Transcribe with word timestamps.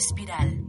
Espiral. 0.00 0.64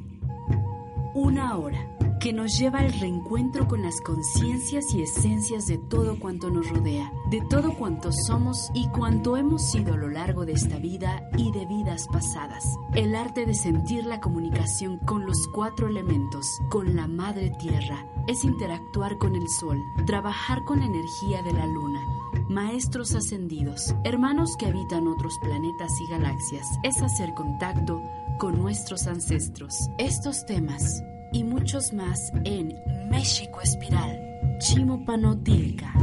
Una 1.14 1.56
hora 1.58 1.98
que 2.20 2.34
nos 2.34 2.60
lleva 2.60 2.80
al 2.80 2.92
reencuentro 2.92 3.66
con 3.66 3.82
las 3.82 4.02
conciencias 4.02 4.94
y 4.94 5.04
esencias 5.04 5.68
de 5.68 5.78
todo 5.78 6.20
cuanto 6.20 6.50
nos 6.50 6.70
rodea, 6.70 7.14
de 7.30 7.40
todo 7.50 7.74
cuanto 7.78 8.12
somos 8.12 8.70
y 8.74 8.90
cuanto 8.90 9.38
hemos 9.38 9.72
sido 9.72 9.94
a 9.94 9.98
lo 9.98 10.10
largo 10.10 10.46
de 10.46 10.52
esta 10.52 10.80
vida 10.80 11.30
y 11.38 11.50
de 11.54 11.66
vidas 11.66 12.10
pasadas. 12.10 12.66
El 12.94 13.16
arte 13.16 13.46
de 13.46 13.54
sentir 13.54 14.06
la 14.06 14.20
comunicación 14.20 14.98
con 14.98 15.26
los 15.26 15.48
cuatro 15.48 15.88
elementos, 15.88 16.46
con 16.70 16.98
la 16.98 17.08
madre 17.08 17.54
tierra, 17.58 18.06
es 18.28 18.44
interactuar 18.44 19.18
con 19.18 19.38
el 19.38 19.48
sol, 19.48 19.82
trabajar 20.06 20.66
con 20.66 20.80
la 20.80 20.88
energía 20.88 21.42
de 21.42 21.54
la 21.54 21.68
luna, 21.68 22.02
maestros 22.50 23.16
ascendidos, 23.16 23.96
hermanos 24.04 24.58
que 24.58 24.66
habitan 24.66 25.08
otros 25.08 25.40
planetas 25.40 26.02
y 26.02 26.08
galaxias, 26.08 26.68
es 26.84 27.02
hacer 27.02 27.34
contacto 27.34 28.02
con 28.42 28.60
nuestros 28.60 29.06
ancestros. 29.06 29.76
Estos 30.00 30.48
temas 30.48 31.04
y 31.32 31.44
muchos 31.44 31.94
más 31.94 32.32
en 32.44 32.74
México 33.08 33.62
Espiral, 33.62 34.20
Chimopanotilca. 34.58 35.94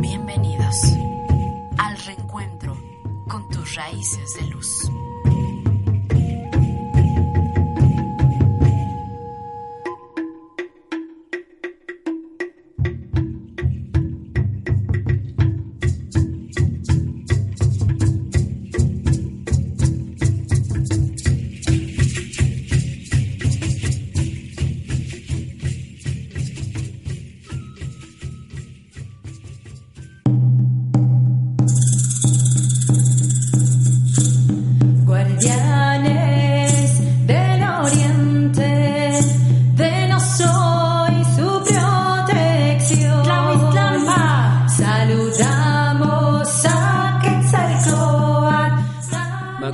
Bienvenidos 0.00 0.74
al 1.78 1.96
reencuentro 1.98 2.76
con 3.28 3.48
tus 3.50 3.76
raíces 3.76 4.34
de 4.34 4.48
luz. 4.48 4.90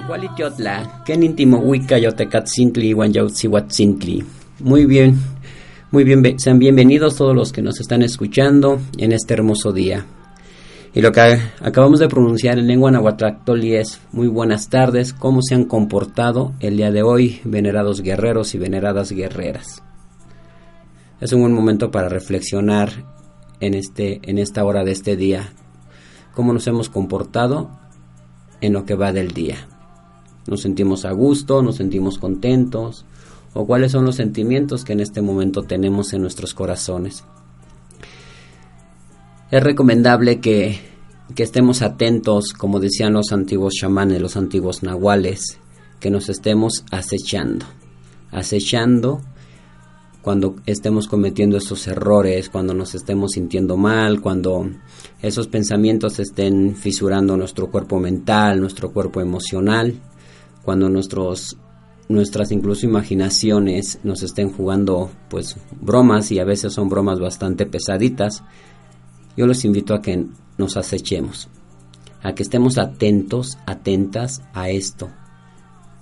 Quetzalcóatl. 0.03 0.12
Macualitotla, 0.12 1.03
Kenintimohuica, 1.05 1.98
Yotecatzintli, 1.98 2.92
Huanyautziguatzintli. 2.92 4.25
Muy 4.60 4.87
bien, 4.87 5.19
muy 5.91 6.04
bien, 6.04 6.38
sean 6.38 6.59
bienvenidos 6.59 7.16
todos 7.16 7.34
los 7.34 7.53
que 7.53 7.62
nos 7.62 7.81
están 7.81 8.03
escuchando 8.03 8.81
en 8.99 9.12
este 9.12 9.34
hermoso 9.34 9.72
día. 9.72 10.04
Y 10.94 11.00
lo 11.00 11.10
que 11.12 11.38
acabamos 11.60 12.00
de 12.00 12.09
pronunciar 12.09 12.59
en 12.59 12.66
lengua 12.66 12.91
nahuatlactoli 12.91 13.76
es 13.76 14.00
muy 14.12 14.28
buenas 14.28 14.69
tardes, 14.69 15.12
cómo 15.15 15.41
se 15.41 15.54
han 15.54 15.65
comportado 15.65 16.53
el 16.60 16.76
día 16.76 16.91
de 16.91 17.03
hoy, 17.03 17.41
venerados 17.44 18.03
guerreros 18.03 18.55
y 18.55 18.59
veneradas 18.59 19.10
guerreras. 19.10 19.82
Es 21.21 21.32
un 21.32 21.41
buen 21.41 21.55
momento 21.55 21.91
para 21.91 22.09
reflexionar 22.09 22.91
en, 23.60 23.75
este, 23.75 24.21
en 24.25 24.38
esta 24.38 24.65
hora 24.65 24.84
de 24.84 24.93
este 24.93 25.16
día, 25.16 25.53
cómo 26.34 26.53
nos 26.53 26.66
hemos 26.66 26.91
comportado 26.91 27.71
en 28.60 28.75
lo 28.75 28.84
que 28.84 28.94
va 28.94 29.12
del 29.12 29.28
día. 29.28 29.69
Nos 30.47 30.62
sentimos 30.62 31.04
a 31.04 31.12
gusto, 31.12 31.62
nos 31.62 31.76
sentimos 31.76 32.19
contentos, 32.19 33.04
o 33.54 33.66
cuáles 33.66 33.92
son 33.92 34.04
los 34.04 34.16
sentimientos 34.16 34.84
que 34.84 34.92
en 34.92 35.00
este 35.00 35.22
momento 35.22 35.62
tenemos 35.62 36.12
en 36.12 36.22
nuestros 36.22 36.54
corazones. 36.54 37.25
Es 39.50 39.62
recomendable 39.62 40.41
que, 40.41 40.81
que 41.34 41.42
estemos 41.42 41.82
atentos, 41.82 42.52
como 42.54 42.81
decían 42.81 43.12
los 43.12 43.32
antiguos 43.32 43.75
chamanes, 43.75 44.20
los 44.20 44.36
antiguos 44.36 44.82
nahuales, 44.82 45.58
que 46.00 46.10
nos 46.10 46.28
estemos 46.28 46.84
acechando. 46.91 47.66
Acechando 48.31 49.20
cuando 50.22 50.54
estemos 50.66 51.08
cometiendo 51.08 51.56
esos 51.56 51.86
errores, 51.88 52.48
cuando 52.48 52.72
nos 52.72 52.94
estemos 52.94 53.32
sintiendo 53.32 53.76
mal, 53.76 54.20
cuando 54.20 54.70
esos 55.20 55.48
pensamientos 55.48 56.19
estén 56.20 56.76
fisurando 56.76 57.36
nuestro 57.36 57.70
cuerpo 57.70 57.98
mental, 57.98 58.60
nuestro 58.60 58.92
cuerpo 58.92 59.20
emocional, 59.20 60.00
cuando 60.62 60.89
nuestros 60.89 61.56
nuestras 62.09 62.53
incluso 62.53 62.87
imaginaciones 62.87 63.99
nos 64.03 64.23
estén 64.23 64.53
jugando 64.53 65.11
pues 65.28 65.56
bromas 65.81 66.31
y 66.31 66.39
a 66.39 66.45
veces 66.45 66.73
son 66.73 66.89
bromas 66.89 67.19
bastante 67.19 67.65
pesaditas, 67.65 68.43
yo 69.37 69.47
los 69.47 69.65
invito 69.65 69.95
a 69.95 70.03
que 70.03 70.27
nos 70.59 70.77
acechemos, 70.77 71.49
a 72.23 72.34
que 72.34 72.43
estemos 72.43 72.78
atentos, 72.78 73.59
atentas 73.67 74.43
a 74.53 74.69
esto, 74.69 75.09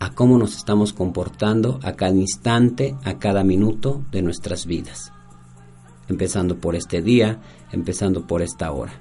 a 0.01 0.13
cómo 0.13 0.39
nos 0.39 0.57
estamos 0.57 0.93
comportando 0.93 1.79
a 1.83 1.93
cada 1.93 2.15
instante, 2.15 2.97
a 3.05 3.19
cada 3.19 3.45
minuto 3.45 4.05
de 4.11 4.23
nuestras 4.23 4.67
vidas. 4.67 5.13
Empezando 6.09 6.59
por 6.59 6.75
este 6.75 7.03
día, 7.03 7.41
empezando 7.71 8.27
por 8.27 8.43
esta 8.43 8.73
hora. 8.73 8.93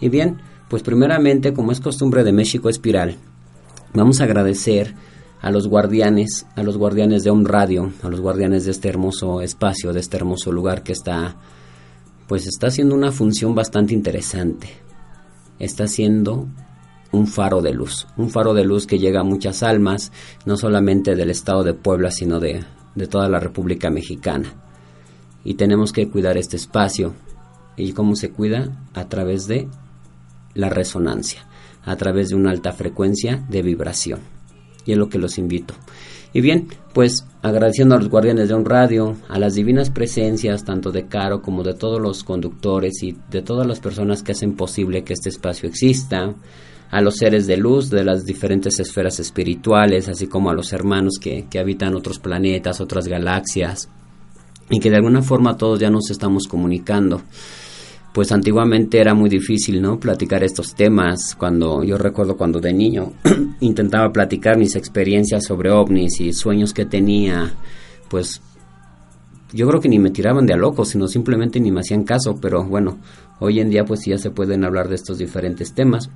Y 0.00 0.08
bien, 0.08 0.38
pues 0.68 0.82
primeramente, 0.82 1.52
como 1.52 1.70
es 1.70 1.80
costumbre 1.80 2.24
de 2.24 2.32
México 2.32 2.68
Espiral, 2.68 3.16
vamos 3.94 4.20
a 4.20 4.24
agradecer 4.24 4.94
a 5.40 5.50
los 5.50 5.68
guardianes, 5.68 6.46
a 6.54 6.62
los 6.62 6.78
guardianes 6.78 7.24
de 7.24 7.30
Home 7.30 7.48
Radio, 7.48 7.92
a 8.02 8.08
los 8.08 8.20
guardianes 8.20 8.64
de 8.64 8.70
este 8.70 8.88
hermoso 8.88 9.40
espacio, 9.40 9.92
de 9.92 10.00
este 10.00 10.16
hermoso 10.16 10.52
lugar 10.52 10.82
que 10.82 10.92
está, 10.92 11.36
pues 12.28 12.46
está 12.46 12.68
haciendo 12.68 12.94
una 12.94 13.10
función 13.10 13.54
bastante 13.54 13.92
interesante. 13.92 14.68
Está 15.58 15.84
haciendo 15.84 16.46
un 17.10 17.26
faro 17.26 17.60
de 17.60 17.72
luz, 17.72 18.06
un 18.16 18.30
faro 18.30 18.54
de 18.54 18.64
luz 18.64 18.86
que 18.86 18.98
llega 18.98 19.20
a 19.20 19.24
muchas 19.24 19.62
almas, 19.62 20.12
no 20.46 20.56
solamente 20.56 21.14
del 21.14 21.30
estado 21.30 21.62
de 21.62 21.74
Puebla, 21.74 22.10
sino 22.10 22.40
de, 22.40 22.64
de 22.94 23.06
toda 23.06 23.28
la 23.28 23.40
República 23.40 23.90
Mexicana. 23.90 24.54
Y 25.44 25.54
tenemos 25.54 25.92
que 25.92 26.08
cuidar 26.08 26.36
este 26.36 26.56
espacio. 26.56 27.14
¿Y 27.76 27.92
cómo 27.92 28.16
se 28.16 28.30
cuida? 28.30 28.86
A 28.94 29.08
través 29.08 29.46
de 29.46 29.68
la 30.54 30.68
resonancia, 30.68 31.46
a 31.84 31.96
través 31.96 32.28
de 32.28 32.36
una 32.36 32.50
alta 32.50 32.72
frecuencia 32.72 33.44
de 33.48 33.62
vibración. 33.62 34.20
Y 34.84 34.92
es 34.92 34.98
lo 34.98 35.08
que 35.08 35.18
los 35.18 35.38
invito. 35.38 35.74
Y 36.32 36.40
bien, 36.40 36.68
pues 36.94 37.26
agradeciendo 37.42 37.94
a 37.94 37.98
los 37.98 38.08
guardianes 38.08 38.48
de 38.48 38.54
un 38.54 38.64
radio, 38.64 39.16
a 39.28 39.38
las 39.38 39.54
divinas 39.54 39.90
presencias, 39.90 40.64
tanto 40.64 40.90
de 40.90 41.06
Caro 41.06 41.42
como 41.42 41.62
de 41.62 41.74
todos 41.74 42.00
los 42.00 42.24
conductores 42.24 43.02
y 43.02 43.16
de 43.30 43.42
todas 43.42 43.66
las 43.66 43.80
personas 43.80 44.22
que 44.22 44.32
hacen 44.32 44.54
posible 44.54 45.04
que 45.04 45.12
este 45.12 45.28
espacio 45.28 45.68
exista, 45.68 46.34
a 46.90 47.00
los 47.00 47.16
seres 47.16 47.46
de 47.46 47.56
luz 47.56 47.90
de 47.90 48.04
las 48.04 48.24
diferentes 48.24 48.78
esferas 48.78 49.18
espirituales, 49.18 50.08
así 50.08 50.26
como 50.26 50.50
a 50.50 50.54
los 50.54 50.72
hermanos 50.72 51.14
que, 51.20 51.46
que 51.50 51.58
habitan 51.58 51.94
otros 51.94 52.18
planetas, 52.18 52.80
otras 52.80 53.08
galaxias, 53.08 53.88
y 54.70 54.78
que 54.78 54.90
de 54.90 54.96
alguna 54.96 55.22
forma 55.22 55.56
todos 55.56 55.80
ya 55.80 55.90
nos 55.90 56.10
estamos 56.10 56.46
comunicando 56.46 57.22
pues 58.12 58.30
antiguamente 58.30 59.00
era 59.00 59.14
muy 59.14 59.30
difícil, 59.30 59.80
¿no? 59.80 59.98
Platicar 59.98 60.44
estos 60.44 60.74
temas. 60.74 61.34
Cuando 61.34 61.82
yo 61.82 61.96
recuerdo 61.96 62.36
cuando 62.36 62.60
de 62.60 62.72
niño 62.72 63.12
intentaba 63.60 64.12
platicar 64.12 64.58
mis 64.58 64.76
experiencias 64.76 65.44
sobre 65.44 65.70
ovnis 65.70 66.20
y 66.20 66.32
sueños 66.32 66.74
que 66.74 66.84
tenía, 66.84 67.54
pues 68.10 68.42
yo 69.52 69.66
creo 69.66 69.80
que 69.80 69.88
ni 69.88 69.98
me 69.98 70.10
tiraban 70.10 70.46
de 70.46 70.54
a 70.54 70.56
loco, 70.56 70.84
sino 70.84 71.08
simplemente 71.08 71.58
ni 71.58 71.70
me 71.70 71.80
hacían 71.80 72.04
caso, 72.04 72.38
pero 72.40 72.64
bueno, 72.64 72.98
hoy 73.40 73.60
en 73.60 73.70
día 73.70 73.84
pues 73.84 74.04
ya 74.04 74.18
se 74.18 74.30
pueden 74.30 74.64
hablar 74.64 74.88
de 74.88 74.96
estos 74.96 75.18
diferentes 75.18 75.72
temas. 75.72 76.10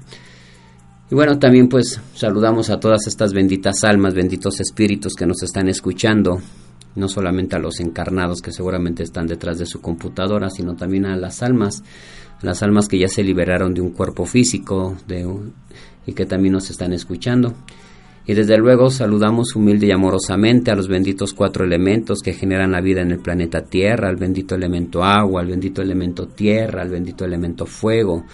Y 1.10 1.14
bueno, 1.14 1.38
también 1.38 1.68
pues 1.68 2.00
saludamos 2.14 2.68
a 2.68 2.80
todas 2.80 3.06
estas 3.06 3.32
benditas 3.32 3.84
almas, 3.84 4.12
benditos 4.12 4.60
espíritus 4.60 5.14
que 5.14 5.26
nos 5.26 5.42
están 5.42 5.68
escuchando 5.68 6.40
no 6.96 7.08
solamente 7.08 7.56
a 7.56 7.60
los 7.60 7.78
encarnados 7.80 8.42
que 8.42 8.52
seguramente 8.52 9.02
están 9.02 9.26
detrás 9.26 9.58
de 9.58 9.66
su 9.66 9.80
computadora, 9.80 10.50
sino 10.50 10.74
también 10.74 11.06
a 11.06 11.16
las 11.16 11.42
almas, 11.42 11.84
las 12.42 12.62
almas 12.62 12.88
que 12.88 12.98
ya 12.98 13.08
se 13.08 13.22
liberaron 13.22 13.74
de 13.74 13.80
un 13.80 13.90
cuerpo 13.90 14.24
físico 14.24 14.96
de 15.06 15.26
y 16.06 16.12
que 16.12 16.26
también 16.26 16.54
nos 16.54 16.70
están 16.70 16.92
escuchando. 16.92 17.54
Y 18.28 18.34
desde 18.34 18.58
luego 18.58 18.90
saludamos 18.90 19.54
humilde 19.54 19.86
y 19.86 19.92
amorosamente 19.92 20.72
a 20.72 20.74
los 20.74 20.88
benditos 20.88 21.32
cuatro 21.32 21.64
elementos 21.64 22.22
que 22.22 22.32
generan 22.32 22.72
la 22.72 22.80
vida 22.80 23.02
en 23.02 23.12
el 23.12 23.20
planeta 23.20 23.62
Tierra, 23.62 24.08
al 24.08 24.16
bendito 24.16 24.56
elemento 24.56 25.04
agua, 25.04 25.42
al 25.42 25.46
bendito 25.46 25.80
elemento 25.80 26.26
tierra, 26.26 26.82
al 26.82 26.90
bendito 26.90 27.24
elemento 27.24 27.66
fuego 27.66 28.24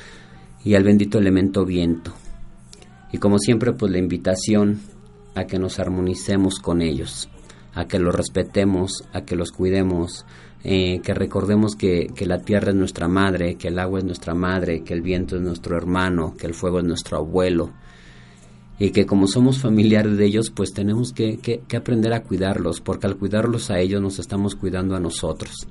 y 0.64 0.74
al 0.74 0.84
bendito 0.84 1.18
elemento 1.18 1.66
viento. 1.66 2.14
Y 3.12 3.18
como 3.18 3.38
siempre, 3.38 3.74
pues 3.74 3.92
la 3.92 3.98
invitación 3.98 4.80
a 5.34 5.44
que 5.44 5.58
nos 5.58 5.78
armonicemos 5.78 6.58
con 6.58 6.80
ellos, 6.80 7.28
a 7.74 7.86
que 7.86 7.98
los 7.98 8.14
respetemos, 8.14 9.04
a 9.12 9.22
que 9.22 9.36
los 9.36 9.52
cuidemos, 9.52 10.26
eh, 10.64 11.00
que 11.02 11.14
recordemos 11.14 11.74
que, 11.74 12.08
que 12.14 12.26
la 12.26 12.38
tierra 12.38 12.70
es 12.70 12.76
nuestra 12.76 13.08
madre, 13.08 13.56
que 13.56 13.68
el 13.68 13.78
agua 13.78 13.98
es 13.98 14.04
nuestra 14.04 14.34
madre, 14.34 14.82
que 14.84 14.94
el 14.94 15.02
viento 15.02 15.36
es 15.36 15.42
nuestro 15.42 15.76
hermano, 15.76 16.34
que 16.36 16.46
el 16.46 16.54
fuego 16.54 16.78
es 16.78 16.84
nuestro 16.84 17.18
abuelo, 17.18 17.72
y 18.78 18.90
que 18.90 19.06
como 19.06 19.26
somos 19.26 19.58
familiares 19.60 20.16
de 20.16 20.26
ellos, 20.26 20.50
pues 20.50 20.72
tenemos 20.72 21.12
que, 21.12 21.62
aprender 21.76 22.12
a 22.12 22.22
cuidarlos, 22.22 22.80
porque 22.80 23.06
al 23.06 23.16
cuidarlos 23.16 23.70
a 23.70 23.78
ellos 23.78 24.02
nos 24.02 24.18
estamos 24.18 24.54
cuidando 24.54 24.96
a 24.96 25.00
nosotros. 25.00 25.68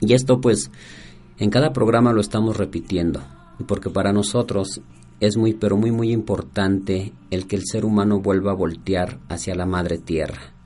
Y 0.00 0.12
esto 0.12 0.40
pues 0.40 0.70
en 1.38 1.50
cada 1.50 1.72
programa 1.72 2.12
lo 2.12 2.20
estamos 2.20 2.56
repitiendo, 2.56 3.22
porque 3.66 3.90
para 3.90 4.12
nosotros 4.12 4.80
es 5.20 5.36
muy, 5.36 5.54
pero 5.54 5.76
muy, 5.76 5.90
muy 5.90 6.12
importante 6.12 7.12
el 7.30 7.46
que 7.46 7.56
el 7.56 7.62
ser 7.64 7.84
humano 7.84 8.20
vuelva 8.20 8.52
a 8.52 8.56
voltear 8.56 9.18
hacia 9.28 9.54
la 9.54 9.66
madre 9.66 9.98
tierra. 9.98 10.57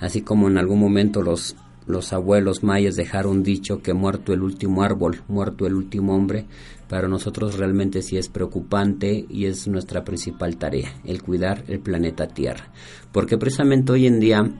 Así 0.00 0.22
como 0.22 0.48
en 0.48 0.58
algún 0.58 0.80
momento 0.80 1.22
los, 1.22 1.56
los 1.86 2.12
abuelos 2.12 2.62
mayas 2.62 2.96
dejaron 2.96 3.42
dicho 3.42 3.80
que 3.80 3.94
muerto 3.94 4.32
el 4.32 4.42
último 4.42 4.82
árbol, 4.82 5.22
muerto 5.28 5.66
el 5.66 5.74
último 5.74 6.14
hombre, 6.14 6.46
para 6.88 7.08
nosotros 7.08 7.56
realmente 7.56 8.02
sí 8.02 8.16
es 8.16 8.28
preocupante 8.28 9.24
y 9.28 9.46
es 9.46 9.66
nuestra 9.68 10.04
principal 10.04 10.56
tarea, 10.56 10.92
el 11.04 11.22
cuidar 11.22 11.64
el 11.68 11.80
planeta 11.80 12.28
Tierra. 12.28 12.70
Porque 13.12 13.38
precisamente 13.38 13.92
hoy 13.92 14.06
en 14.06 14.20
día 14.20 14.50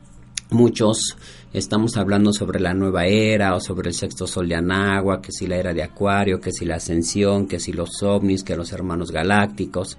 muchos 0.50 1.16
estamos 1.52 1.96
hablando 1.96 2.32
sobre 2.32 2.60
la 2.60 2.74
nueva 2.74 3.06
era 3.06 3.54
o 3.54 3.60
sobre 3.60 3.88
el 3.88 3.94
sexto 3.94 4.26
sol 4.26 4.48
de 4.48 4.56
Anagua, 4.56 5.20
que 5.20 5.32
si 5.32 5.46
la 5.46 5.56
era 5.56 5.74
de 5.74 5.82
Acuario, 5.82 6.40
que 6.40 6.52
si 6.52 6.64
la 6.64 6.76
ascensión, 6.76 7.46
que 7.46 7.60
si 7.60 7.72
los 7.72 8.02
ovnis, 8.02 8.42
que 8.42 8.56
los 8.56 8.72
hermanos 8.72 9.12
galácticos. 9.12 9.98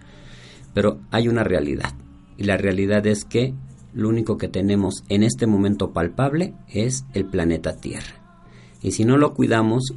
Pero 0.74 1.00
hay 1.12 1.28
una 1.28 1.44
realidad. 1.44 1.94
Y 2.38 2.44
la 2.44 2.58
realidad 2.58 3.06
es 3.08 3.26
que 3.26 3.54
lo 3.98 4.10
único 4.10 4.38
que 4.38 4.48
tenemos 4.48 5.04
en 5.10 5.24
este 5.24 5.48
momento 5.48 5.92
palpable 5.92 6.54
es 6.70 7.06
el 7.14 7.26
planeta 7.26 7.78
Tierra. 7.78 8.22
Y 8.80 8.92
si 8.92 9.06
no 9.06 9.18
lo 9.18 9.34
cuidamos, 9.34 9.92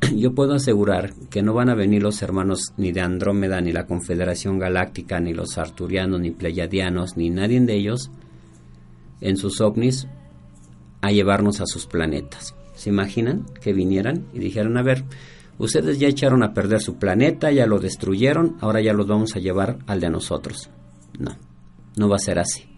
yo 0.16 0.34
puedo 0.34 0.54
asegurar 0.54 1.14
que 1.30 1.40
no 1.40 1.54
van 1.54 1.68
a 1.68 1.76
venir 1.76 2.02
los 2.02 2.20
hermanos 2.20 2.72
ni 2.76 2.90
de 2.90 3.00
Andrómeda, 3.00 3.60
ni 3.60 3.70
la 3.70 3.86
Confederación 3.86 4.58
Galáctica, 4.58 5.20
ni 5.20 5.34
los 5.34 5.56
Arturianos, 5.56 6.20
ni 6.20 6.32
Pleiadianos, 6.32 7.16
ni 7.16 7.30
nadie 7.30 7.60
de 7.60 7.74
ellos 7.76 8.10
en 9.20 9.36
sus 9.36 9.60
ovnis 9.60 10.08
a 11.00 11.12
llevarnos 11.12 11.60
a 11.60 11.66
sus 11.66 11.86
planetas. 11.86 12.56
¿Se 12.74 12.90
imaginan 12.90 13.46
que 13.60 13.72
vinieran 13.72 14.26
y 14.32 14.40
dijeran, 14.40 14.76
a 14.76 14.82
ver, 14.82 15.04
ustedes 15.58 16.00
ya 16.00 16.08
echaron 16.08 16.42
a 16.42 16.54
perder 16.54 16.80
su 16.80 16.96
planeta, 16.96 17.52
ya 17.52 17.66
lo 17.66 17.78
destruyeron, 17.78 18.56
ahora 18.60 18.80
ya 18.80 18.92
los 18.94 19.06
vamos 19.06 19.36
a 19.36 19.38
llevar 19.38 19.78
al 19.86 20.00
de 20.00 20.10
nosotros? 20.10 20.70
No, 21.20 21.36
no 21.96 22.08
va 22.08 22.16
a 22.16 22.18
ser 22.18 22.40
así. 22.40 22.71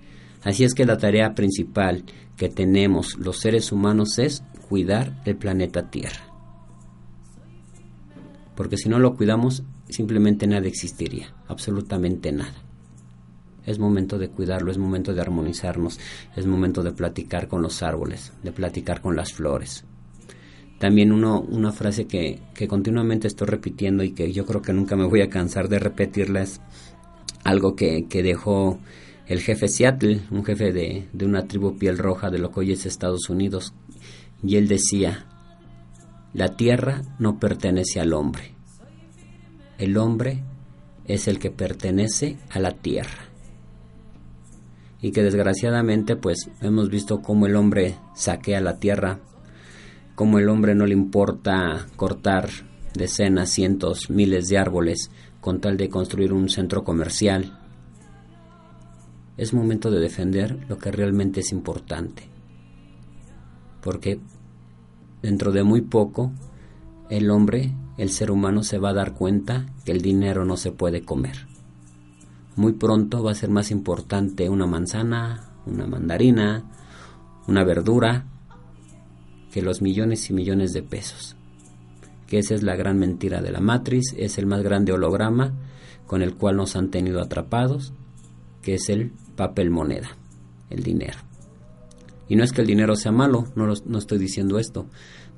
Así 0.44 0.64
es 0.64 0.74
que 0.74 0.84
la 0.84 0.98
tarea 0.98 1.34
principal 1.34 2.04
que 2.36 2.48
tenemos 2.48 3.16
los 3.18 3.40
seres 3.40 3.72
humanos 3.72 4.18
es 4.18 4.44
cuidar 4.68 5.20
el 5.24 5.36
planeta 5.36 5.90
Tierra 5.90 6.34
porque 8.54 8.76
si 8.76 8.88
no 8.88 8.98
lo 8.98 9.16
cuidamos, 9.16 9.62
simplemente 9.88 10.46
nada 10.46 10.66
existiría, 10.66 11.34
absolutamente 11.48 12.32
nada. 12.32 12.54
Es 13.66 13.78
momento 13.78 14.18
de 14.18 14.28
cuidarlo, 14.28 14.70
es 14.70 14.78
momento 14.78 15.14
de 15.14 15.20
armonizarnos, 15.20 15.98
es 16.36 16.46
momento 16.46 16.82
de 16.82 16.92
platicar 16.92 17.48
con 17.48 17.62
los 17.62 17.82
árboles, 17.82 18.32
de 18.42 18.52
platicar 18.52 19.00
con 19.00 19.16
las 19.16 19.32
flores. 19.32 19.84
También 20.78 21.12
uno, 21.12 21.40
una 21.40 21.72
frase 21.72 22.06
que, 22.06 22.40
que 22.54 22.68
continuamente 22.68 23.26
estoy 23.26 23.48
repitiendo 23.48 24.02
y 24.02 24.12
que 24.12 24.32
yo 24.32 24.44
creo 24.44 24.60
que 24.60 24.72
nunca 24.72 24.96
me 24.96 25.06
voy 25.06 25.22
a 25.22 25.30
cansar 25.30 25.68
de 25.68 25.78
repetirla 25.78 26.42
es 26.42 26.60
algo 27.42 27.74
que, 27.74 28.06
que 28.06 28.22
dejó 28.22 28.78
el 29.26 29.40
jefe 29.40 29.68
Seattle, 29.68 30.22
un 30.30 30.44
jefe 30.44 30.72
de, 30.72 31.08
de 31.12 31.24
una 31.24 31.46
tribu 31.46 31.78
piel 31.78 31.98
roja 31.98 32.30
de 32.30 32.38
lo 32.38 32.50
que 32.50 32.60
hoy 32.60 32.72
es 32.72 32.86
Estados 32.86 33.30
Unidos, 33.30 33.72
y 34.42 34.56
él 34.56 34.68
decía, 34.68 35.26
la 36.34 36.56
tierra 36.56 37.02
no 37.18 37.38
pertenece 37.38 38.00
al 38.00 38.12
hombre. 38.12 38.54
El 39.78 39.96
hombre 39.96 40.42
es 41.06 41.28
el 41.28 41.38
que 41.38 41.50
pertenece 41.50 42.38
a 42.50 42.58
la 42.58 42.72
tierra. 42.72 43.28
Y 45.00 45.12
que 45.12 45.22
desgraciadamente 45.22 46.16
pues 46.16 46.50
hemos 46.60 46.88
visto 46.88 47.20
cómo 47.20 47.46
el 47.46 47.56
hombre 47.56 47.96
saquea 48.14 48.60
la 48.60 48.78
tierra, 48.78 49.20
cómo 50.14 50.38
el 50.38 50.48
hombre 50.48 50.74
no 50.74 50.86
le 50.86 50.94
importa 50.94 51.86
cortar 51.96 52.48
decenas, 52.94 53.50
cientos, 53.50 54.10
miles 54.10 54.48
de 54.48 54.58
árboles 54.58 55.10
con 55.40 55.60
tal 55.60 55.76
de 55.76 55.88
construir 55.88 56.32
un 56.32 56.48
centro 56.48 56.84
comercial. 56.84 57.63
Es 59.36 59.52
momento 59.52 59.90
de 59.90 60.00
defender 60.00 60.64
lo 60.68 60.78
que 60.78 60.92
realmente 60.92 61.40
es 61.40 61.52
importante. 61.52 62.28
Porque 63.82 64.20
dentro 65.22 65.52
de 65.52 65.64
muy 65.64 65.80
poco, 65.80 66.32
el 67.10 67.30
hombre, 67.30 67.72
el 67.98 68.10
ser 68.10 68.30
humano, 68.30 68.62
se 68.62 68.78
va 68.78 68.90
a 68.90 68.94
dar 68.94 69.14
cuenta 69.14 69.66
que 69.84 69.92
el 69.92 70.00
dinero 70.00 70.44
no 70.44 70.56
se 70.56 70.70
puede 70.70 71.02
comer. 71.02 71.46
Muy 72.56 72.72
pronto 72.74 73.22
va 73.22 73.32
a 73.32 73.34
ser 73.34 73.50
más 73.50 73.70
importante 73.70 74.48
una 74.48 74.66
manzana, 74.66 75.50
una 75.66 75.86
mandarina, 75.86 76.64
una 77.48 77.64
verdura, 77.64 78.26
que 79.50 79.62
los 79.62 79.82
millones 79.82 80.30
y 80.30 80.32
millones 80.32 80.72
de 80.72 80.82
pesos. 80.82 81.36
Que 82.26 82.38
esa 82.38 82.54
es 82.54 82.62
la 82.62 82.76
gran 82.76 82.98
mentira 82.98 83.42
de 83.42 83.50
la 83.52 83.60
matriz, 83.60 84.14
es 84.16 84.38
el 84.38 84.46
más 84.46 84.62
grande 84.62 84.92
holograma 84.92 85.52
con 86.06 86.22
el 86.22 86.34
cual 86.34 86.56
nos 86.56 86.76
han 86.76 86.90
tenido 86.90 87.20
atrapados, 87.20 87.92
que 88.64 88.74
es 88.74 88.88
el 88.88 89.12
papel 89.36 89.70
moneda, 89.70 90.16
el 90.70 90.82
dinero. 90.82 91.18
Y 92.28 92.36
no 92.36 92.44
es 92.44 92.52
que 92.52 92.62
el 92.62 92.66
dinero 92.66 92.96
sea 92.96 93.12
malo, 93.12 93.44
no, 93.54 93.66
no 93.66 93.98
estoy 93.98 94.18
diciendo 94.18 94.58
esto. 94.58 94.86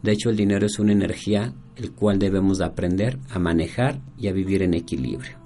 De 0.02 0.12
hecho, 0.12 0.30
el 0.30 0.36
dinero 0.36 0.66
es 0.66 0.78
una 0.78 0.92
energía 0.92 1.52
el 1.74 1.90
cual 1.92 2.18
debemos 2.18 2.58
de 2.58 2.66
aprender 2.66 3.18
a 3.28 3.38
manejar 3.38 4.00
y 4.16 4.28
a 4.28 4.32
vivir 4.32 4.62
en 4.62 4.74
equilibrio. 4.74 5.36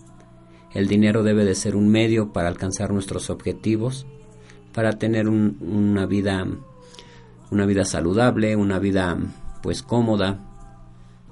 El 0.75 0.87
dinero 0.87 1.23
debe 1.23 1.45
de 1.45 1.55
ser 1.55 1.75
un 1.75 1.89
medio 1.89 2.33
para 2.33 2.49
alcanzar 2.49 2.93
nuestros 2.93 3.31
objetivos, 3.31 4.07
para 4.73 4.93
tener 4.99 5.29
una 5.29 6.07
vida 6.07 6.47
una 7.51 7.67
vida 7.67 7.85
saludable, 7.85 8.55
una 8.57 8.79
vida 8.79 9.19
pues 9.63 9.83
cómoda, 9.83 10.39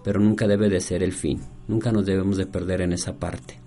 pero 0.02 0.20
nunca 0.20 0.46
debe 0.46 0.68
de 0.68 0.80
ser 0.80 1.02
el 1.02 1.12
fin. 1.12 1.40
Nunca 1.68 1.92
nos 1.92 2.06
debemos 2.06 2.36
de 2.36 2.46
perder 2.46 2.80
en 2.80 2.92
esa 2.92 3.18
parte. 3.18 3.60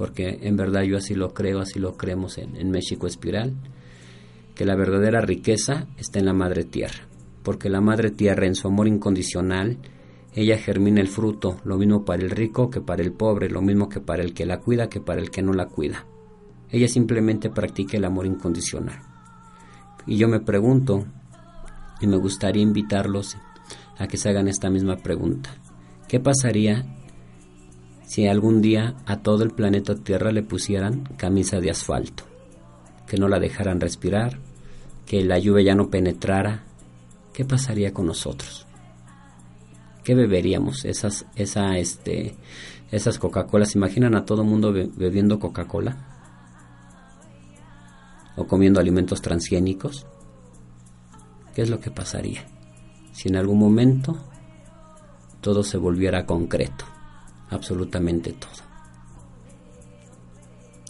Porque 0.00 0.38
en 0.40 0.56
verdad 0.56 0.80
yo 0.80 0.96
así 0.96 1.14
lo 1.14 1.34
creo, 1.34 1.60
así 1.60 1.78
lo 1.78 1.98
creemos 1.98 2.38
en, 2.38 2.56
en 2.56 2.70
México 2.70 3.06
Espiral 3.06 3.52
que 4.54 4.64
la 4.64 4.74
verdadera 4.74 5.20
riqueza 5.20 5.88
está 5.98 6.18
en 6.18 6.24
la 6.24 6.32
madre 6.32 6.64
tierra, 6.64 7.06
porque 7.42 7.68
la 7.68 7.82
madre 7.82 8.10
tierra 8.10 8.46
en 8.46 8.54
su 8.54 8.66
amor 8.66 8.88
incondicional, 8.88 9.76
ella 10.32 10.56
germina 10.56 11.02
el 11.02 11.08
fruto, 11.08 11.58
lo 11.64 11.76
mismo 11.76 12.06
para 12.06 12.22
el 12.22 12.30
rico 12.30 12.70
que 12.70 12.80
para 12.80 13.02
el 13.02 13.12
pobre, 13.12 13.50
lo 13.50 13.60
mismo 13.60 13.90
que 13.90 14.00
para 14.00 14.22
el 14.22 14.32
que 14.32 14.46
la 14.46 14.60
cuida 14.60 14.88
que 14.88 15.02
para 15.02 15.20
el 15.20 15.30
que 15.30 15.42
no 15.42 15.52
la 15.52 15.66
cuida. 15.66 16.06
Ella 16.70 16.88
simplemente 16.88 17.50
practica 17.50 17.98
el 17.98 18.06
amor 18.06 18.24
incondicional. 18.24 19.02
Y 20.06 20.16
yo 20.16 20.28
me 20.28 20.40
pregunto, 20.40 21.04
y 22.00 22.06
me 22.06 22.16
gustaría 22.16 22.62
invitarlos 22.62 23.36
a 23.98 24.06
que 24.06 24.16
se 24.16 24.30
hagan 24.30 24.48
esta 24.48 24.70
misma 24.70 24.96
pregunta. 24.96 25.50
¿Qué 26.08 26.20
pasaría 26.20 26.86
si 28.10 28.26
algún 28.26 28.60
día 28.60 28.96
a 29.06 29.18
todo 29.18 29.44
el 29.44 29.52
planeta 29.52 29.94
Tierra 29.94 30.32
le 30.32 30.42
pusieran 30.42 31.04
camisa 31.16 31.60
de 31.60 31.70
asfalto? 31.70 32.24
Que 33.06 33.18
no 33.18 33.28
la 33.28 33.38
dejaran 33.38 33.78
respirar, 33.78 34.40
que 35.06 35.22
la 35.22 35.38
lluvia 35.38 35.66
ya 35.66 35.74
no 35.76 35.90
penetrara, 35.90 36.64
¿qué 37.32 37.44
pasaría 37.44 37.94
con 37.94 38.06
nosotros? 38.06 38.66
¿Qué 40.02 40.16
beberíamos? 40.16 40.84
Esas, 40.86 41.24
esa, 41.36 41.78
este, 41.78 42.34
esas 42.90 43.20
Coca-Cola. 43.20 43.64
¿Se 43.64 43.78
imaginan 43.78 44.16
a 44.16 44.24
todo 44.24 44.42
mundo 44.42 44.72
bebiendo 44.72 45.38
Coca-Cola? 45.38 45.96
¿O 48.34 48.44
comiendo 48.48 48.80
alimentos 48.80 49.22
transgénicos? 49.22 50.04
¿Qué 51.54 51.62
es 51.62 51.70
lo 51.70 51.78
que 51.78 51.92
pasaría? 51.92 52.44
Si 53.12 53.28
en 53.28 53.36
algún 53.36 53.60
momento 53.60 54.18
todo 55.40 55.62
se 55.62 55.78
volviera 55.78 56.26
concreto. 56.26 56.89
Absolutamente 57.50 58.32
todo. 58.32 58.50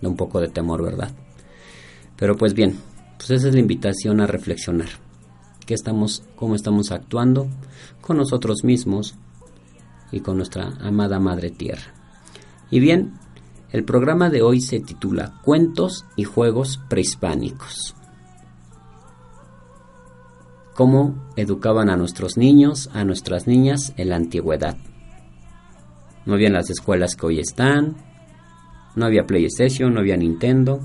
Da 0.00 0.08
un 0.08 0.16
poco 0.16 0.40
de 0.40 0.48
temor, 0.48 0.82
¿verdad? 0.82 1.10
Pero 2.16 2.36
pues 2.36 2.54
bien, 2.54 2.78
pues 3.16 3.30
esa 3.30 3.48
es 3.48 3.54
la 3.54 3.60
invitación 3.60 4.20
a 4.20 4.26
reflexionar. 4.26 4.88
¿Qué 5.66 5.74
estamos, 5.74 6.22
cómo 6.36 6.54
estamos 6.54 6.90
actuando 6.90 7.48
con 8.00 8.16
nosotros 8.16 8.64
mismos 8.64 9.14
y 10.12 10.20
con 10.20 10.36
nuestra 10.36 10.72
amada 10.80 11.18
Madre 11.20 11.50
Tierra. 11.50 11.94
Y 12.70 12.80
bien, 12.80 13.18
el 13.72 13.84
programa 13.84 14.30
de 14.30 14.42
hoy 14.42 14.60
se 14.60 14.80
titula 14.80 15.40
Cuentos 15.44 16.04
y 16.16 16.24
Juegos 16.24 16.80
Prehispánicos. 16.88 17.94
Cómo 20.74 21.14
educaban 21.36 21.90
a 21.90 21.96
nuestros 21.96 22.36
niños, 22.36 22.90
a 22.94 23.04
nuestras 23.04 23.46
niñas 23.46 23.92
en 23.96 24.08
la 24.08 24.16
antigüedad. 24.16 24.76
No 26.26 26.34
había 26.34 26.50
las 26.50 26.70
escuelas 26.70 27.16
que 27.16 27.26
hoy 27.26 27.40
están, 27.40 27.96
no 28.96 29.06
había 29.06 29.26
PlayStation, 29.26 29.94
no 29.94 30.00
había 30.00 30.16
Nintendo, 30.16 30.80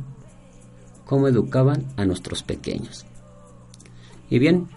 cómo 1.06 1.28
educaban 1.28 1.86
a 1.98 2.06
nuestros 2.06 2.44
pequeños. 2.44 3.06
Y 4.30 4.40
bien, 4.40 4.68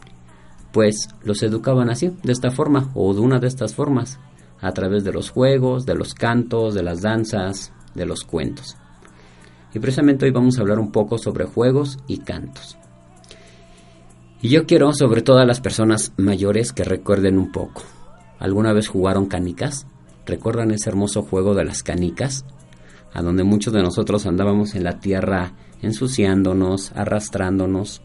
pues 0.72 1.08
los 1.24 1.42
educaban 1.42 1.90
así, 1.90 2.12
de 2.22 2.32
esta 2.32 2.50
forma, 2.50 2.90
o 2.94 3.14
de 3.14 3.20
una 3.20 3.38
de 3.38 3.48
estas 3.48 3.74
formas, 3.74 4.18
a 4.60 4.72
través 4.72 5.04
de 5.04 5.12
los 5.12 5.30
juegos, 5.30 5.86
de 5.86 5.94
los 5.94 6.14
cantos, 6.14 6.74
de 6.74 6.82
las 6.82 7.00
danzas, 7.02 7.72
de 7.94 8.06
los 8.06 8.24
cuentos. 8.24 8.76
Y 9.74 9.78
precisamente 9.78 10.26
hoy 10.26 10.32
vamos 10.32 10.58
a 10.58 10.62
hablar 10.62 10.78
un 10.78 10.90
poco 10.90 11.18
sobre 11.18 11.44
juegos 11.44 11.98
y 12.06 12.18
cantos. 12.18 12.76
Y 14.40 14.50
yo 14.50 14.66
quiero 14.66 14.92
sobre 14.92 15.22
todo 15.22 15.38
a 15.38 15.46
las 15.46 15.60
personas 15.60 16.12
mayores 16.16 16.72
que 16.72 16.84
recuerden 16.84 17.38
un 17.38 17.50
poco. 17.50 17.82
¿Alguna 18.38 18.72
vez 18.72 18.88
jugaron 18.88 19.26
canicas? 19.26 19.86
¿Recuerdan 20.28 20.72
ese 20.72 20.90
hermoso 20.90 21.22
juego 21.22 21.54
de 21.54 21.64
las 21.64 21.82
canicas? 21.82 22.44
A 23.14 23.22
donde 23.22 23.44
muchos 23.44 23.72
de 23.72 23.82
nosotros 23.82 24.26
andábamos 24.26 24.74
en 24.74 24.84
la 24.84 25.00
tierra 25.00 25.54
ensuciándonos, 25.80 26.92
arrastrándonos, 26.94 28.02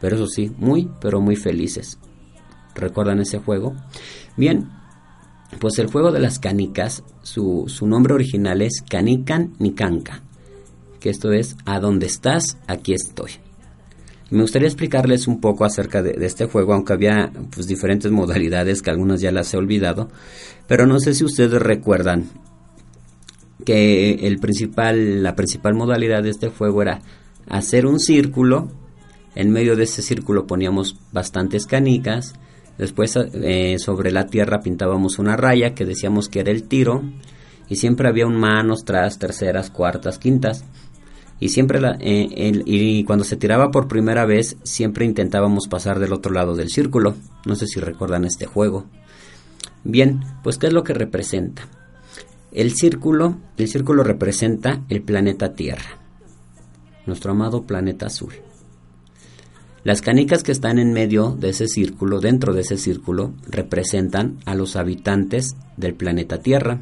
pero 0.00 0.14
eso 0.14 0.28
sí, 0.28 0.52
muy, 0.56 0.88
pero 1.00 1.20
muy 1.20 1.34
felices. 1.34 1.98
¿Recuerdan 2.76 3.18
ese 3.18 3.40
juego? 3.40 3.74
Bien, 4.36 4.70
pues 5.58 5.80
el 5.80 5.90
juego 5.90 6.12
de 6.12 6.20
las 6.20 6.38
canicas, 6.38 7.02
su, 7.22 7.66
nombre 7.82 8.14
original 8.14 8.62
es 8.62 8.80
Canican 8.88 9.54
Nicanca, 9.58 10.22
que 11.00 11.10
esto 11.10 11.32
es 11.32 11.56
A 11.64 11.80
dónde 11.80 12.06
estás, 12.06 12.56
aquí 12.68 12.94
estoy. 12.94 13.32
Me 14.30 14.42
gustaría 14.42 14.68
explicarles 14.68 15.26
un 15.26 15.40
poco 15.40 15.64
acerca 15.64 16.02
de, 16.02 16.14
este 16.26 16.46
juego, 16.46 16.74
aunque 16.74 16.92
había 16.92 17.30
pues, 17.54 17.66
diferentes 17.66 18.10
modalidades 18.12 18.82
que 18.82 18.90
algunas 18.90 19.20
ya 19.20 19.32
las 19.32 19.52
he 19.54 19.56
olvidado, 19.56 20.10
pero 20.66 20.86
no 20.86 21.00
sé 21.00 21.14
si 21.14 21.24
ustedes 21.24 21.60
recuerdan 21.62 22.28
que 23.64 24.26
el 24.26 24.38
principal, 24.38 25.22
la 25.22 25.34
principal 25.34 25.74
modalidad 25.74 26.22
de 26.22 26.30
este 26.30 26.48
juego 26.48 26.82
era 26.82 27.00
hacer 27.48 27.86
un 27.86 28.00
círculo, 28.00 28.68
en 29.34 29.50
medio 29.50 29.76
de 29.76 29.84
ese 29.84 30.02
círculo 30.02 30.46
poníamos 30.46 30.96
bastantes 31.12 31.66
canicas, 31.66 32.34
después 32.76 33.14
eh, 33.16 33.78
sobre 33.78 34.10
la 34.10 34.26
tierra 34.26 34.60
pintábamos 34.60 35.18
una 35.18 35.36
raya 35.36 35.74
que 35.74 35.84
decíamos 35.84 36.28
que 36.28 36.40
era 36.40 36.50
el 36.50 36.64
tiro, 36.64 37.02
y 37.68 37.76
siempre 37.76 38.08
había 38.08 38.26
un 38.26 38.36
manos, 38.36 38.84
tras, 38.84 39.18
terceras, 39.18 39.70
cuartas, 39.70 40.18
quintas. 40.18 40.64
Y 41.40 41.50
siempre 41.50 41.80
eh, 42.00 42.62
y 42.66 43.04
cuando 43.04 43.24
se 43.24 43.36
tiraba 43.36 43.70
por 43.70 43.86
primera 43.86 44.26
vez, 44.26 44.56
siempre 44.64 45.04
intentábamos 45.04 45.68
pasar 45.68 45.98
del 46.00 46.12
otro 46.12 46.32
lado 46.32 46.56
del 46.56 46.68
círculo. 46.68 47.14
No 47.46 47.54
sé 47.54 47.66
si 47.66 47.78
recuerdan 47.80 48.24
este 48.24 48.46
juego. 48.46 48.86
Bien, 49.84 50.20
pues 50.42 50.58
¿qué 50.58 50.66
es 50.66 50.72
lo 50.72 50.82
que 50.82 50.94
representa? 50.94 51.68
El 52.50 52.72
círculo, 52.72 53.36
el 53.56 53.68
círculo 53.68 54.02
representa 54.02 54.82
el 54.88 55.02
planeta 55.02 55.52
Tierra, 55.54 55.98
nuestro 57.06 57.32
amado 57.32 57.62
planeta 57.62 58.06
azul. 58.06 58.32
Las 59.84 60.02
canicas 60.02 60.42
que 60.42 60.52
están 60.52 60.78
en 60.78 60.92
medio 60.92 61.36
de 61.38 61.50
ese 61.50 61.68
círculo, 61.68 62.20
dentro 62.20 62.52
de 62.52 62.62
ese 62.62 62.76
círculo, 62.76 63.32
representan 63.46 64.38
a 64.44 64.54
los 64.54 64.76
habitantes 64.76 65.56
del 65.76 65.94
planeta 65.94 66.40
Tierra. 66.40 66.80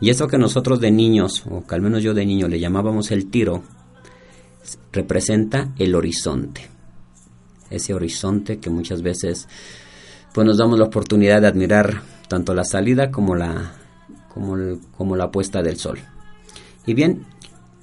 Y 0.00 0.10
eso 0.10 0.26
que 0.26 0.38
nosotros 0.38 0.80
de 0.80 0.90
niños, 0.90 1.44
o 1.50 1.66
que 1.66 1.74
al 1.74 1.82
menos 1.82 2.02
yo 2.02 2.14
de 2.14 2.26
niño 2.26 2.48
le 2.48 2.60
llamábamos 2.60 3.10
el 3.10 3.30
tiro, 3.30 3.62
representa 4.92 5.72
el 5.78 5.94
horizonte. 5.94 6.68
Ese 7.70 7.94
horizonte 7.94 8.58
que 8.58 8.70
muchas 8.70 9.02
veces 9.02 9.48
pues 10.32 10.46
nos 10.46 10.58
damos 10.58 10.78
la 10.78 10.86
oportunidad 10.86 11.40
de 11.40 11.46
admirar 11.46 12.02
tanto 12.28 12.54
la 12.54 12.64
salida 12.64 13.10
como 13.10 13.36
la, 13.36 13.72
como, 14.28 15.16
la 15.16 15.30
puesta 15.30 15.62
del 15.62 15.76
sol. 15.76 15.98
Y 16.86 16.94
bien, 16.94 17.24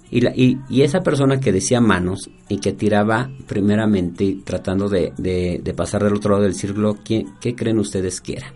y, 0.09 0.57
y, 0.69 0.81
esa 0.81 1.01
persona 1.01 1.39
que 1.39 1.53
decía 1.53 1.79
manos 1.79 2.29
y 2.49 2.57
que 2.59 2.73
tiraba 2.73 3.31
primeramente 3.47 4.39
tratando 4.43 4.89
de, 4.89 5.13
de, 5.17 5.73
pasar 5.73 6.03
del 6.03 6.15
otro 6.15 6.31
lado 6.31 6.43
del 6.43 6.53
círculo, 6.53 6.97
¿qué, 7.03 7.25
¿qué, 7.39 7.55
creen 7.55 7.79
ustedes 7.79 8.19
que 8.19 8.33
era? 8.33 8.53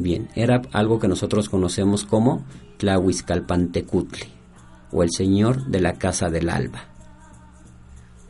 Bien, 0.00 0.28
era 0.34 0.62
algo 0.72 0.98
que 0.98 1.08
nosotros 1.08 1.48
conocemos 1.48 2.04
como 2.04 2.44
Tlahuizcalpantecutli, 2.78 4.28
o 4.92 5.02
el 5.02 5.10
señor 5.10 5.66
de 5.66 5.80
la 5.80 5.94
casa 5.94 6.30
del 6.30 6.48
alba, 6.48 6.84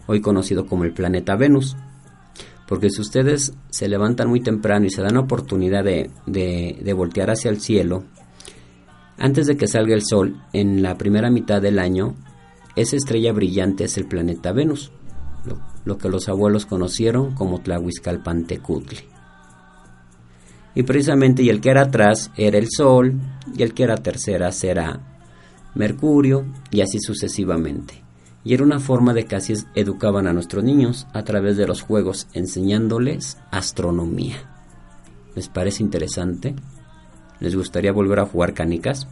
hoy 0.06 0.20
conocido 0.20 0.66
como 0.66 0.84
el 0.84 0.92
planeta 0.92 1.36
Venus. 1.36 1.76
Porque 2.66 2.90
si 2.90 3.00
ustedes 3.00 3.52
se 3.70 3.88
levantan 3.88 4.28
muy 4.28 4.40
temprano 4.40 4.86
y 4.86 4.90
se 4.90 5.02
dan 5.02 5.14
la 5.14 5.20
oportunidad 5.20 5.82
de, 5.82 6.10
de 6.26 6.92
voltear 6.92 7.30
hacia 7.30 7.50
el 7.50 7.60
cielo, 7.60 8.04
antes 9.18 9.46
de 9.46 9.56
que 9.56 9.66
salga 9.66 9.94
el 9.94 10.02
Sol, 10.02 10.40
en 10.52 10.82
la 10.82 10.96
primera 10.96 11.30
mitad 11.30 11.60
del 11.60 11.78
año, 11.78 12.14
esa 12.76 12.96
estrella 12.96 13.32
brillante 13.32 13.84
es 13.84 13.98
el 13.98 14.06
planeta 14.06 14.52
Venus, 14.52 14.92
lo, 15.84 15.98
que 15.98 16.08
los 16.08 16.28
abuelos 16.28 16.64
conocieron 16.64 17.34
como 17.34 17.60
Tlahuizcalpantecutli. 17.60 19.09
Y 20.74 20.84
precisamente, 20.84 21.42
y 21.42 21.50
el 21.50 21.60
que 21.60 21.70
era 21.70 21.82
atrás 21.82 22.30
era 22.36 22.58
el 22.58 22.68
Sol, 22.70 23.14
y 23.56 23.62
el 23.62 23.74
que 23.74 23.82
era 23.82 23.96
tercera 23.96 24.52
será 24.52 25.00
Mercurio, 25.74 26.44
y 26.70 26.80
así 26.80 26.98
sucesivamente. 27.00 28.02
Y 28.44 28.54
era 28.54 28.64
una 28.64 28.80
forma 28.80 29.12
de 29.12 29.24
que 29.24 29.36
así 29.36 29.54
educaban 29.74 30.26
a 30.26 30.32
nuestros 30.32 30.64
niños 30.64 31.06
a 31.12 31.22
través 31.22 31.56
de 31.56 31.66
los 31.66 31.82
juegos, 31.82 32.28
enseñándoles 32.32 33.36
astronomía. 33.50 34.36
¿Les 35.34 35.48
parece 35.48 35.82
interesante? 35.82 36.54
¿Les 37.40 37.54
gustaría 37.54 37.92
volver 37.92 38.20
a 38.20 38.26
jugar 38.26 38.54
canicas? 38.54 39.06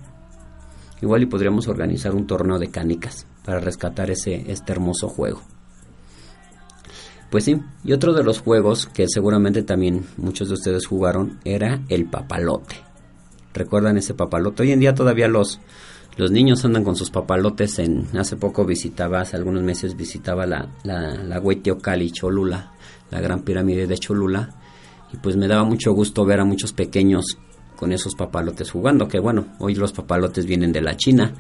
Igual 1.00 1.22
y 1.22 1.26
podríamos 1.26 1.68
organizar 1.68 2.14
un 2.14 2.26
torneo 2.26 2.58
de 2.58 2.70
canicas 2.70 3.26
para 3.44 3.60
rescatar 3.60 4.10
ese, 4.10 4.50
este 4.50 4.72
hermoso 4.72 5.08
juego. 5.08 5.42
Pues 7.30 7.44
sí, 7.44 7.60
y 7.84 7.92
otro 7.92 8.14
de 8.14 8.24
los 8.24 8.40
juegos 8.40 8.86
que 8.86 9.06
seguramente 9.06 9.62
también 9.62 10.06
muchos 10.16 10.48
de 10.48 10.54
ustedes 10.54 10.86
jugaron 10.86 11.38
era 11.44 11.82
el 11.88 12.06
papalote. 12.06 12.76
¿Recuerdan 13.52 13.98
ese 13.98 14.14
papalote? 14.14 14.62
Hoy 14.62 14.72
en 14.72 14.80
día 14.80 14.94
todavía 14.94 15.28
los, 15.28 15.60
los 16.16 16.30
niños 16.30 16.64
andan 16.64 16.84
con 16.84 16.96
sus 16.96 17.10
papalotes 17.10 17.78
en... 17.80 18.06
Hace 18.16 18.36
poco 18.36 18.64
visitaba, 18.64 19.20
hace 19.20 19.36
algunos 19.36 19.62
meses 19.62 19.94
visitaba 19.94 20.46
la, 20.46 20.70
la, 20.84 21.16
la 21.16 21.42
Cholula, 22.12 22.72
la 23.10 23.20
gran 23.20 23.42
pirámide 23.42 23.86
de 23.86 23.98
Cholula, 23.98 24.54
y 25.12 25.18
pues 25.18 25.36
me 25.36 25.48
daba 25.48 25.64
mucho 25.64 25.92
gusto 25.92 26.24
ver 26.24 26.40
a 26.40 26.44
muchos 26.44 26.72
pequeños 26.72 27.38
con 27.76 27.92
esos 27.92 28.14
papalotes 28.14 28.70
jugando, 28.70 29.06
que 29.06 29.20
bueno, 29.20 29.48
hoy 29.58 29.74
los 29.74 29.92
papalotes 29.92 30.46
vienen 30.46 30.72
de 30.72 30.80
la 30.80 30.96
China, 30.96 31.34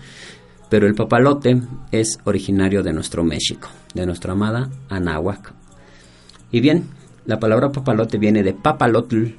pero 0.68 0.86
el 0.86 0.94
papalote 0.94 1.62
es 1.92 2.18
originario 2.24 2.82
de 2.82 2.92
nuestro 2.92 3.24
México, 3.24 3.68
de 3.94 4.06
nuestra 4.06 4.32
amada 4.32 4.70
Anáhuac. 4.88 5.54
Y 6.50 6.60
bien, 6.60 6.88
la 7.26 7.38
palabra 7.38 7.72
papalote 7.72 8.18
viene 8.18 8.42
de 8.42 8.54
papalotl, 8.54 9.34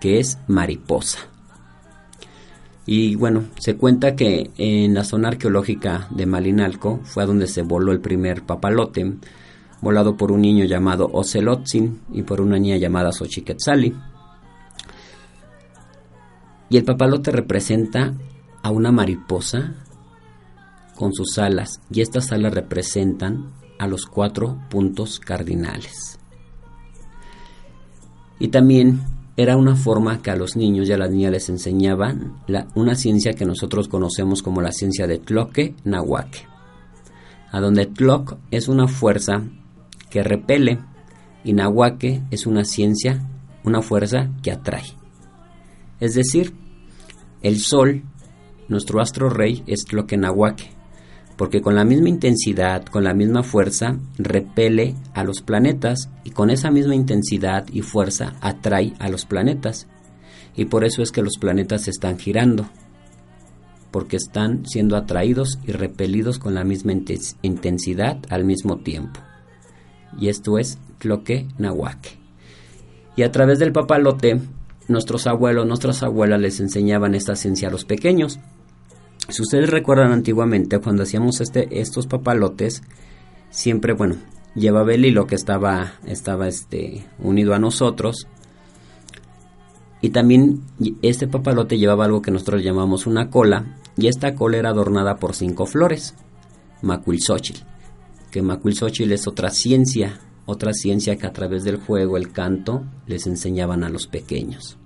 que 0.00 0.20
es 0.20 0.38
mariposa. 0.48 1.18
Y 2.84 3.14
bueno, 3.14 3.44
se 3.58 3.76
cuenta 3.76 4.16
que 4.16 4.50
en 4.58 4.92
la 4.94 5.04
zona 5.04 5.28
arqueológica 5.28 6.08
de 6.10 6.26
Malinalco 6.26 7.00
fue 7.04 7.26
donde 7.26 7.46
se 7.46 7.62
voló 7.62 7.92
el 7.92 8.00
primer 8.00 8.42
papalote, 8.42 9.14
volado 9.80 10.16
por 10.16 10.32
un 10.32 10.42
niño 10.42 10.64
llamado 10.64 11.08
Ocelotzin 11.12 12.00
y 12.12 12.22
por 12.22 12.40
una 12.40 12.58
niña 12.58 12.76
llamada 12.76 13.12
Xochiquetzali. 13.12 13.94
Y 16.68 16.76
el 16.76 16.84
papalote 16.84 17.30
representa 17.30 18.14
a 18.62 18.70
una 18.70 18.90
mariposa 18.90 19.74
con 20.96 21.12
sus 21.12 21.38
alas 21.38 21.80
y 21.90 22.00
estas 22.00 22.32
alas 22.32 22.52
representan 22.52 23.52
a 23.78 23.86
los 23.86 24.06
cuatro 24.06 24.58
puntos 24.70 25.20
cardinales. 25.20 26.18
Y 28.38 28.48
también 28.48 29.00
era 29.36 29.56
una 29.56 29.76
forma 29.76 30.20
que 30.20 30.30
a 30.30 30.36
los 30.36 30.56
niños 30.56 30.88
y 30.88 30.92
a 30.92 30.98
las 30.98 31.10
niñas 31.10 31.32
les 31.32 31.48
enseñaban 31.48 32.34
una 32.74 32.94
ciencia 32.94 33.32
que 33.32 33.44
nosotros 33.44 33.88
conocemos 33.88 34.42
como 34.42 34.60
la 34.60 34.72
ciencia 34.72 35.06
de 35.06 35.18
Tloque 35.18 35.74
Nahuaque, 35.84 36.40
a 37.50 37.60
donde 37.60 37.86
Tloc 37.86 38.36
es 38.50 38.68
una 38.68 38.88
fuerza 38.88 39.42
que 40.10 40.22
repele 40.22 40.78
y 41.44 41.54
Nahuaque 41.54 42.22
es 42.30 42.46
una 42.46 42.64
ciencia, 42.64 43.26
una 43.64 43.80
fuerza 43.80 44.30
que 44.42 44.52
atrae. 44.52 44.84
Es 45.98 46.14
decir, 46.14 46.52
el 47.42 47.58
Sol, 47.58 48.02
nuestro 48.68 49.00
astro 49.00 49.30
rey, 49.30 49.62
es 49.66 49.84
Tloquenahuaque, 49.84 50.70
porque 51.42 51.60
con 51.60 51.74
la 51.74 51.84
misma 51.84 52.08
intensidad, 52.08 52.84
con 52.84 53.02
la 53.02 53.14
misma 53.14 53.42
fuerza, 53.42 53.98
repele 54.16 54.94
a 55.12 55.24
los 55.24 55.42
planetas 55.42 56.08
y 56.22 56.30
con 56.30 56.50
esa 56.50 56.70
misma 56.70 56.94
intensidad 56.94 57.66
y 57.72 57.82
fuerza 57.82 58.34
atrae 58.40 58.94
a 59.00 59.08
los 59.08 59.26
planetas. 59.26 59.88
Y 60.54 60.66
por 60.66 60.84
eso 60.84 61.02
es 61.02 61.10
que 61.10 61.20
los 61.20 61.38
planetas 61.38 61.88
están 61.88 62.16
girando, 62.16 62.68
porque 63.90 64.18
están 64.18 64.64
siendo 64.66 64.96
atraídos 64.96 65.58
y 65.66 65.72
repelidos 65.72 66.38
con 66.38 66.54
la 66.54 66.62
misma 66.62 66.92
intensidad 66.92 68.18
al 68.28 68.44
mismo 68.44 68.76
tiempo. 68.76 69.18
Y 70.16 70.28
esto 70.28 70.58
es 70.58 70.78
Tloque 70.98 71.48
Nahuaque. 71.58 72.10
Y 73.16 73.24
a 73.24 73.32
través 73.32 73.58
del 73.58 73.72
papalote, 73.72 74.40
nuestros 74.86 75.26
abuelos, 75.26 75.66
nuestras 75.66 76.04
abuelas 76.04 76.40
les 76.40 76.60
enseñaban 76.60 77.16
esta 77.16 77.34
ciencia 77.34 77.66
a 77.66 77.72
los 77.72 77.84
pequeños. 77.84 78.38
Si 79.32 79.40
ustedes 79.40 79.70
recuerdan 79.70 80.12
antiguamente 80.12 80.78
cuando 80.78 81.04
hacíamos 81.04 81.40
este, 81.40 81.80
estos 81.80 82.06
papalotes, 82.06 82.82
siempre, 83.48 83.94
bueno, 83.94 84.16
llevaba 84.54 84.92
el 84.92 85.06
hilo 85.06 85.26
que 85.26 85.36
estaba, 85.36 85.94
estaba 86.06 86.48
este, 86.48 87.06
unido 87.18 87.54
a 87.54 87.58
nosotros. 87.58 88.26
Y 90.02 90.10
también 90.10 90.60
este 91.00 91.28
papalote 91.28 91.78
llevaba 91.78 92.04
algo 92.04 92.20
que 92.20 92.30
nosotros 92.30 92.62
llamamos 92.62 93.06
una 93.06 93.30
cola, 93.30 93.78
y 93.96 94.08
esta 94.08 94.34
cola 94.34 94.58
era 94.58 94.68
adornada 94.68 95.16
por 95.16 95.34
cinco 95.34 95.64
flores, 95.64 96.14
macuilzóchil, 96.82 97.64
que 98.30 98.42
macuilzóchil 98.42 99.12
es 99.12 99.26
otra 99.26 99.48
ciencia, 99.48 100.20
otra 100.44 100.74
ciencia 100.74 101.16
que 101.16 101.26
a 101.26 101.32
través 101.32 101.64
del 101.64 101.78
juego, 101.78 102.18
el 102.18 102.32
canto, 102.32 102.84
les 103.06 103.26
enseñaban 103.26 103.82
a 103.82 103.88
los 103.88 104.08
pequeños. 104.08 104.76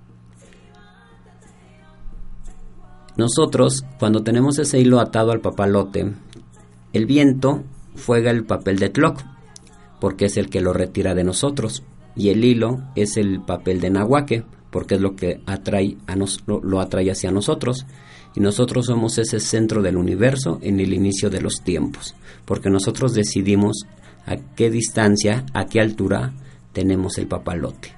Nosotros, 3.17 3.83
cuando 3.97 4.21
tenemos 4.21 4.59
ese 4.59 4.79
hilo 4.79 4.99
atado 4.99 5.31
al 5.31 5.41
papalote, 5.41 6.13
el 6.93 7.05
viento 7.07 7.63
juega 8.05 8.29
el 8.29 8.45
papel 8.45 8.77
de 8.77 8.89
Tloc, 8.89 9.23
porque 9.99 10.25
es 10.25 10.37
el 10.37 10.49
que 10.49 10.61
lo 10.61 10.71
retira 10.71 11.15
de 11.15 11.23
nosotros, 11.23 11.83
y 12.15 12.29
el 12.29 12.45
hilo 12.45 12.83
es 12.95 13.17
el 13.17 13.41
papel 13.41 13.81
de 13.81 13.89
Nahuaque, 13.89 14.43
porque 14.69 14.95
es 14.95 15.01
lo 15.01 15.15
que 15.15 15.41
atrae 15.47 15.97
a 16.05 16.15
nos, 16.15 16.43
lo, 16.45 16.79
atrae 16.79 17.09
hacia 17.09 17.31
nosotros, 17.31 17.87
y 18.35 18.39
nosotros 18.39 18.85
somos 18.85 19.17
ese 19.17 19.39
centro 19.39 19.81
del 19.81 19.97
universo 19.97 20.59
en 20.61 20.79
el 20.79 20.93
inicio 20.93 21.31
de 21.31 21.41
los 21.41 21.61
tiempos, 21.61 22.13
porque 22.45 22.69
nosotros 22.69 23.15
decidimos 23.15 23.87
a 24.27 24.35
qué 24.55 24.69
distancia, 24.69 25.43
a 25.53 25.65
qué 25.65 25.81
altura 25.81 26.33
tenemos 26.71 27.17
el 27.17 27.25
papalote. 27.25 27.93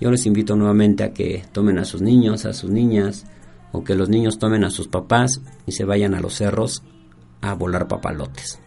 Yo 0.00 0.10
les 0.10 0.24
invito 0.24 0.54
nuevamente 0.54 1.02
a 1.02 1.12
que 1.12 1.42
tomen 1.50 1.78
a 1.78 1.84
sus 1.84 2.00
niños, 2.00 2.46
a 2.46 2.52
sus 2.52 2.70
niñas, 2.70 3.26
o 3.72 3.84
que 3.84 3.94
los 3.94 4.08
niños 4.08 4.38
tomen 4.38 4.64
a 4.64 4.70
sus 4.70 4.88
papás 4.88 5.40
y 5.66 5.72
se 5.72 5.84
vayan 5.84 6.14
a 6.14 6.20
los 6.20 6.34
cerros 6.34 6.82
a 7.40 7.54
volar 7.54 7.88
papalotes. 7.88 8.60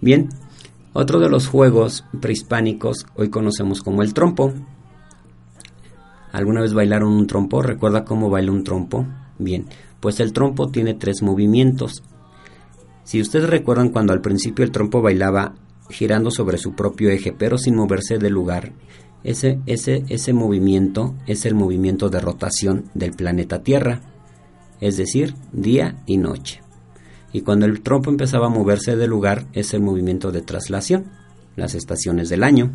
Bien, 0.00 0.28
otro 0.92 1.20
de 1.20 1.28
los 1.28 1.48
juegos 1.48 2.04
prehispánicos 2.20 3.06
hoy 3.14 3.30
conocemos 3.30 3.82
como 3.82 4.02
el 4.02 4.14
trompo. 4.14 4.52
¿Alguna 6.32 6.60
vez 6.60 6.74
bailaron 6.74 7.12
un 7.12 7.26
trompo? 7.26 7.62
¿Recuerda 7.62 8.04
cómo 8.04 8.30
baila 8.30 8.52
un 8.52 8.64
trompo? 8.64 9.06
Bien, 9.38 9.66
pues 10.00 10.20
el 10.20 10.32
trompo 10.32 10.68
tiene 10.68 10.94
tres 10.94 11.22
movimientos. 11.22 12.02
Si 13.04 13.20
ustedes 13.20 13.48
recuerdan 13.48 13.90
cuando 13.90 14.12
al 14.12 14.20
principio 14.20 14.64
el 14.64 14.70
trompo 14.70 15.00
bailaba 15.00 15.54
girando 15.88 16.30
sobre 16.30 16.58
su 16.58 16.74
propio 16.74 17.08
eje 17.10 17.32
pero 17.32 17.56
sin 17.56 17.74
moverse 17.74 18.18
del 18.18 18.34
lugar, 18.34 18.72
ese, 19.24 19.60
ese, 19.66 20.04
ese 20.08 20.32
movimiento 20.32 21.14
es 21.26 21.44
el 21.44 21.54
movimiento 21.54 22.08
de 22.08 22.20
rotación 22.20 22.84
del 22.94 23.12
planeta 23.12 23.62
Tierra, 23.62 24.00
es 24.80 24.96
decir, 24.96 25.34
día 25.52 25.96
y 26.06 26.18
noche. 26.18 26.60
Y 27.32 27.42
cuando 27.42 27.66
el 27.66 27.80
trompo 27.80 28.10
empezaba 28.10 28.46
a 28.46 28.50
moverse 28.50 28.96
del 28.96 29.10
lugar, 29.10 29.46
es 29.52 29.74
el 29.74 29.82
movimiento 29.82 30.30
de 30.30 30.40
traslación, 30.40 31.06
las 31.56 31.74
estaciones 31.74 32.28
del 32.28 32.44
año. 32.44 32.70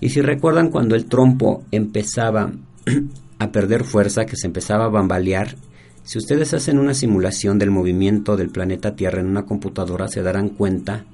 Y 0.00 0.08
si 0.08 0.22
recuerdan 0.22 0.70
cuando 0.70 0.94
el 0.94 1.04
trompo 1.04 1.64
empezaba 1.70 2.52
a 3.38 3.52
perder 3.52 3.84
fuerza, 3.84 4.24
que 4.24 4.36
se 4.36 4.46
empezaba 4.46 4.86
a 4.86 4.90
bambalear, 4.90 5.56
si 6.02 6.18
ustedes 6.18 6.54
hacen 6.54 6.78
una 6.78 6.94
simulación 6.94 7.58
del 7.58 7.70
movimiento 7.70 8.36
del 8.36 8.48
planeta 8.48 8.96
Tierra 8.96 9.20
en 9.20 9.26
una 9.26 9.44
computadora, 9.44 10.08
se 10.08 10.22
darán 10.22 10.48
cuenta 10.48 11.04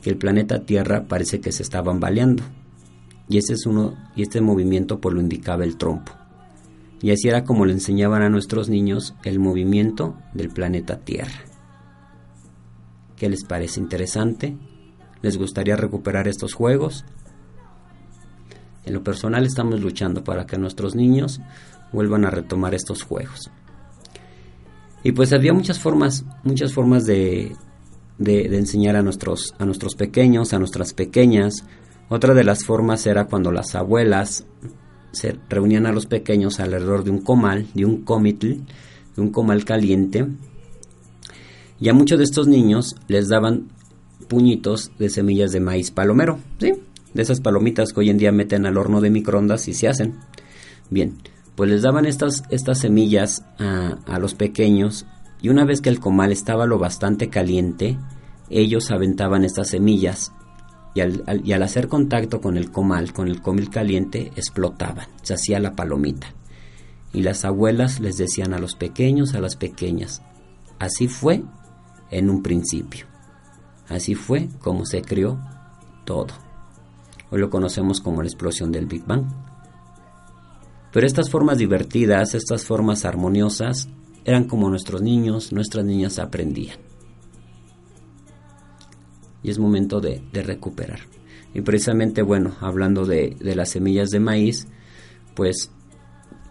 que 0.00 0.10
el 0.10 0.16
planeta 0.16 0.60
Tierra 0.60 1.04
parece 1.08 1.40
que 1.40 1.52
se 1.52 1.64
está 1.64 1.82
bambaleando 1.82 2.44
y 3.32 3.38
ese 3.38 3.54
es 3.54 3.64
uno 3.64 3.96
y 4.14 4.20
este 4.20 4.42
movimiento 4.42 5.00
pues 5.00 5.14
lo 5.14 5.20
indicaba 5.22 5.64
el 5.64 5.78
trompo. 5.78 6.12
Y 7.00 7.12
así 7.12 7.28
era 7.28 7.44
como 7.44 7.64
le 7.64 7.72
enseñaban 7.72 8.20
a 8.20 8.28
nuestros 8.28 8.68
niños 8.68 9.14
el 9.24 9.38
movimiento 9.38 10.18
del 10.34 10.50
planeta 10.50 10.98
Tierra. 10.98 11.40
¿Qué 13.16 13.30
les 13.30 13.44
parece 13.44 13.80
interesante? 13.80 14.54
¿Les 15.22 15.38
gustaría 15.38 15.76
recuperar 15.76 16.28
estos 16.28 16.52
juegos? 16.52 17.06
En 18.84 18.92
lo 18.92 19.02
personal 19.02 19.46
estamos 19.46 19.80
luchando 19.80 20.24
para 20.24 20.44
que 20.44 20.58
nuestros 20.58 20.94
niños 20.94 21.40
vuelvan 21.90 22.26
a 22.26 22.30
retomar 22.30 22.74
estos 22.74 23.02
juegos. 23.02 23.50
Y 25.04 25.12
pues 25.12 25.32
había 25.32 25.54
muchas 25.54 25.78
formas, 25.78 26.26
muchas 26.44 26.74
formas 26.74 27.06
de, 27.06 27.56
de, 28.18 28.50
de 28.50 28.58
enseñar 28.58 28.94
a 28.94 29.02
nuestros, 29.02 29.54
a 29.58 29.64
nuestros 29.64 29.94
pequeños, 29.94 30.52
a 30.52 30.58
nuestras 30.58 30.92
pequeñas, 30.92 31.64
otra 32.12 32.34
de 32.34 32.44
las 32.44 32.64
formas 32.64 33.06
era 33.06 33.24
cuando 33.24 33.52
las 33.52 33.74
abuelas 33.74 34.44
se 35.12 35.38
reunían 35.48 35.86
a 35.86 35.92
los 35.92 36.04
pequeños 36.04 36.60
alrededor 36.60 37.04
de 37.04 37.10
un 37.10 37.22
comal, 37.22 37.66
de 37.72 37.86
un 37.86 38.02
comitl, 38.02 38.60
de 39.16 39.22
un 39.22 39.30
comal 39.30 39.64
caliente, 39.64 40.26
y 41.80 41.88
a 41.88 41.94
muchos 41.94 42.18
de 42.18 42.24
estos 42.24 42.46
niños 42.46 42.96
les 43.08 43.28
daban 43.28 43.68
puñitos 44.28 44.92
de 44.98 45.08
semillas 45.08 45.52
de 45.52 45.60
maíz 45.60 45.90
palomero, 45.90 46.38
¿sí? 46.58 46.74
De 47.14 47.22
esas 47.22 47.40
palomitas 47.40 47.92
que 47.92 48.00
hoy 48.00 48.10
en 48.10 48.18
día 48.18 48.30
meten 48.30 48.66
al 48.66 48.76
horno 48.76 49.00
de 49.00 49.10
microondas 49.10 49.66
y 49.68 49.72
se 49.72 49.88
hacen. 49.88 50.18
Bien, 50.90 51.16
pues 51.56 51.70
les 51.70 51.80
daban 51.80 52.04
estas, 52.04 52.42
estas 52.50 52.78
semillas 52.78 53.42
a, 53.58 53.98
a 54.06 54.18
los 54.18 54.34
pequeños 54.34 55.06
y 55.40 55.48
una 55.48 55.64
vez 55.64 55.80
que 55.80 55.88
el 55.88 55.98
comal 55.98 56.30
estaba 56.30 56.66
lo 56.66 56.78
bastante 56.78 57.30
caliente, 57.30 57.98
ellos 58.50 58.90
aventaban 58.90 59.44
estas 59.44 59.68
semillas 59.68 60.30
y 60.94 61.00
al, 61.00 61.62
hacer 61.62 61.88
contacto 61.88 62.40
con 62.40 62.56
el 62.56 62.70
comal, 62.70 63.12
con 63.12 63.28
el 63.28 63.40
comil 63.40 63.70
caliente, 63.70 64.32
explotaban, 64.36 65.06
se 65.22 65.34
hacía 65.34 65.58
la 65.58 65.74
palomita. 65.74 66.34
Y 67.14 67.22
las 67.22 67.44
abuelas 67.44 68.00
les 68.00 68.16
decían 68.16 68.52
a 68.52 68.58
los 68.58 68.74
pequeños, 68.74 69.34
a 69.34 69.40
las 69.40 69.56
pequeñas, 69.56 70.22
así 70.78 71.08
fue 71.08 71.42
en 72.10 72.30
un 72.30 72.42
principio. 72.42 73.06
Así 73.88 74.14
fue 74.14 74.48
como 74.60 74.86
se 74.86 75.02
creó 75.02 75.40
todo. 76.04 76.34
Hoy 77.30 77.40
lo 77.40 77.50
conocemos 77.50 78.00
como 78.00 78.22
la 78.22 78.28
explosión 78.28 78.70
del 78.70 78.86
Big 78.86 79.04
Bang. 79.04 79.24
Pero 80.92 81.06
estas 81.06 81.30
formas 81.30 81.56
divertidas, 81.56 82.34
estas 82.34 82.66
formas 82.66 83.06
armoniosas, 83.06 83.88
eran 84.24 84.44
como 84.44 84.68
nuestros 84.68 85.00
niños, 85.00 85.52
nuestras 85.52 85.84
niñas 85.84 86.18
aprendían 86.18 86.91
y 89.42 89.50
es 89.50 89.58
momento 89.58 90.00
de, 90.00 90.22
recuperar. 90.32 91.00
Y 91.54 91.60
precisamente, 91.60 92.22
bueno, 92.22 92.52
hablando 92.60 93.04
de, 93.04 93.36
de 93.38 93.54
las 93.54 93.70
semillas 93.70 94.10
de 94.10 94.20
maíz, 94.20 94.66
pues 95.34 95.70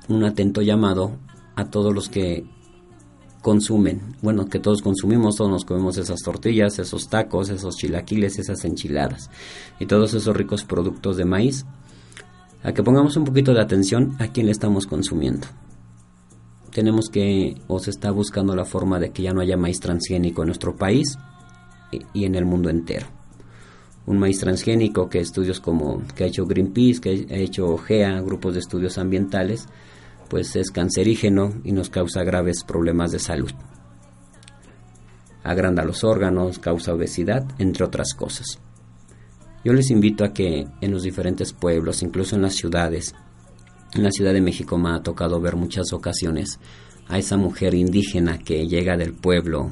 un 0.08 0.24
atento 0.24 0.62
llamado 0.62 1.18
a 1.56 1.70
todos 1.70 1.94
los 1.94 2.10
que 2.10 2.46
consumen, 3.42 4.16
bueno, 4.22 4.46
que 4.46 4.60
todos 4.60 4.82
consumimos, 4.82 5.36
todos 5.36 5.50
nos 5.50 5.66
comemos 5.66 5.98
esas 5.98 6.22
tortillas, 6.22 6.78
esos 6.80 7.10
tacos, 7.10 7.50
esos 7.50 7.76
chilaquiles, 7.76 8.38
esas 8.38 8.64
enchiladas 8.66 9.30
y 9.80 9.88
todos 9.88 10.14
esos 10.14 10.36
ricos 10.36 10.64
productos 10.64 11.18
de 11.18 11.26
maíz, 11.26 11.66
a 12.64 12.74
que 12.74 12.84
pongamos 12.84 13.18
un 13.18 13.26
poquito 13.26 13.54
de 13.54 13.62
atención 13.62 14.16
a 14.20 14.28
quién 14.28 14.46
le 14.46 14.52
estamos 14.52 14.86
consumiendo. 14.86 15.48
Tenemos 16.72 17.10
que, 17.10 17.56
o 17.68 17.80
se 17.80 17.90
está 17.90 18.12
buscando 18.12 18.56
la 18.56 18.66
forma 18.66 19.00
de 19.00 19.12
que 19.12 19.24
ya 19.24 19.34
no 19.34 19.42
haya 19.42 19.58
maíz 19.58 19.80
transgénico 19.80 20.44
en 20.44 20.48
nuestro 20.48 20.76
país, 20.76 21.18
y 22.14 22.26
en 22.26 22.36
el 22.36 22.46
mundo 22.46 22.70
entero. 22.70 23.08
Un 24.06 24.18
maíz 24.18 24.40
transgénico 24.40 25.10
que 25.10 25.20
estudios 25.20 25.60
como 25.60 26.02
que 26.16 26.24
ha 26.24 26.28
hecho 26.28 26.46
Greenpeace, 26.46 27.02
que 27.02 27.28
ha 27.30 27.38
hecho 27.38 27.78
GEA, 27.78 28.20
grupos 28.22 28.54
de 28.54 28.60
estudios 28.60 28.98
ambientales, 28.98 29.68
pues 30.30 30.56
es 30.56 30.72
cancerígeno 30.72 31.54
y 31.64 31.72
nos 31.72 31.90
causa 31.90 32.24
graves 32.24 32.64
problemas 32.64 33.12
de 33.12 33.20
salud. 33.20 33.52
Agranda 35.44 35.84
los 35.84 36.04
órganos, 36.04 36.60
causa 36.60 36.94
obesidad, 36.94 37.46
entre 37.58 37.86
otras 37.86 38.14
cosas. 38.14 38.60
Yo 39.64 39.74
les 39.74 39.92
invito 39.92 40.24
a 40.24 40.34
que 40.34 40.68
en 40.82 40.92
los 40.92 41.04
diferentes 41.04 41.54
pueblos, 41.54 42.02
incluso 42.02 42.36
en 42.36 42.42
las 42.42 42.56
ciudades, 42.56 43.14
en 43.94 44.04
la 44.04 44.12
Ciudad 44.12 44.34
de 44.34 44.42
México 44.42 44.78
me 44.78 44.92
ha 44.92 45.04
tocado 45.04 45.40
ver 45.40 45.56
muchas 45.56 45.92
ocasiones 45.94 46.60
a 47.08 47.18
esa 47.18 47.38
mujer 47.38 47.74
indígena 47.74 48.40
que 48.40 48.68
llega 48.68 48.98
del 48.98 49.14
pueblo 49.14 49.72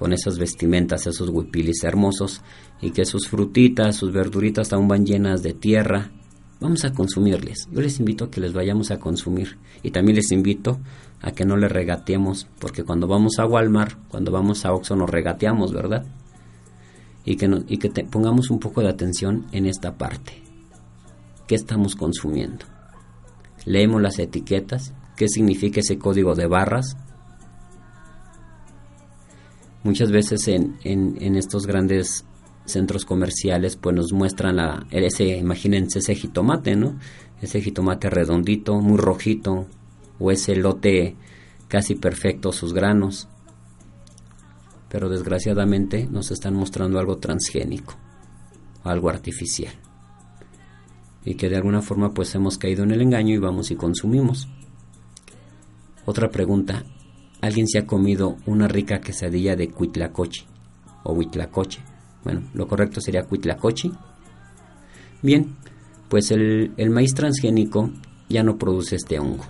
con 0.00 0.14
esas 0.14 0.38
vestimentas, 0.38 1.06
esos 1.06 1.28
huipilis 1.28 1.84
hermosos, 1.84 2.40
y 2.80 2.90
que 2.92 3.04
sus 3.04 3.28
frutitas, 3.28 3.96
sus 3.96 4.12
verduritas 4.12 4.72
aún 4.72 4.88
van 4.88 5.04
llenas 5.04 5.42
de 5.42 5.52
tierra, 5.52 6.10
vamos 6.58 6.86
a 6.86 6.92
consumirles. 6.94 7.68
Yo 7.70 7.82
les 7.82 8.00
invito 8.00 8.24
a 8.24 8.30
que 8.30 8.40
les 8.40 8.54
vayamos 8.54 8.90
a 8.90 8.98
consumir 8.98 9.58
y 9.82 9.90
también 9.90 10.16
les 10.16 10.32
invito 10.32 10.80
a 11.20 11.32
que 11.32 11.44
no 11.44 11.58
le 11.58 11.68
regateemos, 11.68 12.46
porque 12.58 12.82
cuando 12.82 13.06
vamos 13.06 13.38
a 13.38 13.44
Walmart, 13.44 13.98
cuando 14.08 14.32
vamos 14.32 14.64
a 14.64 14.72
Oxxo 14.72 14.96
nos 14.96 15.10
regateamos, 15.10 15.74
¿verdad? 15.74 16.06
Y 17.26 17.36
que 17.36 17.90
pongamos 18.04 18.48
un 18.48 18.58
poco 18.58 18.80
de 18.80 18.88
atención 18.88 19.48
en 19.52 19.66
esta 19.66 19.98
parte. 19.98 20.42
¿Qué 21.46 21.56
estamos 21.56 21.94
consumiendo? 21.94 22.64
Leemos 23.66 24.00
las 24.00 24.18
etiquetas, 24.18 24.94
qué 25.14 25.28
significa 25.28 25.80
ese 25.80 25.98
código 25.98 26.34
de 26.34 26.46
barras. 26.46 26.96
Muchas 29.82 30.10
veces 30.10 30.46
en, 30.48 30.76
en, 30.84 31.36
estos 31.36 31.66
grandes 31.66 32.26
centros 32.66 33.06
comerciales 33.06 33.76
pues 33.76 33.96
nos 33.96 34.12
muestran 34.12 34.56
la, 34.56 34.86
ese, 34.90 35.38
imagínense 35.38 36.00
ese 36.00 36.14
jitomate, 36.14 36.76
¿no? 36.76 36.98
Ese 37.40 37.62
jitomate 37.62 38.10
redondito, 38.10 38.78
muy 38.80 38.98
rojito, 38.98 39.66
o 40.18 40.30
ese 40.30 40.54
lote 40.54 41.16
casi 41.68 41.94
perfecto, 41.94 42.52
sus 42.52 42.74
granos. 42.74 43.26
Pero 44.90 45.08
desgraciadamente 45.08 46.06
nos 46.10 46.30
están 46.30 46.54
mostrando 46.54 46.98
algo 46.98 47.16
transgénico, 47.16 47.94
algo 48.84 49.08
artificial. 49.08 49.72
Y 51.24 51.36
que 51.36 51.48
de 51.48 51.56
alguna 51.56 51.80
forma 51.80 52.12
pues 52.12 52.34
hemos 52.34 52.58
caído 52.58 52.84
en 52.84 52.90
el 52.90 53.00
engaño 53.00 53.34
y 53.34 53.38
vamos 53.38 53.70
y 53.70 53.76
consumimos. 53.76 54.46
Otra 56.04 56.30
pregunta, 56.30 56.84
¿alguien 57.40 57.68
se 57.68 57.78
ha 57.78 57.86
comido 57.86 58.36
una 58.46 58.68
rica 58.68 59.00
quesadilla 59.00 59.56
de 59.56 59.70
cuitlacoche 59.70 60.44
o 61.04 61.12
huitlacoche? 61.12 61.80
Bueno, 62.24 62.42
lo 62.54 62.66
correcto 62.68 63.00
sería 63.00 63.24
cuitlacoche. 63.24 63.90
Bien, 65.22 65.56
pues 66.08 66.30
el, 66.30 66.72
el 66.76 66.90
maíz 66.90 67.14
transgénico 67.14 67.90
ya 68.28 68.42
no 68.42 68.58
produce 68.58 68.96
este 68.96 69.18
hongo 69.18 69.44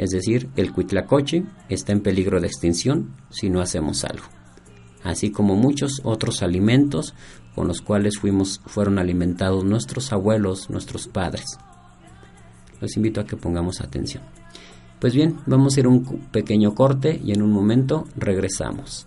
es 0.00 0.12
decir, 0.12 0.48
el 0.56 0.72
cuitlacoche 0.72 1.44
está 1.68 1.92
en 1.92 2.00
peligro 2.00 2.40
de 2.40 2.46
extinción 2.46 3.14
si 3.28 3.50
no 3.50 3.60
hacemos 3.60 4.02
algo, 4.04 4.24
así 5.04 5.30
como 5.30 5.56
muchos 5.56 6.00
otros 6.04 6.42
alimentos 6.42 7.14
con 7.54 7.68
los 7.68 7.82
cuales 7.82 8.18
fuimos, 8.18 8.62
fueron 8.64 8.98
alimentados 8.98 9.62
nuestros 9.62 10.10
abuelos, 10.14 10.70
nuestros 10.70 11.06
padres. 11.06 11.58
Los 12.80 12.96
invito 12.96 13.20
a 13.20 13.26
que 13.26 13.36
pongamos 13.36 13.82
atención. 13.82 14.22
Pues 15.00 15.14
bien, 15.14 15.38
vamos 15.46 15.76
a 15.76 15.80
ir 15.80 15.86
a 15.86 15.88
un 15.88 16.04
pequeño 16.30 16.74
corte 16.74 17.18
y 17.24 17.32
en 17.32 17.42
un 17.42 17.50
momento 17.50 18.06
regresamos. 18.16 19.06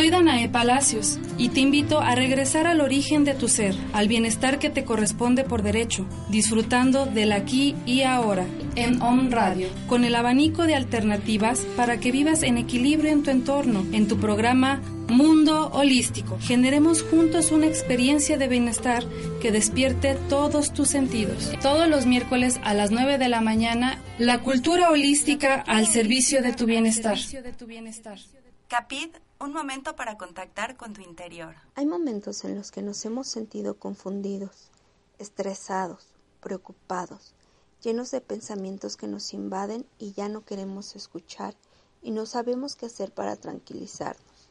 Soy 0.00 0.08
Danae 0.08 0.48
Palacios 0.48 1.18
y 1.36 1.50
te 1.50 1.60
invito 1.60 2.00
a 2.00 2.14
regresar 2.14 2.66
al 2.66 2.80
origen 2.80 3.22
de 3.24 3.34
tu 3.34 3.48
ser, 3.48 3.74
al 3.92 4.08
bienestar 4.08 4.58
que 4.58 4.70
te 4.70 4.82
corresponde 4.82 5.44
por 5.44 5.62
derecho, 5.62 6.06
disfrutando 6.30 7.04
del 7.04 7.32
aquí 7.32 7.76
y 7.84 8.00
ahora 8.00 8.46
en 8.76 9.02
On 9.02 9.30
Radio, 9.30 9.68
con 9.88 10.04
el 10.04 10.14
abanico 10.14 10.62
de 10.62 10.74
alternativas 10.74 11.66
para 11.76 12.00
que 12.00 12.12
vivas 12.12 12.42
en 12.42 12.56
equilibrio 12.56 13.10
en 13.10 13.22
tu 13.22 13.30
entorno, 13.30 13.84
en 13.92 14.08
tu 14.08 14.18
programa 14.18 14.80
Mundo 15.08 15.68
Holístico. 15.74 16.38
Generemos 16.40 17.02
juntos 17.02 17.52
una 17.52 17.66
experiencia 17.66 18.38
de 18.38 18.48
bienestar 18.48 19.04
que 19.42 19.52
despierte 19.52 20.16
todos 20.30 20.72
tus 20.72 20.88
sentidos. 20.88 21.52
Todos 21.60 21.90
los 21.90 22.06
miércoles 22.06 22.58
a 22.64 22.72
las 22.72 22.90
9 22.90 23.18
de 23.18 23.28
la 23.28 23.42
mañana, 23.42 24.00
la 24.16 24.40
cultura 24.40 24.88
holística 24.88 25.56
al 25.56 25.86
servicio 25.86 26.40
de 26.40 26.54
tu 26.54 26.64
bienestar. 26.64 27.18
Capid, 28.66 29.08
un 29.42 29.54
momento 29.54 29.96
para 29.96 30.18
contactar 30.18 30.76
con 30.76 30.92
tu 30.92 31.00
interior. 31.00 31.54
Hay 31.74 31.86
momentos 31.86 32.44
en 32.44 32.56
los 32.56 32.70
que 32.70 32.82
nos 32.82 33.02
hemos 33.06 33.26
sentido 33.26 33.78
confundidos, 33.78 34.70
estresados, 35.18 36.08
preocupados, 36.40 37.34
llenos 37.82 38.10
de 38.10 38.20
pensamientos 38.20 38.98
que 38.98 39.06
nos 39.06 39.32
invaden 39.32 39.86
y 39.98 40.12
ya 40.12 40.28
no 40.28 40.44
queremos 40.44 40.94
escuchar 40.94 41.54
y 42.02 42.10
no 42.10 42.26
sabemos 42.26 42.76
qué 42.76 42.84
hacer 42.84 43.14
para 43.14 43.34
tranquilizarnos. 43.36 44.50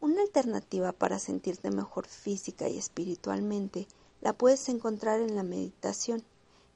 Una 0.00 0.22
alternativa 0.22 0.90
para 0.90 1.20
sentirte 1.20 1.70
mejor 1.70 2.08
física 2.08 2.68
y 2.68 2.78
espiritualmente 2.78 3.86
la 4.20 4.32
puedes 4.32 4.68
encontrar 4.68 5.20
en 5.20 5.36
la 5.36 5.44
meditación, 5.44 6.24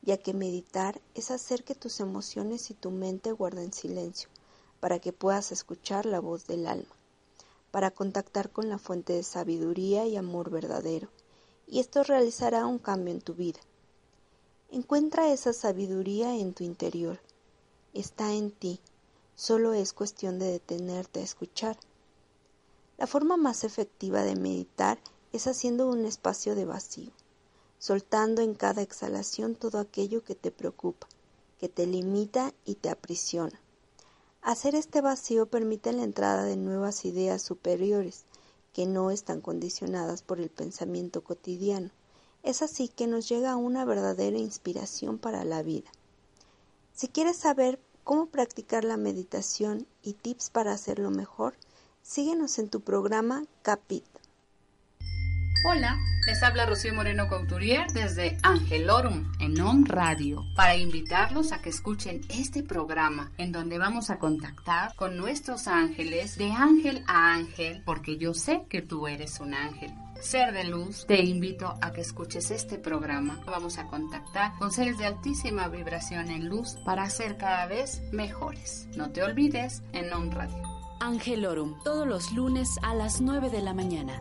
ya 0.02 0.18
que 0.18 0.34
meditar 0.34 1.00
es 1.14 1.32
hacer 1.32 1.64
que 1.64 1.74
tus 1.74 1.98
emociones 1.98 2.70
y 2.70 2.74
tu 2.74 2.92
mente 2.92 3.32
guarden 3.32 3.72
silencio 3.72 4.28
para 4.82 4.98
que 4.98 5.12
puedas 5.12 5.52
escuchar 5.52 6.06
la 6.06 6.18
voz 6.18 6.48
del 6.48 6.66
alma, 6.66 6.96
para 7.70 7.92
contactar 7.92 8.50
con 8.50 8.68
la 8.68 8.78
fuente 8.78 9.12
de 9.12 9.22
sabiduría 9.22 10.06
y 10.06 10.16
amor 10.16 10.50
verdadero, 10.50 11.08
y 11.68 11.78
esto 11.78 12.02
realizará 12.02 12.66
un 12.66 12.80
cambio 12.80 13.14
en 13.14 13.20
tu 13.20 13.32
vida. 13.32 13.60
Encuentra 14.72 15.32
esa 15.32 15.52
sabiduría 15.52 16.34
en 16.34 16.52
tu 16.52 16.64
interior, 16.64 17.20
está 17.94 18.32
en 18.32 18.50
ti, 18.50 18.80
solo 19.36 19.72
es 19.72 19.92
cuestión 19.92 20.40
de 20.40 20.46
detenerte 20.46 21.20
a 21.20 21.24
escuchar. 21.24 21.76
La 22.98 23.06
forma 23.06 23.36
más 23.36 23.62
efectiva 23.62 24.24
de 24.24 24.34
meditar 24.34 24.98
es 25.32 25.46
haciendo 25.46 25.86
un 25.86 26.06
espacio 26.06 26.56
de 26.56 26.64
vacío, 26.64 27.12
soltando 27.78 28.42
en 28.42 28.54
cada 28.54 28.82
exhalación 28.82 29.54
todo 29.54 29.78
aquello 29.78 30.24
que 30.24 30.34
te 30.34 30.50
preocupa, 30.50 31.06
que 31.60 31.68
te 31.68 31.86
limita 31.86 32.52
y 32.64 32.74
te 32.74 32.90
aprisiona. 32.90 33.60
Hacer 34.42 34.74
este 34.74 35.00
vacío 35.00 35.46
permite 35.46 35.92
la 35.92 36.02
entrada 36.02 36.42
de 36.42 36.56
nuevas 36.56 37.04
ideas 37.04 37.42
superiores 37.42 38.24
que 38.72 38.86
no 38.86 39.12
están 39.12 39.40
condicionadas 39.40 40.22
por 40.22 40.40
el 40.40 40.50
pensamiento 40.50 41.22
cotidiano. 41.22 41.90
Es 42.42 42.60
así 42.60 42.88
que 42.88 43.06
nos 43.06 43.28
llega 43.28 43.54
una 43.54 43.84
verdadera 43.84 44.38
inspiración 44.38 45.18
para 45.18 45.44
la 45.44 45.62
vida. 45.62 45.88
Si 46.92 47.06
quieres 47.06 47.36
saber 47.36 47.78
cómo 48.02 48.26
practicar 48.26 48.82
la 48.82 48.96
meditación 48.96 49.86
y 50.02 50.14
tips 50.14 50.50
para 50.50 50.72
hacerlo 50.72 51.12
mejor, 51.12 51.54
síguenos 52.02 52.58
en 52.58 52.68
tu 52.68 52.80
programa 52.80 53.44
Capit. 53.62 54.04
Hola, 55.64 55.96
les 56.26 56.42
habla 56.42 56.66
Rocío 56.66 56.92
Moreno 56.92 57.28
Couturier 57.28 57.86
desde 57.92 58.36
Angelorum 58.42 59.30
en 59.38 59.60
On 59.60 59.86
Radio 59.86 60.44
para 60.56 60.74
invitarlos 60.74 61.52
a 61.52 61.62
que 61.62 61.68
escuchen 61.68 62.20
este 62.28 62.64
programa 62.64 63.30
en 63.38 63.52
donde 63.52 63.78
vamos 63.78 64.10
a 64.10 64.18
contactar 64.18 64.92
con 64.96 65.16
nuestros 65.16 65.68
ángeles 65.68 66.36
de 66.36 66.50
ángel 66.50 67.04
a 67.06 67.34
ángel 67.34 67.80
porque 67.86 68.16
yo 68.16 68.34
sé 68.34 68.64
que 68.68 68.82
tú 68.82 69.06
eres 69.06 69.38
un 69.38 69.54
ángel. 69.54 69.92
Ser 70.20 70.52
de 70.52 70.64
luz, 70.64 71.06
te 71.06 71.22
invito 71.22 71.72
a 71.80 71.92
que 71.92 72.00
escuches 72.00 72.50
este 72.50 72.76
programa. 72.76 73.40
Vamos 73.46 73.78
a 73.78 73.86
contactar 73.86 74.58
con 74.58 74.72
seres 74.72 74.98
de 74.98 75.06
altísima 75.06 75.68
vibración 75.68 76.28
en 76.30 76.48
luz 76.48 76.76
para 76.84 77.08
ser 77.08 77.36
cada 77.36 77.66
vez 77.66 78.02
mejores. 78.10 78.88
No 78.96 79.10
te 79.10 79.22
olvides 79.22 79.84
en 79.92 80.12
On 80.12 80.32
Radio. 80.32 80.60
Angelorum, 80.98 81.80
todos 81.84 82.06
los 82.06 82.32
lunes 82.32 82.68
a 82.82 82.94
las 82.94 83.20
9 83.20 83.48
de 83.48 83.62
la 83.62 83.74
mañana 83.74 84.20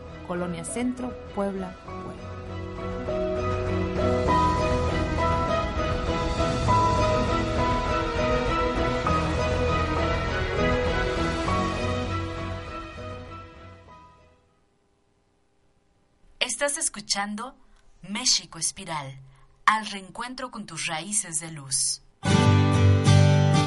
Colonia 0.31 0.63
Centro, 0.63 1.13
Puebla, 1.35 1.75
Puebla. 1.83 2.23
Estás 16.39 16.77
escuchando 16.77 17.53
México 18.01 18.57
Espiral, 18.57 19.19
al 19.65 19.85
reencuentro 19.87 20.49
con 20.49 20.65
tus 20.65 20.85
raíces 20.85 21.41
de 21.41 21.51
luz. 21.51 22.03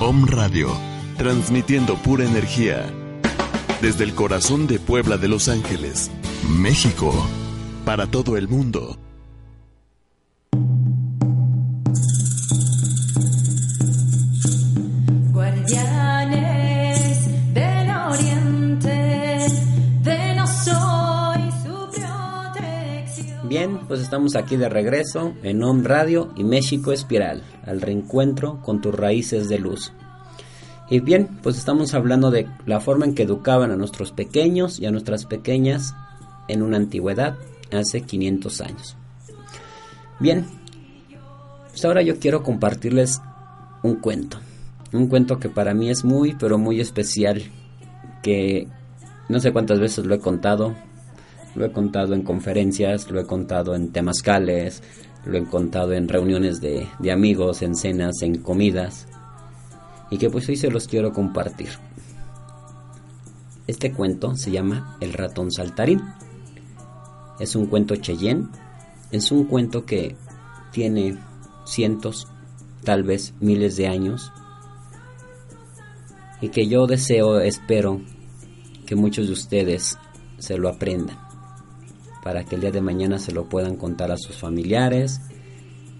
Om 0.00 0.27
Radio, 0.29 0.74
transmitiendo 1.18 1.96
pura 1.96 2.24
energía. 2.24 3.03
Desde 3.84 4.04
el 4.04 4.14
corazón 4.14 4.66
de 4.66 4.78
Puebla 4.78 5.18
de 5.18 5.28
Los 5.28 5.50
Ángeles, 5.50 6.10
México, 6.48 7.12
para 7.84 8.06
todo 8.06 8.38
el 8.38 8.48
mundo. 8.48 8.96
Guardianes 15.32 16.98
del 17.52 17.90
Oriente, 17.90 19.48
de 20.02 20.34
no 20.34 20.46
soy 20.46 21.50
su 21.62 21.90
protección. 22.00 23.48
Bien, 23.50 23.80
pues 23.86 24.00
estamos 24.00 24.34
aquí 24.34 24.56
de 24.56 24.70
regreso 24.70 25.34
en 25.42 25.62
Om 25.62 25.84
Radio 25.84 26.32
y 26.36 26.44
México 26.44 26.90
Espiral, 26.90 27.42
al 27.66 27.82
reencuentro 27.82 28.62
con 28.62 28.80
tus 28.80 28.94
raíces 28.94 29.50
de 29.50 29.58
luz. 29.58 29.92
Y 30.90 31.00
bien, 31.00 31.28
pues 31.42 31.56
estamos 31.56 31.94
hablando 31.94 32.30
de 32.30 32.46
la 32.66 32.80
forma 32.80 33.06
en 33.06 33.14
que 33.14 33.22
educaban 33.22 33.70
a 33.70 33.76
nuestros 33.76 34.12
pequeños 34.12 34.78
y 34.78 34.86
a 34.86 34.90
nuestras 34.90 35.24
pequeñas 35.24 35.94
en 36.48 36.62
una 36.62 36.76
antigüedad, 36.76 37.36
hace 37.72 38.02
500 38.02 38.60
años. 38.60 38.96
Bien, 40.20 40.46
pues 41.70 41.84
ahora 41.84 42.02
yo 42.02 42.18
quiero 42.18 42.42
compartirles 42.42 43.20
un 43.82 43.96
cuento. 43.96 44.38
Un 44.92 45.08
cuento 45.08 45.38
que 45.38 45.48
para 45.48 45.74
mí 45.74 45.90
es 45.90 46.04
muy, 46.04 46.34
pero 46.34 46.58
muy 46.58 46.80
especial. 46.80 47.42
Que 48.22 48.68
no 49.28 49.40
sé 49.40 49.52
cuántas 49.52 49.80
veces 49.80 50.04
lo 50.04 50.14
he 50.14 50.20
contado. 50.20 50.74
Lo 51.54 51.64
he 51.64 51.72
contado 51.72 52.14
en 52.14 52.22
conferencias, 52.22 53.10
lo 53.10 53.20
he 53.20 53.26
contado 53.26 53.74
en 53.74 53.92
temazcales, 53.92 54.82
lo 55.24 55.38
he 55.38 55.44
contado 55.44 55.92
en 55.92 56.08
reuniones 56.08 56.60
de, 56.60 56.88
de 56.98 57.12
amigos, 57.12 57.62
en 57.62 57.74
cenas, 57.74 58.22
en 58.22 58.38
comidas. 58.38 59.06
Y 60.10 60.18
que 60.18 60.30
pues 60.30 60.48
hoy 60.48 60.56
se 60.56 60.70
los 60.70 60.86
quiero 60.86 61.12
compartir. 61.12 61.70
Este 63.66 63.92
cuento 63.92 64.36
se 64.36 64.50
llama 64.50 64.96
El 65.00 65.12
ratón 65.12 65.50
saltarín. 65.50 66.02
Es 67.40 67.56
un 67.56 67.66
cuento 67.66 67.96
Cheyenne. 67.96 68.48
Es 69.10 69.32
un 69.32 69.44
cuento 69.44 69.84
que 69.86 70.16
tiene 70.72 71.18
cientos, 71.64 72.28
tal 72.82 73.04
vez 73.04 73.32
miles 73.40 73.76
de 73.76 73.86
años. 73.86 74.32
Y 76.40 76.50
que 76.50 76.66
yo 76.66 76.86
deseo, 76.86 77.40
espero 77.40 78.00
que 78.86 78.96
muchos 78.96 79.28
de 79.28 79.32
ustedes 79.32 79.98
se 80.38 80.58
lo 80.58 80.68
aprendan. 80.68 81.18
Para 82.22 82.44
que 82.44 82.56
el 82.56 82.60
día 82.60 82.70
de 82.70 82.80
mañana 82.80 83.18
se 83.18 83.32
lo 83.32 83.48
puedan 83.48 83.76
contar 83.76 84.10
a 84.10 84.18
sus 84.18 84.36
familiares, 84.36 85.20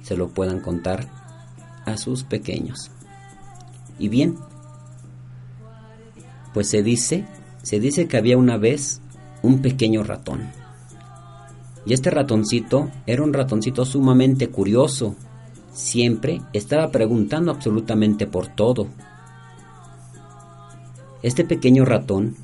se 0.02 0.16
lo 0.16 0.28
puedan 0.28 0.60
contar 0.60 1.08
a 1.86 1.96
sus 1.96 2.24
pequeños. 2.24 2.90
Y 3.98 4.09
bien, 4.09 4.37
pues 6.52 6.68
se 6.68 6.83
dice, 6.83 7.26
se 7.62 7.80
dice 7.80 8.09
que 8.09 8.16
había 8.16 8.37
una 8.37 8.57
vez 8.57 9.00
un 9.42 9.61
pequeño 9.61 10.02
ratón. 10.02 10.50
Y 11.87 11.92
este 11.92 12.11
ratoncito 12.11 12.90
era 13.07 13.22
un 13.22 13.33
ratoncito 13.33 13.85
sumamente 13.85 14.48
curioso. 14.48 15.14
Siempre 15.72 16.40
estaba 16.52 16.90
preguntando 16.90 17.50
absolutamente 17.50 18.26
por 18.26 18.48
todo. 18.48 18.88
Este 21.22 21.44
pequeño 21.44 21.85
ratón 21.85 22.37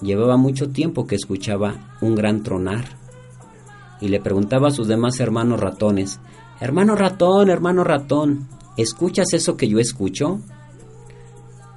llevaba 0.00 0.36
mucho 0.36 0.70
tiempo 0.70 1.06
que 1.06 1.16
escuchaba 1.16 1.96
un 2.00 2.14
gran 2.14 2.42
tronar 2.42 2.84
y 4.00 4.08
le 4.08 4.20
preguntaba 4.20 4.68
a 4.68 4.72
sus 4.72 4.88
demás 4.88 5.20
hermanos 5.20 5.60
ratones, 5.60 6.20
Hermano 6.60 6.94
ratón, 6.94 7.48
hermano 7.48 7.84
ratón, 7.84 8.46
¿escuchas 8.76 9.32
eso 9.32 9.56
que 9.56 9.66
yo 9.66 9.78
escucho? 9.78 10.40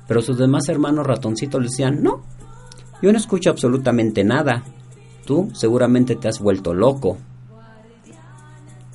Pero 0.07 0.21
sus 0.21 0.37
demás 0.37 0.67
hermanos 0.69 1.07
ratoncitos 1.07 1.61
le 1.61 1.69
decían, 1.69 2.03
no, 2.03 2.23
yo 3.01 3.11
no 3.11 3.17
escucho 3.17 3.49
absolutamente 3.49 4.23
nada. 4.23 4.63
Tú 5.25 5.51
seguramente 5.53 6.15
te 6.15 6.27
has 6.27 6.39
vuelto 6.39 6.73
loco. 6.73 7.17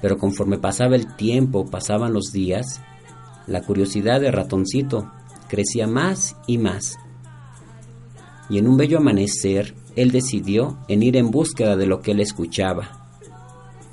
Pero 0.01 0.19
conforme 0.19 0.59
pasaba 0.59 0.97
el 0.97 1.15
tiempo, 1.17 1.67
pasaban 1.67 2.13
los 2.13 2.33
días, 2.33 2.81
la 3.47 3.63
curiosidad 3.63 4.21
de 4.21 4.31
ratoncito 4.31 5.11
crecía 5.49 5.87
más 5.87 6.37
y 6.47 6.59
más. 6.59 6.97
Y 8.51 8.59
en 8.59 8.69
un 8.69 8.77
bello 8.77 8.99
amanecer, 8.99 9.75
él 9.97 10.11
decidió 10.11 10.79
en 10.89 11.03
ir 11.03 11.17
en 11.17 11.31
búsqueda 11.31 11.77
de 11.77 11.87
lo 11.87 12.01
que 12.01 12.13
él 12.13 12.21
escuchaba. 12.21 13.09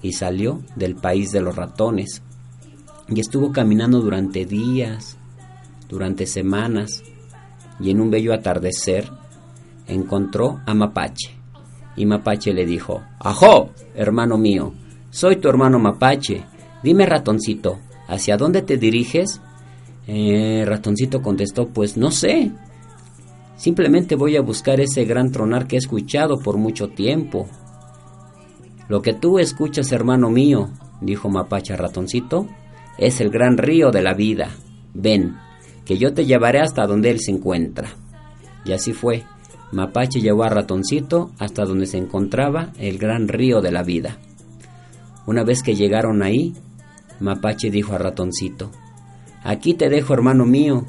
Y 0.02 0.14
salió 0.14 0.62
del 0.76 0.96
país 0.96 1.32
de 1.32 1.42
los 1.42 1.56
ratones. 1.56 2.22
Y 3.08 3.20
estuvo 3.20 3.52
caminando 3.52 4.02
durante 4.02 4.46
días, 4.46 5.18
durante 5.90 6.26
semanas, 6.26 7.04
y 7.80 7.92
en 7.92 8.02
un 8.02 8.10
bello 8.10 8.34
atardecer 8.34 9.10
encontró 9.88 10.62
a 10.66 10.74
Mapache. 10.74 11.32
Y 11.96 12.06
Mapache 12.06 12.54
le 12.54 12.66
dijo, 12.66 13.04
¡Ajo, 13.20 13.72
hermano 13.96 14.38
mío! 14.38 14.74
Soy 15.10 15.38
tu 15.38 15.48
hermano 15.48 15.80
Mapache. 15.80 16.44
Dime, 16.84 17.06
ratoncito, 17.06 17.80
¿hacia 18.08 18.38
dónde 18.38 18.62
te 18.62 18.78
diriges? 18.78 19.42
Eh, 20.08 20.64
ratoncito 20.68 21.22
contestó, 21.22 21.70
pues 21.70 21.98
no 21.98 22.12
sé. 22.12 22.52
Simplemente 23.56 24.16
voy 24.16 24.36
a 24.36 24.42
buscar 24.42 24.80
ese 24.82 25.06
gran 25.06 25.32
tronar 25.32 25.68
que 25.68 25.78
he 25.78 25.80
escuchado 25.80 26.38
por 26.40 26.58
mucho 26.58 26.90
tiempo. 26.90 27.48
Lo 28.90 29.02
que 29.02 29.14
tú 29.14 29.40
escuchas, 29.40 29.92
hermano 29.92 30.30
mío, 30.30 30.70
dijo 31.02 31.30
Mapache 31.30 31.74
a 31.74 31.78
ratoncito, 31.78 32.48
es 32.98 33.22
el 33.22 33.30
gran 33.30 33.58
río 33.58 33.92
de 33.92 34.02
la 34.02 34.14
vida. 34.14 34.50
Ven, 34.94 35.36
que 35.86 35.98
yo 35.98 36.14
te 36.14 36.26
llevaré 36.26 36.60
hasta 36.60 36.88
donde 36.88 37.12
él 37.12 37.20
se 37.20 37.32
encuentra. 37.32 37.90
Y 38.66 38.74
así 38.74 38.94
fue. 38.94 39.24
Mapache 39.72 40.20
llevó 40.20 40.44
a 40.44 40.50
Ratoncito 40.50 41.32
hasta 41.38 41.66
donde 41.66 41.86
se 41.86 41.98
encontraba 41.98 42.72
el 42.80 42.98
gran 42.98 43.28
río 43.28 43.62
de 43.62 43.72
la 43.72 43.84
vida. 43.84 44.18
Una 45.28 45.44
vez 45.44 45.64
que 45.64 45.76
llegaron 45.76 46.24
ahí, 46.24 46.54
Mapache 47.20 47.70
dijo 47.70 47.94
a 47.94 47.98
Ratoncito, 47.98 48.72
Aquí 49.44 49.76
te 49.76 49.90
dejo, 49.90 50.14
hermano 50.14 50.46
mío, 50.46 50.86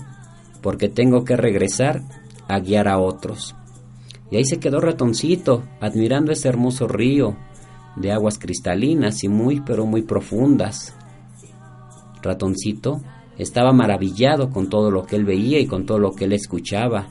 porque 0.62 0.88
tengo 0.88 1.24
que 1.24 1.36
regresar 1.36 2.02
a 2.48 2.58
guiar 2.60 2.88
a 2.88 2.98
otros. 2.98 3.54
Y 4.30 4.36
ahí 4.36 4.44
se 4.44 4.58
quedó 4.58 4.80
Ratoncito, 4.80 5.62
admirando 5.80 6.32
ese 6.32 6.48
hermoso 6.48 6.88
río 6.88 7.36
de 7.96 8.12
aguas 8.12 8.38
cristalinas 8.38 9.24
y 9.24 9.28
muy 9.28 9.60
pero 9.60 9.86
muy 9.86 10.02
profundas. 10.02 10.94
Ratoncito 12.22 13.02
estaba 13.38 13.72
maravillado 13.72 14.50
con 14.50 14.68
todo 14.68 14.90
lo 14.90 15.04
que 15.04 15.16
él 15.16 15.24
veía 15.24 15.60
y 15.60 15.66
con 15.66 15.86
todo 15.86 15.98
lo 15.98 16.12
que 16.12 16.24
él 16.24 16.32
escuchaba. 16.32 17.08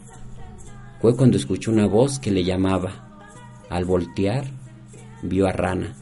Fue 1.02 1.16
cuando 1.16 1.38
escuchó 1.38 1.72
una 1.72 1.88
voz 1.88 2.20
que 2.20 2.32
le 2.32 2.44
llamaba. 2.44 3.04
Al 3.70 3.86
voltear, 3.86 4.46
vio 5.22 5.48
a 5.48 5.52
Rana. 5.52 5.96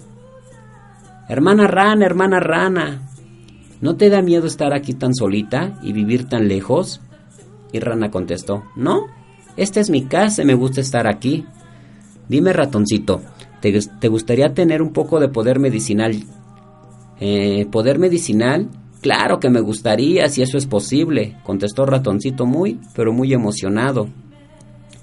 Hermana 1.28 1.68
Rana, 1.68 2.06
hermana 2.06 2.40
Rana, 2.40 3.10
¿no 3.82 3.96
te 3.96 4.10
da 4.10 4.22
miedo 4.22 4.46
estar 4.46 4.74
aquí 4.74 4.94
tan 4.94 5.16
solita 5.16 5.80
y 5.82 5.94
vivir 5.94 6.28
tan 6.28 6.48
lejos? 6.48 7.02
Y 7.72 7.80
Rana 7.80 8.12
contestó, 8.12 8.64
no, 8.76 9.08
esta 9.56 9.80
es 9.80 9.90
mi 9.90 10.06
casa 10.06 10.44
y 10.44 10.46
me 10.46 10.54
gusta 10.54 10.82
estar 10.82 11.08
aquí. 11.08 11.46
Dime, 12.28 12.54
ratoncito, 12.54 13.22
¿te, 13.62 13.78
te 14.00 14.08
gustaría 14.10 14.54
tener 14.54 14.82
un 14.82 14.94
poco 14.94 15.20
de 15.20 15.30
poder 15.30 15.60
medicinal? 15.60 16.24
Eh, 17.20 17.68
¿Poder 17.72 18.00
medicinal? 18.00 18.70
Claro 19.04 19.42
que 19.42 19.50
me 19.50 19.60
gustaría, 19.60 20.30
si 20.30 20.42
eso 20.42 20.58
es 20.58 20.66
posible, 20.66 21.36
contestó 21.44 21.86
Ratoncito 21.86 22.46
muy, 22.46 22.80
pero 22.96 23.12
muy 23.12 23.34
emocionado. 23.34 24.08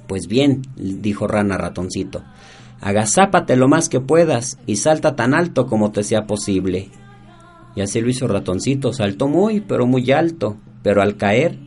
Pues 0.06 0.26
bien, 0.26 0.62
dijo 0.74 1.26
Rana 1.26 1.58
Ratoncito, 1.58 2.24
agazápate 2.80 3.56
lo 3.56 3.68
más 3.68 3.90
que 3.90 4.00
puedas 4.00 4.58
y 4.64 4.76
salta 4.76 5.16
tan 5.16 5.34
alto 5.34 5.66
como 5.66 5.92
te 5.92 6.02
sea 6.02 6.26
posible. 6.26 6.88
Y 7.76 7.82
así 7.82 8.00
lo 8.00 8.08
hizo 8.08 8.26
ratoncito, 8.26 8.94
saltó 8.94 9.28
muy, 9.28 9.60
pero 9.60 9.86
muy 9.86 10.10
alto, 10.10 10.56
pero 10.82 11.02
al 11.02 11.18
caer 11.18 11.58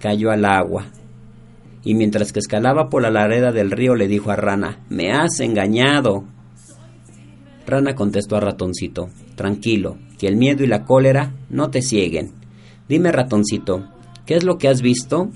cayó 0.00 0.30
al 0.30 0.46
agua. 0.46 0.86
Y 1.84 1.94
mientras 1.94 2.32
que 2.32 2.38
escalaba 2.38 2.88
por 2.88 3.02
la 3.02 3.10
lareda 3.10 3.52
del 3.52 3.70
río 3.70 3.96
le 3.96 4.08
dijo 4.08 4.30
a 4.30 4.36
Rana, 4.36 4.80
Me 4.88 5.12
has 5.12 5.40
engañado. 5.40 6.24
Rana 7.66 7.94
contestó 7.94 8.36
a 8.36 8.40
ratoncito, 8.40 9.10
Tranquilo, 9.36 9.98
que 10.22 10.28
el 10.28 10.36
miedo 10.36 10.62
y 10.62 10.68
la 10.68 10.84
cólera 10.84 11.32
no 11.50 11.70
te 11.70 11.82
cieguen. 11.82 12.30
Dime, 12.88 13.10
ratoncito, 13.10 13.88
¿qué 14.24 14.36
es 14.36 14.44
lo 14.44 14.56
que 14.56 14.68
has 14.68 14.80
visto? 14.80 15.30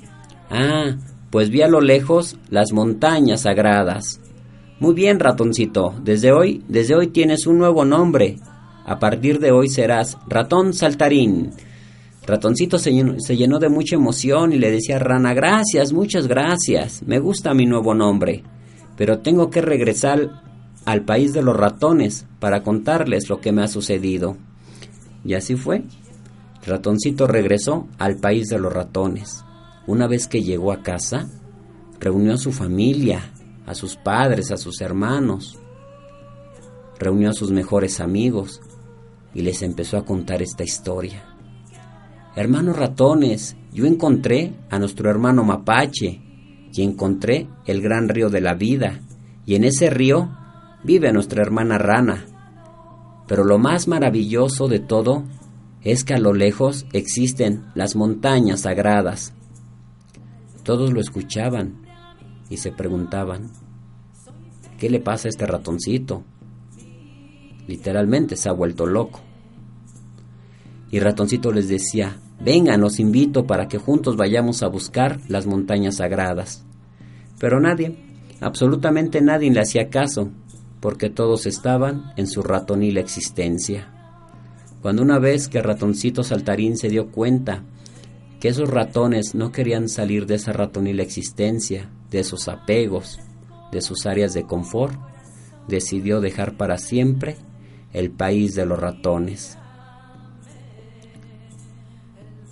Ah, 0.48 0.94
pues 1.30 1.50
vi 1.50 1.62
a 1.62 1.68
lo 1.68 1.80
lejos 1.80 2.38
las 2.50 2.72
montañas 2.72 3.40
sagradas. 3.40 4.20
Muy 4.78 4.94
bien, 4.94 5.18
ratoncito, 5.18 5.92
desde 6.04 6.30
hoy, 6.30 6.62
desde 6.68 6.94
hoy 6.94 7.08
tienes 7.08 7.48
un 7.48 7.58
nuevo 7.58 7.84
nombre. 7.84 8.36
A 8.84 9.00
partir 9.00 9.40
de 9.40 9.50
hoy 9.50 9.66
serás 9.68 10.18
ratón 10.28 10.72
saltarín. 10.72 11.50
Ratoncito 12.24 12.78
se 12.78 12.92
llenó, 12.92 13.58
de 13.58 13.68
mucha 13.68 13.96
emoción 13.96 14.52
y 14.52 14.58
le 14.58 14.70
decía 14.70 14.96
a 14.96 15.00
Rana, 15.00 15.34
gracias, 15.34 15.92
muchas 15.92 16.28
gracias, 16.28 17.02
me 17.02 17.18
gusta 17.18 17.54
mi 17.54 17.66
nuevo 17.66 17.92
nombre, 17.92 18.44
pero 18.96 19.18
tengo 19.18 19.50
que 19.50 19.62
regresar 19.62 20.30
al 20.84 21.02
país 21.02 21.32
de 21.32 21.42
los 21.42 21.56
ratones 21.56 22.24
para 22.38 22.62
contarles 22.62 23.28
lo 23.28 23.40
que 23.40 23.50
me 23.50 23.64
ha 23.64 23.68
sucedido. 23.68 24.36
Y 25.26 25.34
así 25.34 25.56
fue. 25.56 25.82
Ratoncito 26.64 27.26
regresó 27.26 27.88
al 27.98 28.16
país 28.16 28.48
de 28.48 28.58
los 28.58 28.72
ratones. 28.72 29.44
Una 29.86 30.06
vez 30.06 30.26
que 30.28 30.42
llegó 30.42 30.72
a 30.72 30.82
casa, 30.82 31.28
reunió 32.00 32.34
a 32.34 32.38
su 32.38 32.52
familia, 32.52 33.32
a 33.66 33.74
sus 33.74 33.96
padres, 33.96 34.50
a 34.50 34.56
sus 34.56 34.80
hermanos, 34.80 35.58
reunió 36.98 37.30
a 37.30 37.34
sus 37.34 37.50
mejores 37.50 38.00
amigos 38.00 38.60
y 39.34 39.42
les 39.42 39.62
empezó 39.62 39.96
a 39.96 40.04
contar 40.04 40.42
esta 40.42 40.64
historia. 40.64 41.24
Hermanos 42.34 42.76
ratones, 42.76 43.56
yo 43.72 43.86
encontré 43.86 44.54
a 44.70 44.78
nuestro 44.78 45.10
hermano 45.10 45.44
mapache 45.44 46.20
y 46.72 46.82
encontré 46.82 47.48
el 47.66 47.80
gran 47.80 48.08
río 48.08 48.28
de 48.30 48.40
la 48.40 48.54
vida 48.54 49.00
y 49.44 49.54
en 49.54 49.64
ese 49.64 49.90
río 49.90 50.30
vive 50.84 51.12
nuestra 51.12 51.42
hermana 51.42 51.78
rana. 51.78 52.26
Pero 53.26 53.44
lo 53.44 53.58
más 53.58 53.88
maravilloso 53.88 54.68
de 54.68 54.78
todo 54.78 55.24
es 55.82 56.04
que 56.04 56.14
a 56.14 56.18
lo 56.18 56.32
lejos 56.32 56.86
existen 56.92 57.66
las 57.74 57.96
montañas 57.96 58.62
sagradas. 58.62 59.32
Todos 60.62 60.92
lo 60.92 61.00
escuchaban 61.00 61.86
y 62.50 62.56
se 62.56 62.72
preguntaban, 62.72 63.50
¿qué 64.78 64.90
le 64.90 65.00
pasa 65.00 65.28
a 65.28 65.30
este 65.30 65.46
ratoncito? 65.46 66.24
Literalmente 67.66 68.36
se 68.36 68.48
ha 68.48 68.52
vuelto 68.52 68.86
loco. 68.86 69.20
Y 70.90 71.00
ratoncito 71.00 71.52
les 71.52 71.68
decía, 71.68 72.18
vengan, 72.40 72.80
los 72.80 73.00
invito 73.00 73.46
para 73.46 73.68
que 73.68 73.78
juntos 73.78 74.16
vayamos 74.16 74.62
a 74.62 74.68
buscar 74.68 75.20
las 75.28 75.46
montañas 75.46 75.96
sagradas. 75.96 76.64
Pero 77.38 77.60
nadie, 77.60 77.96
absolutamente 78.40 79.20
nadie 79.20 79.50
le 79.50 79.60
hacía 79.60 79.88
caso, 79.88 80.30
porque 80.86 81.10
todos 81.10 81.46
estaban 81.46 82.12
en 82.14 82.28
su 82.28 82.44
ratonil 82.44 82.96
existencia. 82.98 83.88
Cuando 84.82 85.02
una 85.02 85.18
vez 85.18 85.48
que 85.48 85.60
ratoncito 85.60 86.22
saltarín 86.22 86.76
se 86.76 86.88
dio 86.88 87.10
cuenta 87.10 87.64
que 88.38 88.46
esos 88.46 88.70
ratones 88.70 89.34
no 89.34 89.50
querían 89.50 89.88
salir 89.88 90.26
de 90.26 90.36
esa 90.36 90.52
ratonil 90.52 91.00
existencia, 91.00 91.90
de 92.12 92.20
esos 92.20 92.46
apegos, 92.46 93.18
de 93.72 93.80
sus 93.80 94.06
áreas 94.06 94.32
de 94.32 94.44
confort, 94.44 94.94
decidió 95.66 96.20
dejar 96.20 96.56
para 96.56 96.78
siempre 96.78 97.34
el 97.92 98.12
país 98.12 98.54
de 98.54 98.64
los 98.64 98.78
ratones. 98.78 99.58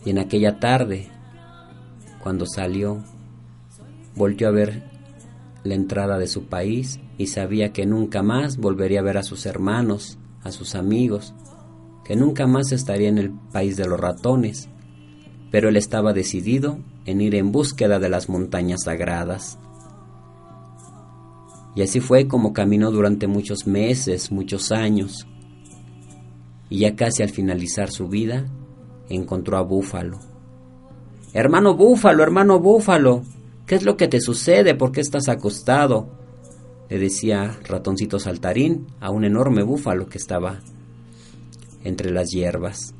Y 0.05 0.11
en 0.11 0.19
aquella 0.19 0.59
tarde, 0.59 1.09
cuando 2.21 2.47
salió, 2.47 3.05
volvió 4.17 4.49
a 4.49 4.51
ver 4.51 4.94
la 5.65 5.75
entrada 5.75 6.19
de 6.19 6.27
su 6.27 6.45
país 6.45 7.01
y 7.19 7.27
sabía 7.27 7.73
que 7.73 7.87
nunca 7.87 8.23
más 8.23 8.59
volvería 8.59 9.01
a 9.01 9.03
ver 9.03 9.19
a 9.19 9.23
sus 9.23 9.47
hermanos, 9.47 10.19
a 10.43 10.53
sus 10.53 10.75
amigos, 10.75 11.35
que 12.05 12.17
nunca 12.17 12.47
más 12.47 12.71
estaría 12.71 13.09
en 13.09 13.19
el 13.19 13.33
país 13.33 13.77
de 13.77 13.89
los 13.89 13.99
ratones, 13.99 14.69
pero 15.51 15.71
él 15.71 15.77
estaba 15.77 16.13
decidido 16.13 16.79
en 17.07 17.21
ir 17.21 17.35
en 17.35 17.51
búsqueda 17.51 17.99
de 17.99 18.11
las 18.11 18.29
montañas 18.29 18.83
sagradas. 18.85 19.59
Y 21.75 21.83
así 21.83 22.01
fue 22.01 22.29
como 22.29 22.53
caminó 22.53 22.91
durante 22.91 23.27
muchos 23.27 23.67
meses, 23.67 24.31
muchos 24.31 24.71
años, 24.71 25.27
y 26.69 26.81
ya 26.81 26.95
casi 26.95 27.23
al 27.23 27.31
finalizar 27.31 27.91
su 27.91 28.09
vida, 28.09 28.47
encontró 29.09 29.57
a 29.57 29.63
Búfalo. 29.63 30.19
Hermano 31.33 31.75
Búfalo, 31.75 32.23
hermano 32.23 32.61
Búfalo, 32.61 33.23
¿qué 33.67 33.75
es 33.75 33.83
lo 33.83 33.97
que 33.97 34.09
te 34.09 34.21
sucede? 34.21 34.75
¿Por 34.75 34.93
qué 34.93 35.01
estás 35.01 35.29
acostado? 35.29 36.09
Le 36.89 36.99
decía 36.99 37.59
ratoncito 37.65 38.19
saltarín 38.19 38.87
a 39.01 39.11
un 39.11 39.25
enorme 39.25 39.63
búfalo 39.63 40.07
que 40.07 40.19
estaba 40.19 40.61
entre 41.83 42.11
las 42.11 42.31
hierbas. 42.31 42.95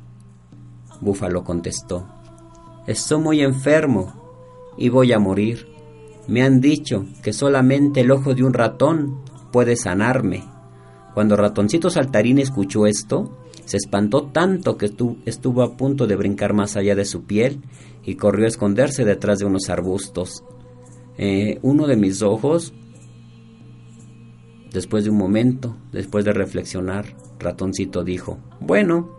Búfalo 1.01 1.43
contestó, 1.43 2.07
Estoy 2.87 3.19
muy 3.19 3.41
enfermo 3.41 4.13
y 4.77 4.89
voy 4.89 5.11
a 5.11 5.19
morir. 5.19 5.67
Me 6.27 6.43
han 6.43 6.61
dicho 6.61 7.05
que 7.23 7.33
solamente 7.33 8.01
el 8.01 8.11
ojo 8.11 8.33
de 8.33 8.43
un 8.43 8.53
ratón 8.53 9.21
puede 9.51 9.75
sanarme. 9.75 10.43
Cuando 11.13 11.35
ratoncito 11.35 11.89
saltarín 11.89 12.39
escuchó 12.39 12.85
esto, 12.87 13.37
se 13.65 13.77
espantó 13.77 14.27
tanto 14.27 14.77
que 14.77 14.91
estuvo 15.25 15.63
a 15.63 15.77
punto 15.77 16.07
de 16.07 16.15
brincar 16.15 16.53
más 16.53 16.75
allá 16.75 16.95
de 16.95 17.05
su 17.05 17.23
piel 17.23 17.61
y 18.03 18.15
corrió 18.15 18.45
a 18.45 18.49
esconderse 18.49 19.05
detrás 19.05 19.39
de 19.39 19.45
unos 19.45 19.69
arbustos. 19.69 20.43
Eh, 21.17 21.59
uno 21.61 21.87
de 21.87 21.95
mis 21.95 22.21
ojos, 22.21 22.73
después 24.71 25.03
de 25.03 25.09
un 25.09 25.17
momento, 25.17 25.75
después 25.91 26.25
de 26.25 26.33
reflexionar, 26.33 27.15
ratoncito 27.39 28.03
dijo, 28.03 28.39
bueno, 28.59 29.09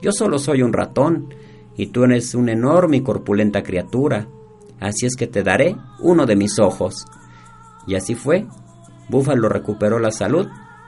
yo 0.00 0.12
solo 0.12 0.38
soy 0.38 0.62
un 0.62 0.72
ratón 0.72 1.34
y 1.76 1.86
tú 1.86 2.04
eres 2.04 2.34
una 2.34 2.52
enorme 2.52 2.98
y 2.98 3.00
corpulenta 3.02 3.62
criatura, 3.62 4.28
así 4.80 5.06
es 5.06 5.16
que 5.16 5.26
te 5.26 5.42
daré 5.42 5.76
uno 6.00 6.26
de 6.26 6.36
mis 6.36 6.58
ojos. 6.58 7.06
Y 7.86 7.96
así 7.96 8.14
fue. 8.14 8.46
Búfalo 9.08 9.48
recuperó 9.48 9.98
la 9.98 10.10
salud, 10.10 10.46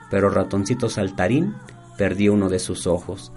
pero 0.09 0.29
ratoncito 0.29 0.89
saltarín 0.89 1.55
perdió 1.97 2.33
uno 2.33 2.49
de 2.49 2.59
sus 2.59 2.87
ojos. 2.87 3.31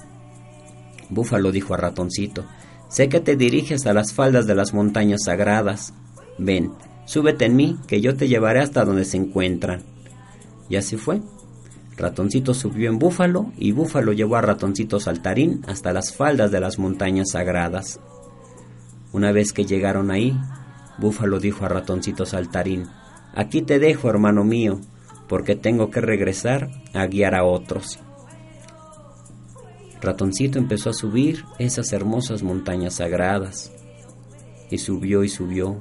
Búfalo 1.11 1.51
dijo 1.53 1.75
a 1.75 1.77
ratoncito, 1.77 2.45
sé 2.89 3.09
que 3.09 3.21
te 3.21 3.37
diriges 3.37 3.87
a 3.87 3.93
las 3.93 4.13
faldas 4.13 4.47
de 4.47 4.55
las 4.55 4.73
montañas 4.73 5.25
sagradas. 5.25 5.93
Ven, 6.39 6.73
súbete 7.11 7.45
en 7.47 7.57
mí, 7.57 7.77
que 7.89 8.01
yo 8.01 8.15
te 8.15 8.29
llevaré 8.29 8.61
hasta 8.61 8.85
donde 8.85 9.05
se 9.05 9.17
encuentran. 9.17 9.83
Y 10.69 10.77
así 10.77 10.97
fue. 10.97 11.21
Ratoncito 11.97 12.55
subió 12.55 12.89
en 12.89 13.01
Búfalo 13.01 13.51
y 13.59 13.73
Búfalo 13.73 14.13
llevó 14.13 14.37
a 14.37 14.43
Ratoncito 14.43 15.01
Saltarín 15.01 15.61
hasta 15.67 15.93
las 15.93 16.15
faldas 16.15 16.53
de 16.53 16.61
las 16.61 16.79
montañas 16.79 17.33
sagradas. 17.33 17.99
Una 19.13 19.33
vez 19.33 19.53
que 19.53 19.67
llegaron 19.67 20.13
ahí, 20.13 20.39
Búfalo 20.99 21.41
dijo 21.41 21.65
a 21.65 21.69
Ratoncito 21.69 22.27
Saltarín, 22.27 22.87
Aquí 23.35 23.63
te 23.63 23.81
dejo, 23.81 24.09
hermano 24.09 24.45
mío, 24.45 24.81
porque 25.29 25.57
tengo 25.57 25.91
que 25.91 26.01
regresar 26.01 26.71
a 26.95 27.07
guiar 27.07 27.35
a 27.35 27.43
otros. 27.43 27.99
Ratoncito 30.01 30.61
empezó 30.61 30.91
a 30.91 30.95
subir 30.95 31.45
esas 31.59 31.93
hermosas 31.93 32.45
montañas 32.45 32.95
sagradas, 32.95 33.73
y 34.71 34.79
subió 34.79 35.25
y 35.25 35.29
subió. 35.29 35.81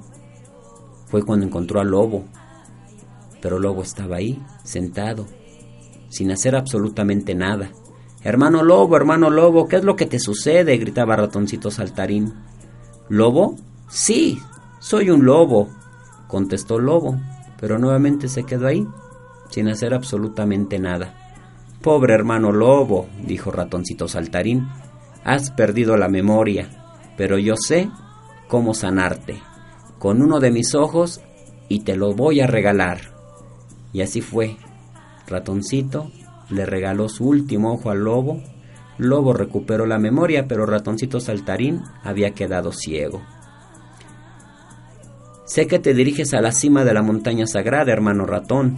Fue 1.09 1.23
cuando 1.23 1.45
encontró 1.45 1.79
al 1.81 1.89
lobo, 1.89 2.25
pero 3.41 3.59
Lobo 3.59 3.81
estaba 3.81 4.17
ahí, 4.17 4.41
sentado, 4.63 5.25
sin 6.09 6.31
hacer 6.31 6.55
absolutamente 6.55 7.35
nada. 7.35 7.71
Hermano 8.21 8.63
lobo, 8.63 8.97
hermano 8.97 9.29
lobo, 9.29 9.67
¿qué 9.67 9.77
es 9.77 9.83
lo 9.83 9.95
que 9.95 10.05
te 10.05 10.19
sucede? 10.19 10.77
gritaba 10.77 11.15
ratoncito 11.15 11.71
saltarín. 11.71 12.33
¿Lobo? 13.07 13.55
Sí, 13.87 14.39
soy 14.79 15.09
un 15.09 15.25
lobo, 15.25 15.69
contestó 16.27 16.79
Lobo, 16.79 17.19
pero 17.59 17.79
nuevamente 17.79 18.27
se 18.27 18.43
quedó 18.43 18.67
ahí, 18.67 18.87
sin 19.49 19.67
hacer 19.67 19.93
absolutamente 19.93 20.79
nada. 20.79 21.15
Pobre 21.81 22.13
hermano 22.13 22.51
lobo, 22.51 23.07
dijo 23.25 23.51
ratoncito 23.51 24.07
saltarín, 24.07 24.67
has 25.23 25.51
perdido 25.51 25.97
la 25.97 26.07
memoria, 26.07 26.69
pero 27.17 27.37
yo 27.37 27.55
sé 27.55 27.89
cómo 28.47 28.73
sanarte, 28.73 29.41
con 29.99 30.21
uno 30.21 30.39
de 30.39 30.51
mis 30.51 30.73
ojos 30.73 31.21
y 31.67 31.81
te 31.81 31.95
lo 31.95 32.13
voy 32.13 32.39
a 32.39 32.47
regalar. 32.47 33.13
Y 33.93 34.01
así 34.01 34.21
fue, 34.21 34.57
Ratoncito 35.27 36.11
le 36.49 36.65
regaló 36.65 37.09
su 37.09 37.27
último 37.27 37.73
ojo 37.73 37.91
al 37.91 37.99
lobo. 37.99 38.41
Lobo 38.97 39.33
recuperó 39.33 39.85
la 39.85 39.99
memoria, 39.99 40.47
pero 40.47 40.65
Ratoncito 40.65 41.19
Saltarín 41.19 41.83
había 42.03 42.31
quedado 42.31 42.71
ciego. 42.71 43.21
Sé 45.45 45.67
que 45.67 45.79
te 45.79 45.93
diriges 45.93 46.33
a 46.33 46.41
la 46.41 46.51
cima 46.51 46.83
de 46.83 46.93
la 46.93 47.01
montaña 47.01 47.45
sagrada, 47.45 47.91
hermano 47.91 48.25
ratón. 48.25 48.77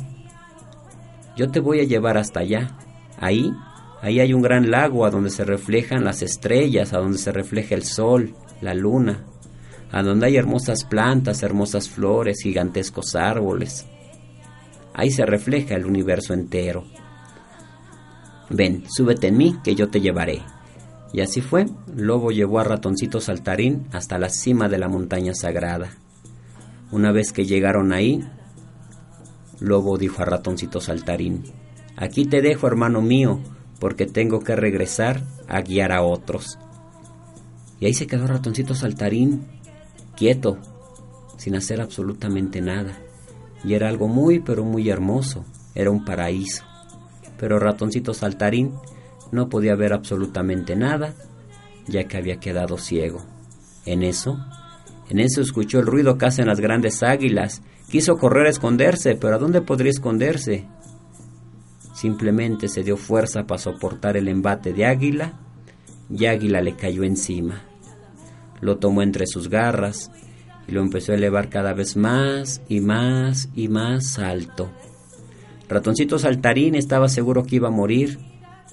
Yo 1.38 1.50
te 1.50 1.60
voy 1.60 1.80
a 1.80 1.86
llevar 1.86 2.18
hasta 2.18 2.41
allá. 2.41 2.78
Ahí 3.18 3.52
Ahí 4.02 4.20
hay 4.20 4.34
un 4.34 4.41
gran 4.41 4.72
lago 4.72 5.06
a 5.06 5.12
donde 5.12 5.30
se 5.30 5.45
reflejan 5.45 6.04
las 6.04 6.24
estrellas, 6.24 6.91
a 6.91 6.98
donde 6.98 7.20
se 7.20 7.32
refleja 7.32 7.76
el 7.76 7.84
sol, 7.84 8.34
la 8.60 8.74
luna, 8.74 9.28
a 9.92 10.04
donde 10.04 10.28
hay 10.28 10.38
hermosas 10.38 10.84
plantas, 10.86 11.44
hermosas 11.44 11.89
flores, 11.89 12.42
gigantescos 12.42 13.16
árboles. 13.16 13.86
Ahí 14.94 15.12
se 15.12 15.26
refleja 15.26 15.76
el 15.76 15.86
universo 15.86 16.34
entero. 16.34 16.86
Ven, 18.50 18.84
súbete 18.89 19.28
en 19.28 19.38
mí, 19.38 19.58
que 19.64 19.76
yo 19.76 19.89
te 19.89 20.02
llevaré. 20.02 20.42
Y 21.14 21.22
así 21.22 21.42
fue, 21.42 21.66
Lobo 21.94 22.32
llevó 22.32 22.60
a 22.60 22.64
Ratoncito 22.64 23.20
Saltarín 23.20 23.88
hasta 23.92 24.18
la 24.18 24.30
cima 24.30 24.70
de 24.70 24.78
la 24.78 24.88
montaña 24.88 25.34
sagrada. 25.34 25.98
Una 26.92 27.12
vez 27.12 27.32
que 27.32 27.46
llegaron 27.46 27.94
ahí, 27.94 28.22
Lobo 29.60 29.98
dijo 29.98 30.22
a 30.22 30.26
Ratoncito 30.26 30.80
Saltarín, 30.82 31.44
Aquí 31.98 32.26
te 32.26 32.42
dejo, 32.42 32.68
hermano 32.68 33.02
mío, 33.02 33.39
porque 33.80 34.06
tengo 34.06 34.39
que 34.39 34.56
regresar 34.56 35.22
a 35.48 35.62
guiar 35.62 35.92
a 35.92 36.02
otros. 36.02 36.58
Y 37.80 37.86
ahí 37.86 37.94
se 37.94 38.08
quedó 38.08 38.28
Ratoncito 38.28 38.74
Saltarín, 38.76 39.46
quieto, 40.22 40.59
sin 41.36 41.55
hacer 41.55 41.82
absolutamente 41.82 42.61
nada. 42.61 42.95
Y 43.63 43.74
era 43.74 43.89
algo 43.89 44.07
muy, 44.07 44.38
pero 44.39 44.63
muy 44.63 44.88
hermoso, 44.88 45.45
era 45.74 45.89
un 45.89 46.05
paraíso. 46.05 46.63
Pero 47.39 47.57
Ratoncito 47.57 48.13
Saltarín 48.13 48.72
no 49.32 49.49
podía 49.49 49.74
ver 49.74 49.93
absolutamente 49.93 50.76
nada, 50.76 51.15
ya 51.88 52.03
que 52.03 52.17
había 52.17 52.39
quedado 52.39 52.78
ciego. 52.78 53.24
En 53.88 54.03
eso, 54.03 54.38
en 55.09 55.19
eso 55.19 55.41
escuchó 55.41 55.80
el 55.80 55.88
ruido 55.88 56.19
que 56.19 56.28
hacen 56.28 56.45
las 56.45 56.59
grandes 56.59 57.01
águilas. 57.01 57.63
Quiso 57.89 58.19
correr 58.19 58.45
a 58.45 58.51
esconderse, 58.51 59.15
pero 59.15 59.38
¿a 59.38 59.39
dónde 59.39 59.61
podría 59.61 59.89
esconderse? 59.89 60.67
Simplemente 61.95 62.67
se 62.67 62.84
dio 62.84 62.95
fuerza 62.95 63.47
para 63.47 63.57
soportar 63.57 64.17
el 64.17 64.28
embate 64.28 64.72
de 64.72 64.86
águila 64.86 65.39
y 66.11 66.28
águila 66.28 66.61
le 66.61 66.76
cayó 66.76 67.03
encima. 67.03 67.70
Lo 68.62 68.78
tomó 68.78 69.01
entre 69.01 69.28
sus 69.28 69.49
garras 69.49 70.12
y 70.68 70.72
lo 70.72 70.82
empezó 70.82 71.12
a 71.12 71.16
elevar 71.16 71.49
cada 71.49 71.74
vez 71.74 71.97
más 71.97 72.62
y 72.70 72.80
más 72.80 73.49
y 73.55 73.68
más 73.68 74.20
alto. 74.20 74.72
Ratoncito 75.68 76.20
Saltarín 76.20 76.76
estaba 76.76 77.09
seguro 77.09 77.43
que 77.43 77.57
iba 77.57 77.70
a 77.70 77.72
morir 77.72 78.20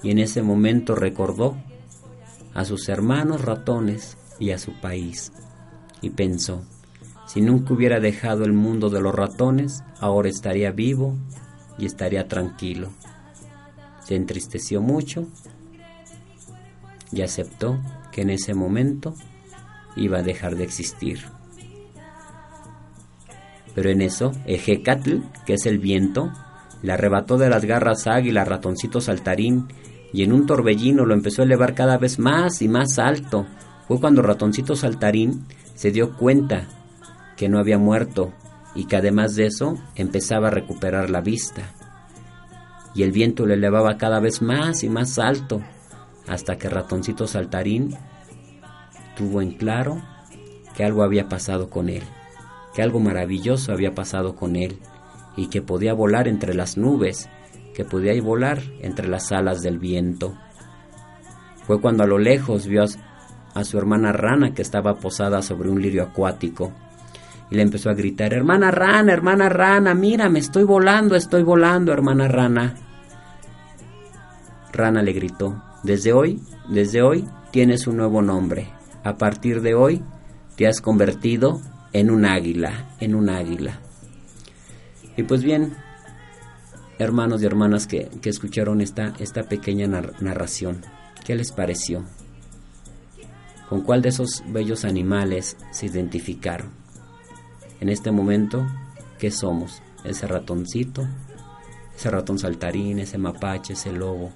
y 0.03 0.11
en 0.11 0.19
ese 0.19 0.41
momento 0.41 0.95
recordó 0.95 1.57
a 2.53 2.65
sus 2.65 2.89
hermanos 2.89 3.41
ratones 3.41 4.17
y 4.39 4.51
a 4.51 4.57
su 4.57 4.73
país 4.79 5.31
y 6.01 6.09
pensó, 6.11 6.63
si 7.27 7.41
nunca 7.41 7.73
hubiera 7.73 7.99
dejado 7.99 8.43
el 8.43 8.53
mundo 8.53 8.89
de 8.89 9.01
los 9.01 9.13
ratones, 9.13 9.83
ahora 9.99 10.29
estaría 10.29 10.71
vivo 10.71 11.15
y 11.77 11.85
estaría 11.85 12.27
tranquilo. 12.27 12.89
Se 14.03 14.15
entristeció 14.15 14.81
mucho 14.81 15.27
y 17.11 17.21
aceptó 17.21 17.79
que 18.11 18.21
en 18.21 18.31
ese 18.31 18.53
momento 18.53 19.13
iba 19.99 20.19
a 20.19 20.23
dejar 20.23 20.55
de 20.55 20.63
existir. 20.63 21.19
Pero 23.75 23.89
en 23.89 24.01
eso, 24.01 24.31
Ejecatl, 24.45 25.19
que 25.45 25.53
es 25.53 25.65
el 25.65 25.79
viento, 25.79 26.31
le 26.81 26.93
arrebató 26.93 27.37
de 27.37 27.49
las 27.49 27.65
garras 27.65 28.07
águila 28.07 28.45
ratoncito 28.45 29.01
saltarín 29.01 29.67
y 30.11 30.23
en 30.23 30.33
un 30.33 30.45
torbellino 30.45 31.05
lo 31.05 31.13
empezó 31.13 31.41
a 31.41 31.45
elevar 31.45 31.75
cada 31.75 31.97
vez 31.97 32.19
más 32.19 32.61
y 32.61 32.67
más 32.67 32.97
alto. 32.99 33.45
Fue 33.87 33.99
cuando 33.99 34.21
ratoncito 34.21 34.75
saltarín 34.75 35.45
se 35.75 35.91
dio 35.91 36.15
cuenta 36.17 36.67
que 37.37 37.49
no 37.49 37.59
había 37.59 37.77
muerto 37.77 38.33
y 38.75 38.85
que 38.85 38.97
además 38.97 39.35
de 39.35 39.47
eso 39.47 39.77
empezaba 39.95 40.47
a 40.47 40.51
recuperar 40.51 41.09
la 41.09 41.21
vista. 41.21 41.73
Y 42.95 43.03
el 43.03 43.11
viento 43.11 43.45
lo 43.45 43.53
elevaba 43.53 43.97
cada 43.97 44.19
vez 44.19 44.41
más 44.41 44.83
y 44.83 44.89
más 44.89 45.19
alto 45.19 45.61
hasta 46.27 46.57
que 46.57 46.69
ratoncito 46.69 47.27
saltarín 47.27 47.95
tuvo 49.19 49.41
en 49.41 49.51
claro 49.51 50.01
que 50.77 50.85
algo 50.85 51.03
había 51.03 51.27
pasado 51.27 51.69
con 51.69 51.89
él, 51.89 52.03
que 52.73 52.81
algo 52.81 53.01
maravilloso 53.01 53.73
había 53.73 53.93
pasado 53.93 54.37
con 54.37 54.55
él 54.55 54.79
y 55.35 55.47
que 55.47 55.61
podía 55.61 55.93
volar 55.93 56.29
entre 56.29 56.53
las 56.53 56.77
nubes 56.77 57.29
que 57.75 57.83
podía 57.83 58.19
volar 58.21 58.61
entre 58.79 59.09
las 59.09 59.33
alas 59.33 59.61
del 59.61 59.77
viento. 59.77 60.37
Fue 61.67 61.81
cuando 61.81 62.03
a 62.03 62.07
lo 62.07 62.17
lejos 62.17 62.65
vio 62.65 62.85
a 63.53 63.63
su 63.65 63.77
hermana 63.77 64.13
rana 64.13 64.53
que 64.53 64.61
estaba 64.61 64.95
posada 64.95 65.41
sobre 65.41 65.69
un 65.69 65.81
lirio 65.81 66.03
acuático 66.03 66.71
y 67.51 67.55
le 67.55 67.61
empezó 67.61 67.89
a 67.89 67.95
gritar, 67.95 68.33
hermana 68.33 68.71
rana, 68.71 69.11
hermana 69.11 69.49
rana, 69.49 69.93
mira, 69.93 70.29
me 70.29 70.39
estoy 70.39 70.63
volando, 70.63 71.17
estoy 71.17 71.43
volando, 71.43 71.91
hermana 71.91 72.29
rana. 72.29 72.75
Rana 74.71 75.01
le 75.01 75.11
gritó, 75.11 75.61
desde 75.83 76.13
hoy, 76.13 76.39
desde 76.69 77.01
hoy 77.01 77.27
tienes 77.51 77.85
un 77.85 77.97
nuevo 77.97 78.21
nombre. 78.21 78.78
A 79.03 79.17
partir 79.17 79.61
de 79.61 79.75
hoy 79.75 80.01
te 80.55 80.67
has 80.67 80.81
convertido 80.81 81.61
en 81.93 82.11
un 82.11 82.25
águila, 82.25 82.95
en 82.99 83.15
un 83.15 83.29
águila. 83.29 83.79
Y 85.15 85.23
pues 85.23 85.43
bien, 85.43 85.73
hermanos 86.97 87.41
y 87.41 87.45
hermanas 87.45 87.87
que, 87.87 88.09
escucharon 88.23 88.81
esta, 88.81 89.13
esta 89.19 89.43
pequeña 89.43 89.87
narración. 89.87 90.81
¿Qué 91.25 91.35
les 91.35 91.51
pareció? 91.51 92.03
¿Con 93.69 93.81
cuál 93.81 94.01
de 94.01 94.09
esos 94.09 94.43
bellos 94.47 94.83
animales 94.83 95.55
se 95.71 95.85
identificaron? 95.85 96.71
En 97.79 97.89
este 97.89 98.11
momento, 98.11 98.67
¿qué 99.17 99.31
somos? 99.31 99.81
Ese 100.03 100.27
ratoncito, 100.27 101.07
ese 101.95 102.09
ratón 102.09 102.39
saltarín, 102.39 102.99
ese 102.99 103.17
mapache, 103.17 103.73
ese 103.73 103.93
lobo, 103.93 104.31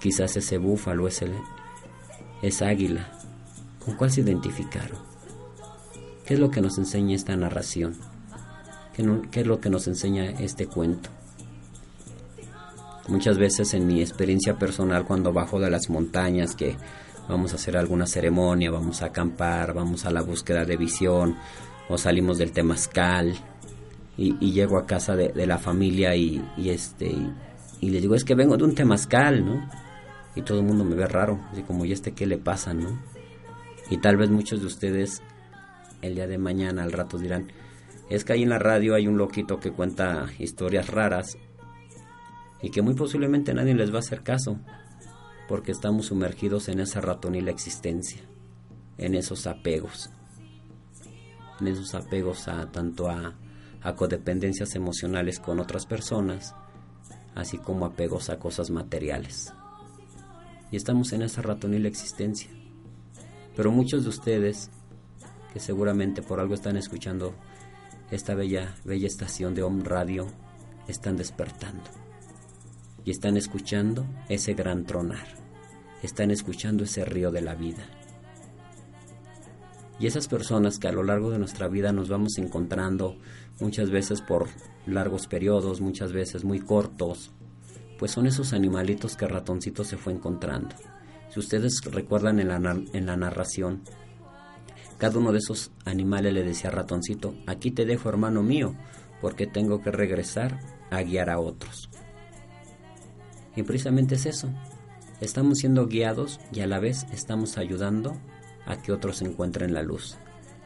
quizás 0.00 0.36
ese 0.36 0.58
búfalo, 0.58 1.08
ese, 1.08 1.30
esa 2.42 2.68
águila. 2.68 3.21
¿Con 3.84 3.96
cuál 3.96 4.10
se 4.10 4.20
identificaron? 4.20 4.98
¿Qué 6.24 6.34
es 6.34 6.40
lo 6.40 6.50
que 6.50 6.60
nos 6.60 6.78
enseña 6.78 7.16
esta 7.16 7.36
narración? 7.36 7.96
¿Qué 8.94 9.40
es 9.40 9.46
lo 9.46 9.60
que 9.60 9.70
nos 9.70 9.88
enseña 9.88 10.24
este 10.30 10.66
cuento? 10.66 11.10
Muchas 13.08 13.38
veces 13.38 13.74
en 13.74 13.86
mi 13.86 14.00
experiencia 14.00 14.56
personal 14.56 15.04
cuando 15.04 15.32
bajo 15.32 15.58
de 15.58 15.70
las 15.70 15.90
montañas 15.90 16.54
que 16.54 16.76
vamos 17.28 17.52
a 17.52 17.56
hacer 17.56 17.76
alguna 17.76 18.06
ceremonia, 18.06 18.70
vamos 18.70 19.02
a 19.02 19.06
acampar, 19.06 19.74
vamos 19.74 20.06
a 20.06 20.10
la 20.10 20.22
búsqueda 20.22 20.64
de 20.64 20.76
visión 20.76 21.36
o 21.88 21.98
salimos 21.98 22.38
del 22.38 22.52
temazcal 22.52 23.34
y, 24.16 24.52
llego 24.52 24.78
a 24.78 24.86
casa 24.86 25.16
de, 25.16 25.46
la 25.46 25.58
familia 25.58 26.14
y, 26.14 26.44
este 26.64 27.12
y, 27.80 27.90
les 27.90 28.02
digo 28.02 28.14
es 28.14 28.24
que 28.24 28.34
vengo 28.34 28.56
de 28.56 28.64
un 28.64 28.74
temazcal, 28.74 29.44
¿no? 29.44 29.68
Y 30.36 30.42
todo 30.42 30.60
el 30.60 30.64
mundo 30.64 30.84
me 30.84 30.94
ve 30.94 31.06
raro, 31.06 31.40
así 31.50 31.62
como 31.62 31.84
y 31.84 31.92
este 31.92 32.12
qué 32.12 32.26
le 32.26 32.38
pasa, 32.38 32.72
¿no? 32.72 32.98
Y 33.92 33.98
tal 33.98 34.16
vez 34.16 34.30
muchos 34.30 34.60
de 34.60 34.66
ustedes 34.68 35.20
el 36.00 36.14
día 36.14 36.26
de 36.26 36.38
mañana 36.38 36.82
al 36.82 36.92
rato 36.92 37.18
dirán 37.18 37.52
es 38.08 38.24
que 38.24 38.32
ahí 38.32 38.42
en 38.42 38.48
la 38.48 38.58
radio 38.58 38.94
hay 38.94 39.06
un 39.06 39.18
loquito 39.18 39.60
que 39.60 39.70
cuenta 39.70 40.30
historias 40.38 40.88
raras 40.88 41.36
y 42.62 42.70
que 42.70 42.80
muy 42.80 42.94
posiblemente 42.94 43.52
nadie 43.52 43.74
les 43.74 43.92
va 43.92 43.96
a 43.96 43.98
hacer 43.98 44.22
caso, 44.22 44.58
porque 45.46 45.72
estamos 45.72 46.06
sumergidos 46.06 46.70
en 46.70 46.80
esa 46.80 47.02
ratonil 47.02 47.48
existencia, 47.48 48.22
en 48.96 49.14
esos 49.14 49.46
apegos, 49.46 50.08
en 51.60 51.66
esos 51.66 51.94
apegos 51.94 52.48
a 52.48 52.72
tanto 52.72 53.10
a, 53.10 53.34
a 53.82 53.94
codependencias 53.94 54.74
emocionales 54.74 55.38
con 55.38 55.60
otras 55.60 55.84
personas, 55.84 56.54
así 57.34 57.58
como 57.58 57.84
apegos 57.84 58.30
a 58.30 58.38
cosas 58.38 58.70
materiales. 58.70 59.52
Y 60.70 60.76
estamos 60.76 61.12
en 61.12 61.20
esa 61.20 61.42
ratonil 61.42 61.84
existencia. 61.84 62.48
Pero 63.56 63.70
muchos 63.70 64.04
de 64.04 64.08
ustedes, 64.08 64.70
que 65.52 65.60
seguramente 65.60 66.22
por 66.22 66.40
algo 66.40 66.54
están 66.54 66.76
escuchando 66.76 67.34
esta 68.10 68.34
bella, 68.34 68.74
bella 68.84 69.06
estación 69.06 69.54
de 69.54 69.62
Home 69.62 69.84
Radio, 69.84 70.26
están 70.88 71.16
despertando 71.16 71.82
y 73.04 73.10
están 73.10 73.36
escuchando 73.36 74.06
ese 74.28 74.54
gran 74.54 74.84
tronar, 74.84 75.26
están 76.02 76.30
escuchando 76.30 76.84
ese 76.84 77.04
río 77.04 77.30
de 77.30 77.42
la 77.42 77.54
vida. 77.54 77.84
Y 79.98 80.06
esas 80.06 80.26
personas 80.26 80.78
que 80.78 80.88
a 80.88 80.92
lo 80.92 81.02
largo 81.02 81.30
de 81.30 81.38
nuestra 81.38 81.68
vida 81.68 81.92
nos 81.92 82.08
vamos 82.08 82.38
encontrando 82.38 83.18
muchas 83.60 83.90
veces 83.90 84.20
por 84.20 84.48
largos 84.86 85.26
periodos, 85.26 85.80
muchas 85.80 86.12
veces 86.12 86.44
muy 86.44 86.60
cortos, 86.60 87.30
pues 87.98 88.10
son 88.10 88.26
esos 88.26 88.52
animalitos 88.52 89.16
que 89.16 89.28
ratoncito 89.28 89.84
se 89.84 89.96
fue 89.96 90.12
encontrando. 90.12 90.74
Si 91.32 91.40
ustedes 91.40 91.80
recuerdan 91.84 92.40
en 92.40 92.48
la, 92.48 92.56
en 92.92 93.06
la 93.06 93.16
narración, 93.16 93.82
cada 94.98 95.18
uno 95.18 95.32
de 95.32 95.38
esos 95.38 95.70
animales 95.86 96.34
le 96.34 96.44
decía 96.44 96.70
ratoncito, 96.70 97.34
aquí 97.46 97.70
te 97.70 97.86
dejo 97.86 98.10
hermano 98.10 98.42
mío, 98.42 98.74
porque 99.22 99.46
tengo 99.46 99.80
que 99.80 99.90
regresar 99.90 100.60
a 100.90 101.00
guiar 101.02 101.30
a 101.30 101.38
otros. 101.38 101.88
Y 103.56 103.62
precisamente 103.62 104.16
es 104.16 104.26
eso. 104.26 104.50
Estamos 105.22 105.58
siendo 105.58 105.86
guiados 105.86 106.38
y 106.52 106.60
a 106.60 106.66
la 106.66 106.80
vez 106.80 107.06
estamos 107.12 107.56
ayudando 107.56 108.12
a 108.66 108.82
que 108.82 108.92
otros 108.92 109.22
encuentren 109.22 109.72
la 109.72 109.82
luz, 109.82 110.18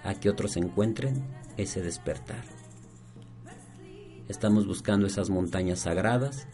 a 0.02 0.14
que 0.14 0.30
otros 0.30 0.56
encuentren 0.56 1.24
ese 1.56 1.80
despertar. 1.80 2.42
Estamos 4.28 4.66
buscando 4.66 5.06
esas 5.06 5.30
montañas 5.30 5.78
sagradas 5.78 6.48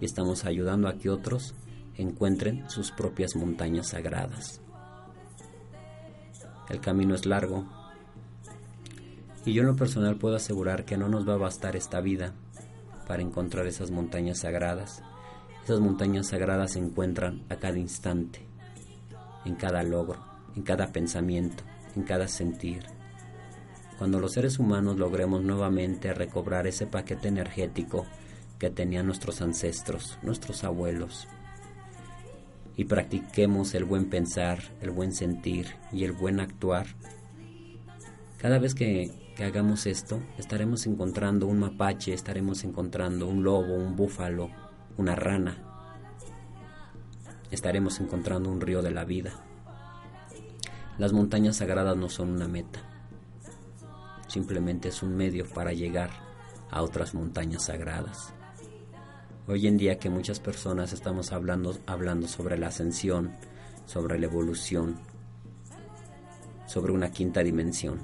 y 0.00 0.04
estamos 0.04 0.44
ayudando 0.44 0.86
a 0.86 0.98
que 0.98 1.10
otros 1.10 1.56
encuentren 1.96 2.68
sus 2.68 2.90
propias 2.90 3.36
montañas 3.36 3.88
sagradas. 3.88 4.60
El 6.68 6.80
camino 6.80 7.14
es 7.14 7.26
largo 7.26 7.66
y 9.44 9.52
yo 9.52 9.62
en 9.62 9.68
lo 9.68 9.76
personal 9.76 10.16
puedo 10.16 10.36
asegurar 10.36 10.84
que 10.84 10.96
no 10.96 11.08
nos 11.08 11.28
va 11.28 11.34
a 11.34 11.38
bastar 11.38 11.76
esta 11.76 12.00
vida 12.00 12.32
para 13.06 13.22
encontrar 13.22 13.66
esas 13.66 13.90
montañas 13.90 14.38
sagradas. 14.38 15.02
Esas 15.64 15.80
montañas 15.80 16.28
sagradas 16.28 16.72
se 16.72 16.78
encuentran 16.78 17.44
a 17.48 17.56
cada 17.56 17.78
instante, 17.78 18.46
en 19.44 19.54
cada 19.56 19.82
logro, 19.82 20.24
en 20.56 20.62
cada 20.62 20.92
pensamiento, 20.92 21.64
en 21.96 22.02
cada 22.02 22.28
sentir. 22.28 22.84
Cuando 23.98 24.18
los 24.18 24.32
seres 24.32 24.58
humanos 24.58 24.96
logremos 24.96 25.42
nuevamente 25.42 26.14
recobrar 26.14 26.66
ese 26.66 26.86
paquete 26.86 27.28
energético 27.28 28.06
que 28.58 28.70
tenían 28.70 29.06
nuestros 29.06 29.42
ancestros, 29.42 30.18
nuestros 30.22 30.64
abuelos, 30.64 31.28
y 32.76 32.84
practiquemos 32.84 33.74
el 33.74 33.84
buen 33.84 34.08
pensar, 34.08 34.58
el 34.80 34.90
buen 34.90 35.12
sentir 35.12 35.66
y 35.92 36.04
el 36.04 36.12
buen 36.12 36.40
actuar, 36.40 36.86
cada 38.42 38.58
vez 38.58 38.74
que, 38.74 39.12
hagamos 39.38 39.86
esto, 39.86 40.20
estaremos 40.36 40.86
encontrando 40.86 41.46
un 41.46 41.60
mapache, 41.60 42.12
estaremos 42.12 42.64
encontrando 42.64 43.28
un 43.28 43.44
lobo, 43.44 43.74
un 43.74 43.94
búfalo, 43.94 44.50
una 44.96 45.14
rana, 45.14 45.58
estaremos 47.52 48.00
encontrando 48.00 48.50
un 48.50 48.60
río 48.60 48.82
de 48.82 48.90
la 48.90 49.04
vida. 49.04 49.32
Las 50.98 51.12
montañas 51.12 51.58
sagradas 51.58 51.96
no 51.96 52.08
son 52.08 52.30
una 52.30 52.48
meta, 52.48 52.80
simplemente 54.26 54.88
es 54.88 55.04
un 55.04 55.16
medio 55.16 55.48
para 55.48 55.72
llegar 55.72 56.10
a 56.70 56.82
otras 56.82 57.14
montañas 57.14 57.66
sagradas. 57.66 58.34
Hoy 59.48 59.66
en 59.66 59.76
día 59.76 59.98
que 59.98 60.08
muchas 60.08 60.38
personas 60.38 60.92
estamos 60.92 61.32
hablando, 61.32 61.76
hablando 61.86 62.28
sobre 62.28 62.56
la 62.56 62.68
ascensión, 62.68 63.32
sobre 63.86 64.16
la 64.20 64.26
evolución, 64.26 65.00
sobre 66.68 66.92
una 66.92 67.10
quinta 67.10 67.42
dimensión. 67.42 67.98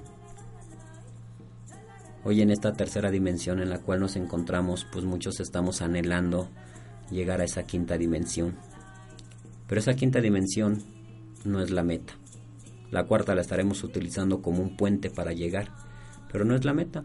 Hoy 2.25 2.43
en 2.43 2.51
esta 2.51 2.73
tercera 2.73 3.13
dimensión 3.13 3.61
en 3.61 3.71
la 3.71 3.79
cual 3.79 4.01
nos 4.01 4.17
encontramos, 4.17 4.85
pues 4.91 5.05
muchos 5.05 5.39
estamos 5.39 5.81
anhelando 5.81 6.49
llegar 7.09 7.41
a 7.41 7.45
esa 7.45 7.63
quinta 7.63 7.97
dimensión. 7.97 8.57
Pero 9.69 9.81
esa 9.81 9.95
quinta 9.95 10.21
dimensión 10.21 10.83
no 11.45 11.63
es 11.63 11.71
la 11.71 11.85
meta. 11.85 12.15
La 12.91 13.05
cuarta 13.05 13.37
la 13.37 13.43
estaremos 13.43 13.85
utilizando 13.85 14.43
como 14.43 14.61
un 14.61 14.77
puente 14.77 15.09
para 15.09 15.33
llegar, 15.33 15.71
pero 16.33 16.45
no 16.45 16.57
es 16.57 16.65
la 16.65 16.75
meta, 16.75 17.05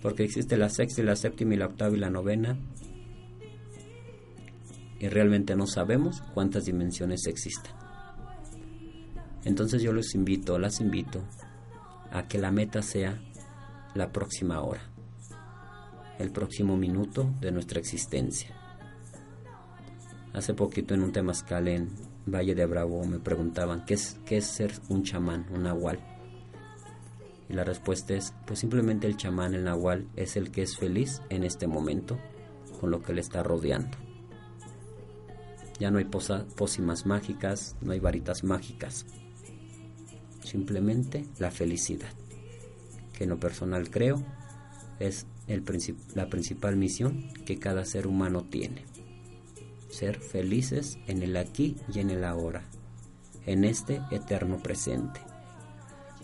porque 0.00 0.24
existe 0.24 0.56
la 0.56 0.70
sexta 0.70 1.02
y 1.02 1.04
la 1.04 1.16
séptima 1.16 1.52
y 1.52 1.58
la 1.58 1.66
octava 1.66 1.94
y 1.94 2.00
la 2.00 2.08
novena 2.08 2.56
y 4.98 5.08
realmente 5.08 5.56
no 5.56 5.66
sabemos 5.66 6.22
cuántas 6.32 6.64
dimensiones 6.64 7.26
existen. 7.26 7.72
Entonces 9.44 9.82
yo 9.82 9.92
los 9.92 10.14
invito, 10.14 10.58
las 10.58 10.80
invito 10.80 11.22
a 12.10 12.26
que 12.26 12.38
la 12.38 12.50
meta 12.50 12.80
sea 12.80 13.20
la 13.94 14.10
próxima 14.10 14.60
hora, 14.62 14.82
el 16.18 16.30
próximo 16.30 16.76
minuto 16.76 17.30
de 17.40 17.52
nuestra 17.52 17.78
existencia. 17.78 18.54
Hace 20.32 20.54
poquito 20.54 20.94
en 20.94 21.02
un 21.02 21.12
temazcal 21.12 21.68
en 21.68 21.90
Valle 22.26 22.54
de 22.54 22.66
Bravo 22.66 23.04
me 23.04 23.18
preguntaban 23.18 23.84
¿qué 23.84 23.94
es, 23.94 24.18
qué 24.24 24.38
es 24.38 24.46
ser 24.46 24.72
un 24.88 25.02
chamán, 25.02 25.46
un 25.50 25.64
nahual. 25.64 25.98
Y 27.48 27.52
la 27.52 27.64
respuesta 27.64 28.14
es, 28.14 28.32
pues 28.46 28.58
simplemente 28.60 29.06
el 29.06 29.18
chamán, 29.18 29.54
el 29.54 29.64
nahual, 29.64 30.08
es 30.16 30.36
el 30.36 30.50
que 30.50 30.62
es 30.62 30.76
feliz 30.76 31.20
en 31.28 31.44
este 31.44 31.66
momento 31.66 32.18
con 32.80 32.90
lo 32.90 33.02
que 33.02 33.12
le 33.12 33.20
está 33.20 33.42
rodeando. 33.42 34.03
Ya 35.78 35.90
no 35.90 35.98
hay 35.98 36.04
pócimas 36.04 37.06
mágicas, 37.06 37.76
no 37.80 37.92
hay 37.92 38.00
varitas 38.00 38.44
mágicas. 38.44 39.06
Simplemente 40.42 41.26
la 41.38 41.50
felicidad, 41.50 42.12
que 43.12 43.24
en 43.24 43.30
lo 43.30 43.40
personal 43.40 43.90
creo 43.90 44.22
es 45.00 45.26
el 45.46 45.64
la 46.14 46.28
principal 46.28 46.76
misión 46.76 47.32
que 47.44 47.58
cada 47.58 47.84
ser 47.84 48.06
humano 48.06 48.44
tiene. 48.44 48.84
Ser 49.90 50.20
felices 50.20 50.98
en 51.06 51.22
el 51.22 51.36
aquí 51.36 51.76
y 51.92 52.00
en 52.00 52.10
el 52.10 52.24
ahora, 52.24 52.64
en 53.46 53.64
este 53.64 54.00
eterno 54.10 54.58
presente. 54.58 55.20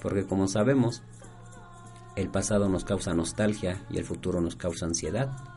Porque 0.00 0.24
como 0.24 0.48
sabemos, 0.48 1.02
el 2.16 2.28
pasado 2.30 2.68
nos 2.68 2.84
causa 2.84 3.14
nostalgia 3.14 3.84
y 3.90 3.98
el 3.98 4.04
futuro 4.04 4.40
nos 4.40 4.56
causa 4.56 4.86
ansiedad 4.86 5.49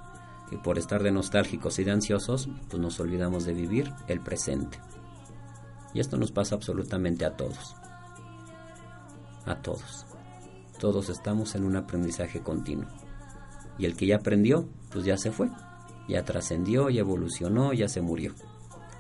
y 0.53 0.57
por 0.57 0.77
estar 0.77 1.01
de 1.01 1.11
nostálgicos 1.11 1.79
y 1.79 1.83
de 1.83 1.91
ansiosos, 1.91 2.47
pues 2.69 2.79
nos 2.79 2.99
olvidamos 2.99 3.43
de 3.43 3.55
vivir 3.55 3.91
el 4.07 4.19
presente. 4.19 4.79
Y 5.95 5.99
esto 5.99 6.15
nos 6.17 6.31
pasa 6.31 6.53
absolutamente 6.53 7.25
a 7.25 7.35
todos. 7.35 7.75
A 9.45 9.55
todos. 9.55 10.05
Todos 10.79 11.09
estamos 11.09 11.55
en 11.55 11.63
un 11.63 11.75
aprendizaje 11.75 12.41
continuo. 12.41 12.87
Y 13.79 13.85
el 13.85 13.95
que 13.95 14.05
ya 14.05 14.17
aprendió, 14.17 14.69
pues 14.91 15.05
ya 15.05 15.17
se 15.17 15.31
fue. 15.31 15.49
Ya 16.07 16.23
trascendió, 16.23 16.89
ya 16.91 16.99
evolucionó, 16.99 17.73
ya 17.73 17.87
se 17.87 18.01
murió. 18.01 18.35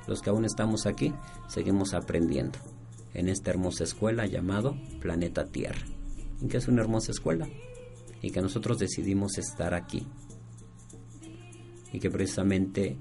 Los 0.07 0.23
que 0.23 0.31
aún 0.31 0.45
estamos 0.45 0.87
aquí, 0.87 1.13
seguimos 1.47 1.93
aprendiendo 1.93 2.57
en 3.13 3.29
esta 3.29 3.51
hermosa 3.51 3.83
escuela 3.83 4.25
llamado 4.25 4.75
Planeta 5.01 5.45
Tierra. 5.45 5.85
¿Y 6.41 6.47
que 6.47 6.57
es 6.57 6.67
una 6.67 6.81
hermosa 6.81 7.11
escuela? 7.11 7.47
Y 8.23 8.31
que 8.31 8.41
nosotros 8.41 8.79
decidimos 8.79 9.37
estar 9.37 9.75
aquí, 9.75 10.07
y 11.93 11.99
que 11.99 12.09
precisamente 12.09 12.97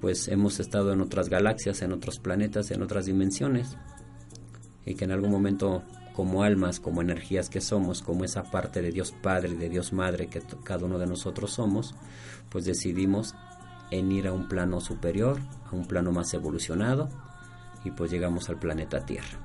pues 0.00 0.28
hemos 0.28 0.58
estado 0.60 0.94
en 0.94 1.02
otras 1.02 1.28
galaxias, 1.28 1.82
en 1.82 1.92
otros 1.92 2.18
planetas, 2.18 2.70
en 2.70 2.82
otras 2.82 3.04
dimensiones 3.04 3.76
y 4.86 4.94
que 4.94 5.04
en 5.04 5.10
algún 5.10 5.30
momento 5.30 5.82
como 6.14 6.42
almas, 6.42 6.80
como 6.80 7.02
energías 7.02 7.50
que 7.50 7.60
somos, 7.60 8.02
como 8.02 8.24
esa 8.24 8.44
parte 8.44 8.80
de 8.80 8.92
Dios 8.92 9.12
Padre 9.12 9.54
de 9.54 9.68
Dios 9.68 9.92
Madre 9.92 10.28
que 10.28 10.42
cada 10.64 10.86
uno 10.86 10.98
de 10.98 11.06
nosotros 11.06 11.52
somos, 11.52 11.94
pues 12.48 12.64
decidimos 12.64 13.34
en 13.90 14.10
ir 14.12 14.26
a 14.26 14.32
un 14.32 14.48
plano 14.48 14.80
superior, 14.80 15.38
a 15.70 15.74
un 15.74 15.86
plano 15.86 16.12
más 16.12 16.32
evolucionado 16.32 17.08
y 17.84 17.90
pues 17.90 18.10
llegamos 18.10 18.48
al 18.48 18.58
planeta 18.58 19.04
Tierra. 19.04 19.38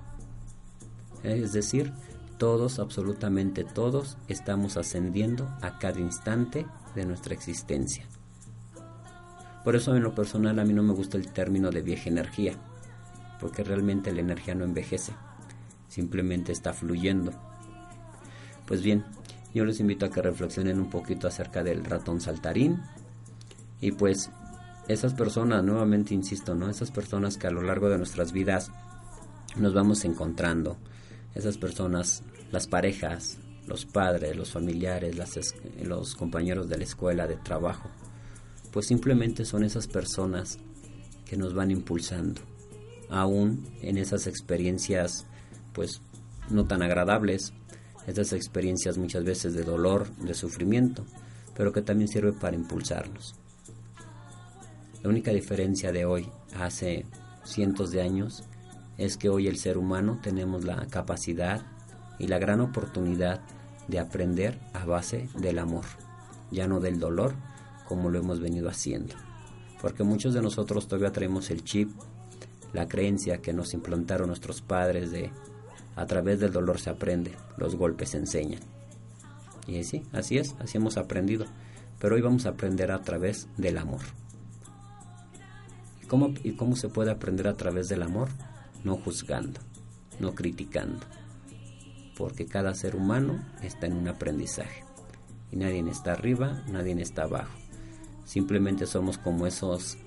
Es 1.24 1.54
decir, 1.54 1.92
todos, 2.38 2.80
absolutamente 2.80 3.64
todos, 3.64 4.18
estamos 4.28 4.78
ascendiendo 4.78 5.50
a 5.62 5.80
cada 5.80 6.00
instante 6.00 6.66
de 6.94 7.06
nuestra 7.06 7.34
existencia. 7.34 8.06
Por 9.66 9.76
eso 9.76 9.96
en 9.96 10.04
lo 10.04 10.14
personal 10.14 10.60
a 10.60 10.64
mí 10.64 10.74
no 10.74 10.84
me 10.84 10.94
gusta 10.94 11.18
el 11.18 11.34
término 11.34 11.72
de 11.72 11.82
vieja 11.82 12.08
energía, 12.08 12.54
porque 13.40 13.64
realmente 13.64 14.14
la 14.14 14.22
energía 14.22 14.54
no 14.54 14.64
envejece, 14.64 15.12
simplemente 15.88 16.52
está 16.52 16.72
fluyendo. 16.72 17.32
Pues 18.68 18.84
bien, 18.84 19.04
yo 19.56 19.66
les 19.66 19.80
invito 19.80 20.06
a 20.06 20.12
que 20.12 20.22
reflexionen 20.22 20.80
un 20.80 20.92
poquito 20.92 21.28
acerca 21.28 21.64
del 21.64 21.84
ratón 21.84 22.22
saltarín 22.22 22.80
y 23.82 23.92
pues 23.92 24.30
esas 24.88 25.16
personas, 25.16 25.64
nuevamente 25.64 26.14
insisto, 26.14 26.54
¿no? 26.54 26.70
Esas 26.70 26.92
personas 26.92 27.36
que 27.36 27.48
a 27.48 27.52
lo 27.52 27.64
largo 27.64 27.90
de 27.90 27.98
nuestras 27.98 28.34
vidas 28.34 28.72
nos 29.56 29.74
vamos 29.74 30.06
encontrando, 30.06 30.78
esas 31.34 31.58
personas, 31.58 32.22
las 32.52 32.68
parejas, 32.68 33.40
los 33.66 33.88
padres, 33.88 34.36
los 34.36 34.52
familiares, 34.52 35.18
los 35.82 36.14
compañeros 36.14 36.70
de 36.70 36.78
la 36.78 36.84
escuela, 36.84 37.26
de 37.26 37.38
trabajo, 37.38 37.90
pues 38.76 38.88
simplemente 38.88 39.46
son 39.46 39.64
esas 39.64 39.88
personas 39.88 40.60
que 41.26 41.38
nos 41.38 41.54
van 41.54 41.72
impulsando, 41.72 42.42
aún 43.10 43.66
en 43.82 43.98
esas 43.98 44.28
experiencias 44.28 45.26
pues 45.72 46.02
no 46.50 46.66
tan 46.66 46.82
agradables, 46.82 47.54
esas 48.06 48.34
experiencias 48.34 48.98
muchas 48.98 49.24
veces 49.24 49.54
de 49.54 49.64
dolor, 49.64 50.14
de 50.18 50.34
sufrimiento, 50.34 51.06
pero 51.56 51.72
que 51.72 51.84
también 51.84 52.10
sirve 52.10 52.34
para 52.34 52.58
impulsarnos. 52.58 53.36
La 55.02 55.08
única 55.08 55.32
diferencia 55.32 55.94
de 55.94 56.04
hoy 56.04 56.28
hace 56.60 57.06
cientos 57.46 57.92
de 57.92 58.02
años 58.02 58.44
es 58.98 59.16
que 59.16 59.30
hoy 59.30 59.48
el 59.48 59.56
ser 59.56 59.78
humano 59.78 60.20
tenemos 60.22 60.66
la 60.66 60.86
capacidad 60.88 61.62
y 62.20 62.28
la 62.28 62.40
gran 62.40 62.60
oportunidad 62.60 63.40
de 63.88 64.00
aprender 64.00 64.60
a 64.74 64.84
base 64.84 65.30
del 65.40 65.60
amor, 65.60 65.86
ya 66.52 66.68
no 66.68 66.82
del 66.82 67.00
dolor, 67.00 67.36
como 67.88 68.10
lo 68.10 68.20
hemos 68.20 68.40
venido 68.40 68.70
haciendo. 68.70 69.16
Porque 69.82 70.04
muchos 70.04 70.34
de 70.34 70.42
nosotros 70.42 70.88
todavía 70.88 71.12
traemos 71.12 71.50
el 71.50 71.64
chip, 71.64 71.92
la 72.74 72.88
creencia 72.88 73.42
que 73.42 73.54
nos 73.54 73.74
implantaron 73.74 74.28
nuestros 74.28 74.62
padres 74.62 75.12
de 75.12 75.32
a 75.96 76.06
través 76.06 76.40
del 76.40 76.52
dolor 76.52 76.80
se 76.80 76.90
aprende, 76.90 77.34
los 77.58 77.76
golpes 77.76 78.10
se 78.10 78.18
enseñan. 78.18 78.60
Y 79.68 79.84
sí, 79.84 80.04
así 80.12 80.38
es, 80.38 80.56
así 80.60 80.78
hemos 80.78 80.98
aprendido. 80.98 81.46
Pero 82.00 82.16
hoy 82.16 82.22
vamos 82.22 82.46
a 82.46 82.50
aprender 82.50 82.92
a 82.92 83.02
través 83.02 83.48
del 83.58 83.78
amor. 83.78 84.02
¿Y 86.04 86.06
cómo, 86.06 86.34
¿Y 86.44 86.52
cómo 86.54 86.76
se 86.76 86.90
puede 86.90 87.12
aprender 87.12 87.48
a 87.48 87.56
través 87.56 87.88
del 87.88 88.04
amor? 88.04 88.28
No 88.84 88.98
juzgando, 88.98 89.60
no 90.20 90.36
criticando. 90.36 91.06
Porque 92.18 92.46
cada 92.46 92.76
ser 92.76 92.96
humano 92.96 93.44
está 93.62 93.88
en 93.88 93.94
un 93.94 94.08
aprendizaje. 94.08 94.84
Y 95.52 95.56
nadie 95.56 95.80
está 95.90 96.12
arriba, 96.12 96.64
nadie 96.68 97.02
está 97.02 97.24
abajo. 97.24 97.65
Simplemente 98.26 98.86
somos 98.86 99.18
como 99.18 99.48
esos 99.48 99.98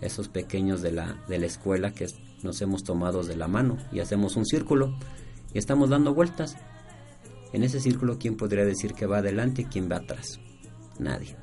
esos 0.00 0.28
pequeños 0.28 0.82
de 0.82 0.92
la, 0.92 1.18
de 1.28 1.38
la 1.38 1.46
escuela 1.46 1.92
que 1.92 2.06
nos 2.42 2.60
hemos 2.60 2.84
tomado 2.84 3.22
de 3.22 3.36
la 3.36 3.48
mano 3.48 3.78
y 3.90 4.00
hacemos 4.00 4.36
un 4.36 4.44
círculo 4.44 4.94
y 5.52 5.58
estamos 5.58 5.88
dando 5.90 6.14
vueltas. 6.14 6.56
En 7.52 7.62
ese 7.62 7.80
círculo, 7.80 8.18
¿quién 8.18 8.36
podría 8.36 8.64
decir 8.64 8.94
que 8.94 9.06
va 9.06 9.18
adelante 9.18 9.62
y 9.62 9.64
quién 9.66 9.88
va 9.90 9.96
atrás? 9.96 10.40
Nadie. 10.98 11.36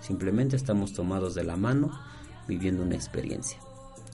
Simplemente 0.00 0.54
estamos 0.54 0.92
tomados 0.92 1.34
de 1.34 1.44
la 1.44 1.56
mano 1.56 1.90
viviendo 2.46 2.82
una 2.82 2.94
experiencia. 2.94 3.58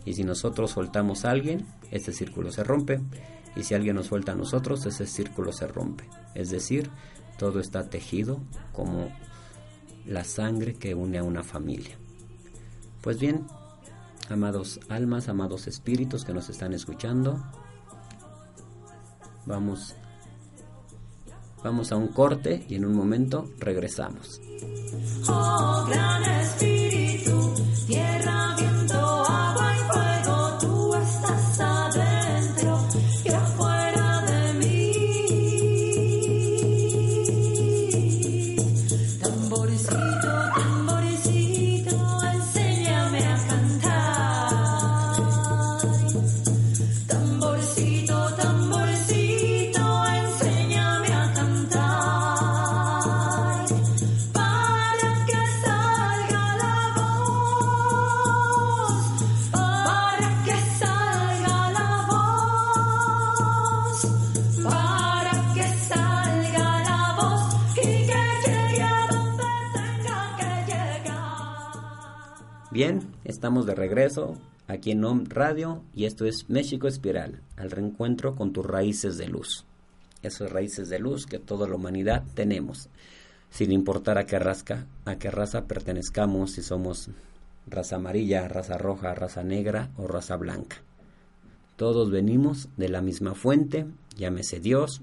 Y 0.04 0.14
si 0.14 0.24
nosotros 0.24 0.72
soltamos 0.72 1.24
a 1.24 1.30
alguien, 1.30 1.66
ese 1.90 2.12
círculo 2.12 2.52
se 2.52 2.64
rompe. 2.64 3.00
Y 3.56 3.64
si 3.64 3.74
alguien 3.74 3.96
nos 3.96 4.06
suelta 4.06 4.32
a 4.32 4.36
nosotros, 4.36 4.86
ese 4.86 5.06
círculo 5.06 5.52
se 5.52 5.66
rompe. 5.66 6.04
Es 6.34 6.50
decir, 6.50 6.90
todo 7.38 7.60
está 7.60 7.88
tejido 7.88 8.40
como 8.72 9.10
la 10.06 10.24
sangre 10.24 10.74
que 10.74 10.94
une 10.94 11.18
a 11.18 11.22
una 11.22 11.42
familia. 11.42 11.96
Pues 13.00 13.18
bien, 13.18 13.46
amados 14.28 14.80
almas, 14.88 15.28
amados 15.28 15.66
espíritus 15.66 16.24
que 16.24 16.32
nos 16.32 16.48
están 16.48 16.72
escuchando, 16.72 17.42
vamos 19.46 19.94
vamos 21.62 21.92
a 21.92 21.96
un 21.96 22.08
corte 22.08 22.64
y 22.68 22.74
en 22.74 22.84
un 22.84 22.94
momento 22.94 23.50
regresamos. 23.58 24.40
Oh, 25.26 25.86
gran 25.88 26.22
espíritu, 26.40 27.54
tierra, 27.86 28.54
estamos 73.44 73.66
de 73.66 73.74
regreso 73.74 74.38
aquí 74.68 74.92
en 74.92 75.04
OM 75.04 75.24
Radio 75.28 75.82
y 75.94 76.06
esto 76.06 76.24
es 76.24 76.48
México 76.48 76.88
Espiral, 76.88 77.42
al 77.58 77.70
reencuentro 77.70 78.36
con 78.36 78.54
tus 78.54 78.64
raíces 78.64 79.18
de 79.18 79.28
luz. 79.28 79.66
Esas 80.22 80.50
raíces 80.50 80.88
de 80.88 80.98
luz 80.98 81.26
que 81.26 81.38
toda 81.38 81.68
la 81.68 81.74
humanidad 81.74 82.22
tenemos, 82.32 82.88
sin 83.50 83.70
importar 83.70 84.16
a 84.16 84.24
qué, 84.24 84.38
rasca, 84.38 84.86
a 85.04 85.16
qué 85.16 85.30
raza 85.30 85.66
pertenezcamos, 85.66 86.52
si 86.52 86.62
somos 86.62 87.10
raza 87.66 87.96
amarilla, 87.96 88.48
raza 88.48 88.78
roja, 88.78 89.14
raza 89.14 89.44
negra 89.44 89.90
o 89.98 90.06
raza 90.06 90.36
blanca. 90.36 90.76
Todos 91.76 92.10
venimos 92.10 92.70
de 92.78 92.88
la 92.88 93.02
misma 93.02 93.34
fuente, 93.34 93.84
llámese 94.16 94.58
Dios, 94.58 95.02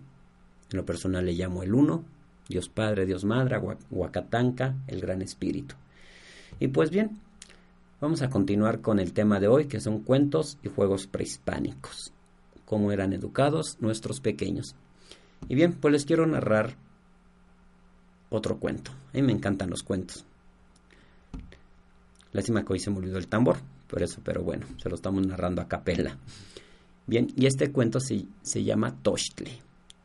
en 0.71 0.77
lo 0.77 0.83
personal 0.87 1.27
le 1.27 1.33
llamo 1.33 1.61
el 1.61 1.75
Uno, 1.75 2.05
Dios 2.49 2.69
Padre, 2.69 3.05
Dios 3.05 3.23
Madre, 3.23 3.59
Hua- 3.59 3.77
Huacatanca, 3.91 4.73
el 4.87 4.99
Gran 4.99 5.21
Espíritu. 5.21 5.75
Y 6.59 6.69
pues 6.69 6.89
bien, 6.89 7.19
vamos 8.01 8.23
a 8.23 8.29
continuar 8.31 8.81
con 8.81 8.99
el 8.99 9.13
tema 9.13 9.39
de 9.39 9.47
hoy, 9.47 9.67
que 9.67 9.79
son 9.79 9.99
cuentos 9.99 10.57
y 10.63 10.69
juegos 10.69 11.05
prehispánicos. 11.05 12.11
Cómo 12.65 12.91
eran 12.91 13.13
educados 13.13 13.77
nuestros 13.79 14.19
pequeños. 14.19 14.75
Y 15.47 15.55
bien, 15.55 15.73
pues 15.73 15.91
les 15.91 16.05
quiero 16.05 16.25
narrar 16.25 16.75
otro 18.29 18.57
cuento. 18.57 18.91
A 18.91 19.13
mí 19.13 19.21
me 19.21 19.31
encantan 19.31 19.69
los 19.69 19.83
cuentos. 19.83 20.25
Lástima 22.33 22.65
que 22.65 22.73
hoy 22.73 22.79
se 22.79 22.89
me 22.89 22.97
olvidó 22.97 23.17
el 23.17 23.27
tambor, 23.27 23.57
por 23.87 24.01
eso, 24.01 24.19
pero 24.23 24.41
bueno, 24.41 24.65
se 24.81 24.89
lo 24.89 24.95
estamos 24.95 25.25
narrando 25.25 25.61
a 25.61 25.67
capela. 25.67 26.17
Bien, 27.05 27.27
y 27.35 27.45
este 27.45 27.71
cuento 27.71 27.99
se, 27.99 28.25
se 28.41 28.63
llama 28.63 28.95
Tochtli. 29.03 29.59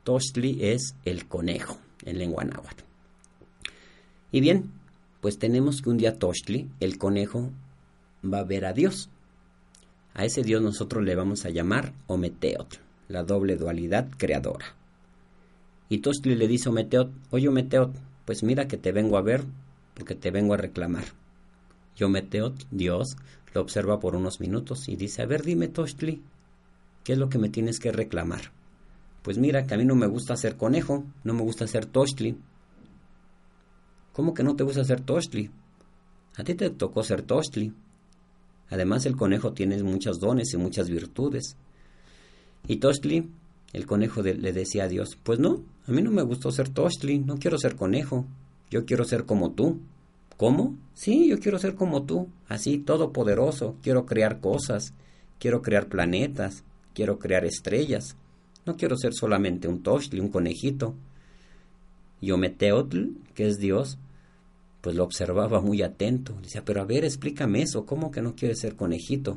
Tochtli 0.05 0.59
es 0.61 0.97
el 1.05 1.27
conejo 1.27 1.79
en 2.05 2.19
lengua 2.19 2.45
náhuatl. 2.45 2.83
Y 4.33 4.41
bien, 4.41 4.73
pues 5.21 5.39
tenemos 5.39 5.81
que 5.81 5.91
un 5.91 5.99
día 5.99 6.19
Tochtli, 6.19 6.69
el 6.81 6.99
conejo, 6.99 7.53
va 8.33 8.39
a 8.39 8.45
ver 8.45 8.65
a 8.65 8.73
Dios. 8.73 9.11
A 10.15 10.25
ese 10.25 10.43
Dios 10.43 10.63
nosotros 10.63 11.05
le 11.05 11.15
vamos 11.15 11.45
a 11.45 11.51
llamar 11.51 11.93
Ometeotl, 12.07 12.79
la 13.09 13.23
doble 13.23 13.57
dualidad 13.57 14.09
creadora. 14.17 14.75
Y 15.89 15.99
Tochtli 15.99 16.35
le 16.35 16.49
dice 16.49 16.69
a 16.69 16.73
Ometeotl, 16.73 17.13
oye 17.31 17.49
Ometeotl, 17.49 17.99
pues 18.25 18.43
mira 18.43 18.67
que 18.67 18.77
te 18.77 18.93
vengo 18.93 19.19
a 19.19 19.23
ver 19.23 19.45
porque 19.95 20.15
te 20.15 20.31
vengo 20.31 20.55
a 20.55 20.59
reclamar. 20.59 21.05
Y 21.99 22.05
Ometeotl, 22.05 22.67
Dios, 22.71 23.17
lo 23.55 23.61
observa 23.61 24.01
por 24.01 24.17
unos 24.17 24.41
minutos 24.41 24.89
y 24.89 24.97
dice, 24.97 25.23
a 25.23 25.27
ver 25.27 25.43
dime 25.43 25.69
Tochtli, 25.69 26.23
¿qué 27.05 27.13
es 27.13 27.19
lo 27.19 27.29
que 27.29 27.39
me 27.39 27.49
tienes 27.49 27.79
que 27.79 27.93
reclamar? 27.93 28.53
Pues 29.23 29.39
mira 29.39 29.67
que 29.67 29.75
a 29.75 29.79
mí 29.79 29.85
no 29.85 29.97
me 29.97 30.07
gusta 30.07 30.37
ser 30.37 30.57
conejo, 30.57 31.05
no 31.25 31.35
me 31.35 31.43
gusta 31.43 31.67
ser 31.67 31.87
Tochtli. 31.87 32.39
¿Cómo 34.13 34.35
que 34.35 34.43
no 34.43 34.57
te 34.57 34.65
gusta 34.65 34.85
ser 34.85 35.01
Tochtli? 35.01 35.51
A 36.37 36.45
ti 36.45 36.55
te 36.55 36.71
tocó 36.71 37.03
ser 37.03 37.23
Tochtli. 37.23 37.73
Además 38.71 39.07
el 39.07 39.17
conejo 39.17 39.53
tiene 39.53 39.83
muchos 39.83 40.19
dones 40.19 40.53
y 40.53 40.57
muchas 40.57 40.89
virtudes. 40.91 41.57
Y 42.67 42.77
Tochtli, 42.77 43.29
el 43.73 43.87
conejo 43.87 44.23
le 44.23 44.53
decía 44.53 44.85
a 44.85 44.89
Dios, 44.89 45.19
pues 45.23 45.39
no, 45.39 45.63
a 45.87 45.93
mí 45.93 46.03
no 46.03 46.11
me 46.11 46.23
gustó 46.23 46.51
ser 46.51 46.69
Tochtli, 46.69 47.19
no 47.19 47.37
quiero 47.37 47.59
ser 47.59 47.77
conejo, 47.77 48.27
yo 48.71 48.85
quiero 48.85 49.05
ser 49.05 49.25
como 49.25 49.53
tú. 49.53 49.81
¿Cómo? 50.37 50.77
Sí, 50.95 51.29
yo 51.29 51.39
quiero 51.39 51.59
ser 51.59 51.77
como 51.77 52.03
tú, 52.03 52.29
así 52.49 52.79
todopoderoso, 52.79 53.77
quiero 53.83 54.05
crear 54.05 54.41
cosas, 54.41 54.93
quiero 55.39 55.63
crear 55.63 55.87
planetas, 55.89 56.63
quiero 56.95 57.19
crear 57.19 57.45
estrellas. 57.45 58.17
No 58.67 58.77
quiero 58.77 58.97
ser 58.97 59.15
solamente 59.15 59.69
un 59.69 59.83
Tochtli, 59.83 60.21
un 60.21 60.29
conejito. 60.29 60.95
Y 62.21 62.33
Ometeotl, 62.33 63.13
que 63.35 63.47
es 63.47 63.59
Dios, 63.59 63.99
pues 64.87 64.95
lo 64.95 65.03
observaba 65.03 65.61
muy 65.61 65.83
atento. 65.83 66.39
Decía, 66.41 66.65
pero 66.65 66.81
a 66.81 66.85
ver, 66.85 67.05
explícame 67.05 67.61
eso, 67.61 67.85
¿cómo 67.87 68.13
que 68.13 68.23
no 68.23 68.37
quieres 68.37 68.61
ser 68.61 68.77
conejito? 68.77 69.37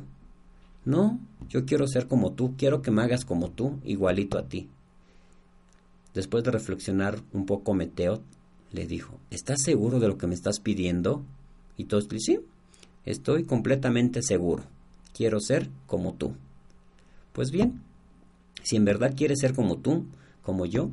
No, 0.84 1.18
yo 1.48 1.64
quiero 1.64 1.88
ser 1.88 2.06
como 2.06 2.34
tú, 2.34 2.54
quiero 2.56 2.82
que 2.82 2.92
me 2.92 3.02
hagas 3.02 3.24
como 3.24 3.50
tú, 3.50 3.80
igualito 3.82 4.38
a 4.38 4.46
ti. 4.46 4.68
Después 6.14 6.44
de 6.44 6.52
reflexionar 6.52 7.18
un 7.32 7.46
poco, 7.46 7.74
Meteo 7.74 8.22
le 8.70 8.86
dijo, 8.86 9.18
¿estás 9.32 9.60
seguro 9.62 9.98
de 9.98 10.06
lo 10.06 10.18
que 10.18 10.28
me 10.28 10.36
estás 10.36 10.60
pidiendo? 10.60 11.24
Y 11.76 11.86
Tochtli, 11.86 12.20
sí, 12.20 12.38
estoy 13.04 13.42
completamente 13.42 14.22
seguro. 14.22 14.62
Quiero 15.16 15.40
ser 15.40 15.68
como 15.88 16.12
tú. 16.12 16.32
Pues 17.32 17.50
bien, 17.50 17.82
si 18.62 18.76
en 18.76 18.84
verdad 18.84 19.14
quieres 19.16 19.40
ser 19.40 19.52
como 19.52 19.78
tú, 19.78 20.04
como 20.42 20.64
yo, 20.64 20.90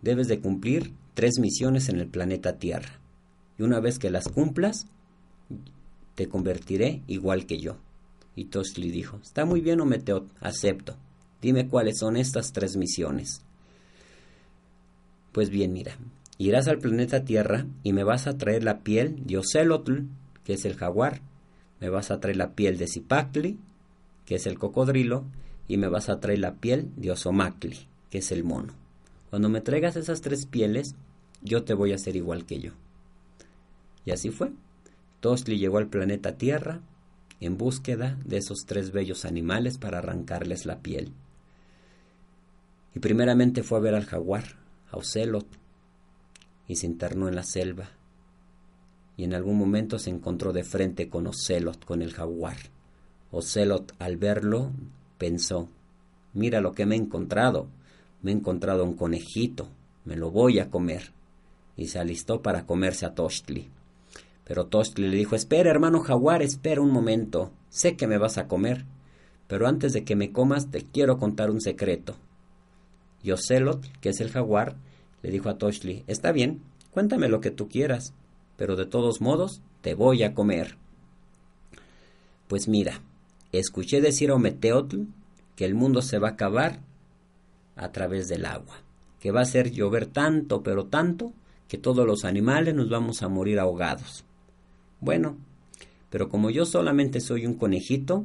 debes 0.00 0.28
de 0.28 0.38
cumplir 0.38 0.92
tres 1.14 1.40
misiones 1.40 1.88
en 1.88 1.98
el 1.98 2.06
planeta 2.06 2.56
Tierra. 2.58 3.00
Y 3.58 3.62
una 3.62 3.80
vez 3.80 3.98
que 3.98 4.10
las 4.10 4.28
cumplas, 4.28 4.86
te 6.14 6.28
convertiré 6.28 7.02
igual 7.06 7.46
que 7.46 7.58
yo. 7.58 7.76
Y 8.34 8.46
Tochtli 8.46 8.90
dijo, 8.90 9.18
está 9.22 9.44
muy 9.44 9.60
bien, 9.60 9.80
Ometeot, 9.80 10.28
acepto. 10.40 10.96
Dime 11.40 11.68
cuáles 11.68 11.98
son 11.98 12.16
estas 12.16 12.52
tres 12.52 12.76
misiones. 12.76 13.42
Pues 15.32 15.50
bien, 15.50 15.72
mira, 15.72 15.96
irás 16.38 16.68
al 16.68 16.78
planeta 16.78 17.24
Tierra 17.24 17.66
y 17.82 17.92
me 17.92 18.04
vas 18.04 18.26
a 18.26 18.36
traer 18.36 18.64
la 18.64 18.80
piel 18.80 19.26
de 19.26 19.38
Ocelotl, 19.38 20.02
que 20.44 20.54
es 20.54 20.64
el 20.64 20.76
jaguar, 20.76 21.20
me 21.80 21.88
vas 21.88 22.10
a 22.10 22.20
traer 22.20 22.36
la 22.36 22.52
piel 22.54 22.78
de 22.78 22.86
Zipactli, 22.86 23.58
que 24.24 24.36
es 24.36 24.46
el 24.46 24.58
cocodrilo, 24.58 25.24
y 25.68 25.76
me 25.76 25.88
vas 25.88 26.08
a 26.08 26.20
traer 26.20 26.38
la 26.38 26.54
piel 26.54 26.90
de 26.96 27.10
Osomacli, 27.10 27.86
que 28.10 28.18
es 28.18 28.32
el 28.32 28.44
mono. 28.44 28.74
Cuando 29.30 29.48
me 29.48 29.60
traigas 29.60 29.96
esas 29.96 30.20
tres 30.20 30.46
pieles, 30.46 30.94
yo 31.42 31.64
te 31.64 31.74
voy 31.74 31.92
a 31.92 31.96
hacer 31.96 32.16
igual 32.16 32.46
que 32.46 32.60
yo. 32.60 32.72
Y 34.06 34.12
así 34.12 34.30
fue. 34.30 34.52
Tochtli 35.20 35.58
llegó 35.58 35.76
al 35.76 35.88
planeta 35.88 36.38
Tierra 36.38 36.80
en 37.40 37.58
búsqueda 37.58 38.18
de 38.24 38.38
esos 38.38 38.64
tres 38.64 38.92
bellos 38.92 39.26
animales 39.26 39.76
para 39.76 39.98
arrancarles 39.98 40.64
la 40.64 40.80
piel. 40.80 41.12
Y 42.94 43.00
primeramente 43.00 43.62
fue 43.62 43.78
a 43.78 43.82
ver 43.82 43.94
al 43.94 44.06
jaguar, 44.06 44.44
a 44.90 44.96
Ocelot, 44.96 45.46
y 46.66 46.76
se 46.76 46.86
internó 46.86 47.28
en 47.28 47.34
la 47.34 47.42
selva. 47.42 47.90
Y 49.18 49.24
en 49.24 49.34
algún 49.34 49.58
momento 49.58 49.98
se 49.98 50.10
encontró 50.10 50.52
de 50.52 50.64
frente 50.64 51.08
con 51.08 51.26
Ocelot, 51.26 51.84
con 51.84 52.00
el 52.00 52.14
jaguar. 52.14 52.56
Ocelot, 53.30 53.92
al 53.98 54.16
verlo, 54.16 54.70
pensó, 55.18 55.68
mira 56.32 56.60
lo 56.60 56.72
que 56.72 56.86
me 56.86 56.94
he 56.94 56.98
encontrado. 56.98 57.68
Me 58.22 58.30
he 58.30 58.34
encontrado 58.34 58.84
un 58.84 58.94
conejito, 58.94 59.68
me 60.04 60.16
lo 60.16 60.30
voy 60.30 60.58
a 60.58 60.70
comer. 60.70 61.12
Y 61.76 61.88
se 61.88 61.98
alistó 61.98 62.40
para 62.40 62.64
comerse 62.64 63.04
a 63.04 63.14
Tochtli. 63.14 63.68
Pero 64.46 64.66
Tochtli 64.66 65.08
le 65.08 65.16
dijo, 65.16 65.34
espera, 65.34 65.70
hermano 65.70 66.00
jaguar, 66.00 66.40
espera 66.40 66.80
un 66.80 66.92
momento. 66.92 67.50
sé 67.68 67.96
que 67.96 68.06
me 68.06 68.16
vas 68.16 68.38
a 68.38 68.46
comer, 68.46 68.84
pero 69.48 69.66
antes 69.66 69.92
de 69.92 70.04
que 70.04 70.14
me 70.14 70.30
comas 70.30 70.70
te 70.70 70.82
quiero 70.82 71.18
contar 71.18 71.50
un 71.50 71.60
secreto. 71.60 72.14
Y 73.24 73.32
Ocelot, 73.32 73.84
que 74.00 74.10
es 74.10 74.20
el 74.20 74.30
jaguar, 74.30 74.76
le 75.22 75.32
dijo 75.32 75.48
a 75.48 75.58
Toshli, 75.58 76.04
está 76.06 76.30
bien, 76.30 76.62
cuéntame 76.92 77.28
lo 77.28 77.40
que 77.40 77.50
tú 77.50 77.68
quieras, 77.68 78.14
pero 78.56 78.76
de 78.76 78.86
todos 78.86 79.20
modos 79.20 79.62
te 79.80 79.94
voy 79.94 80.22
a 80.22 80.32
comer. 80.32 80.76
Pues 82.46 82.68
mira, 82.68 83.00
escuché 83.50 84.00
decir 84.00 84.30
a 84.30 84.34
Ometeotl 84.34 85.02
que 85.56 85.64
el 85.64 85.74
mundo 85.74 86.02
se 86.02 86.20
va 86.20 86.28
a 86.28 86.32
acabar 86.32 86.78
a 87.74 87.90
través 87.90 88.28
del 88.28 88.46
agua, 88.46 88.76
que 89.18 89.32
va 89.32 89.40
a 89.40 89.42
hacer 89.42 89.72
llover 89.72 90.06
tanto, 90.06 90.62
pero 90.62 90.86
tanto, 90.86 91.32
que 91.66 91.78
todos 91.78 92.06
los 92.06 92.24
animales 92.24 92.76
nos 92.76 92.88
vamos 92.88 93.22
a 93.22 93.28
morir 93.28 93.58
ahogados. 93.58 94.25
Bueno, 95.06 95.36
pero 96.10 96.28
como 96.28 96.50
yo 96.50 96.66
solamente 96.66 97.20
soy 97.20 97.46
un 97.46 97.54
conejito, 97.54 98.24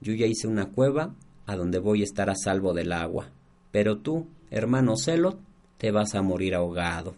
yo 0.00 0.14
ya 0.14 0.26
hice 0.26 0.46
una 0.46 0.66
cueva 0.66 1.16
a 1.46 1.56
donde 1.56 1.80
voy 1.80 2.02
a 2.02 2.04
estar 2.04 2.30
a 2.30 2.36
salvo 2.36 2.72
del 2.74 2.92
agua. 2.92 3.30
Pero 3.72 3.98
tú, 3.98 4.28
hermano 4.52 4.96
Celot, 4.96 5.40
te 5.78 5.90
vas 5.90 6.14
a 6.14 6.22
morir 6.22 6.54
ahogado. 6.54 7.16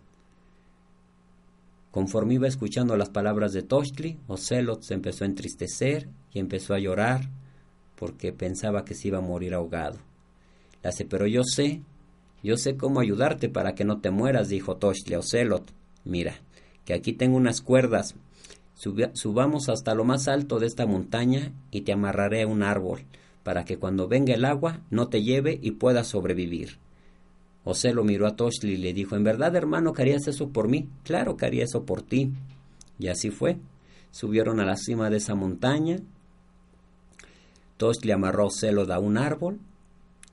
Conforme 1.91 2.33
iba 2.33 2.49
escuchando 2.49 2.97
las 2.97 3.11
palabras 3.11 3.53
de 3.53 3.61
Tochtli, 3.61 4.19
Ocelot 4.27 4.81
se 4.81 4.95
empezó 4.95 5.25
a 5.25 5.27
entristecer 5.27 6.09
y 6.33 6.39
empezó 6.39 6.73
a 6.73 6.79
llorar 6.79 7.29
porque 7.97 8.33
pensaba 8.33 8.87
que 8.87 8.95
se 8.95 9.09
iba 9.09 9.19
a 9.19 9.21
morir 9.21 9.53
ahogado. 9.53 9.99
Le 10.83 10.89
hace, 10.89 11.05
pero 11.05 11.27
yo 11.27 11.43
sé, 11.45 11.83
yo 12.43 12.57
sé 12.57 12.79
cómo 12.79 13.01
ayudarte 13.01 13.51
para 13.51 13.75
que 13.75 13.85
no 13.85 14.01
te 14.01 14.11
mueras, 14.11 14.49
dijo 14.49 14.79
Tochtli 14.79 15.13
a 15.13 15.19
Ocelot. 15.19 15.71
Mira, 16.07 16.37
que 16.85 16.95
aquí 16.95 17.13
tengo 17.13 17.37
unas 17.37 17.61
cuerdas. 17.61 18.15
Subamos 19.15 19.69
hasta 19.69 19.95
lo 19.95 20.05
más 20.05 20.29
alto 20.29 20.59
de 20.59 20.67
esta 20.67 20.87
montaña 20.87 21.53
y 21.71 21.83
te 21.83 21.93
amarraré 21.93 22.43
a 22.43 22.47
un 22.47 22.63
árbol, 22.63 23.05
para 23.43 23.65
que 23.65 23.79
cuando 23.79 24.09
venga 24.09 24.35
el 24.35 24.45
agua 24.45 24.81
no 24.91 25.09
te 25.09 25.23
lleve 25.23 25.59
y 25.63 25.73
puedas 25.73 26.09
sobrevivir. 26.09 26.79
Ocelo 27.65 28.03
miró 28.03 28.27
a 28.27 28.35
Toshli 28.35 28.73
y 28.73 28.77
le 28.77 28.93
dijo, 28.93 29.15
¿en 29.15 29.23
verdad, 29.23 29.55
hermano, 29.55 29.93
que 29.93 30.03
harías 30.03 30.27
eso 30.27 30.49
por 30.49 30.69
mí? 30.69 30.89
Claro 31.05 31.37
que 31.37 31.47
haría 31.47 31.65
eso 31.65 31.85
por 31.85 32.03
ti. 32.03 32.33
Y 32.99 33.07
así 33.07 33.31
fue. 33.31 33.59
Subieron 34.11 34.59
a 34.59 34.65
la 34.65 34.77
cima 34.77 35.11
de 35.11 35.19
esa 35.19 35.37
montaña. 35.37 35.99
Toshli 37.77 38.11
amarró 38.11 38.45
a 38.45 38.47
Ocelo 38.47 38.93
a 38.93 38.99
un 38.99 39.17
árbol 39.17 39.61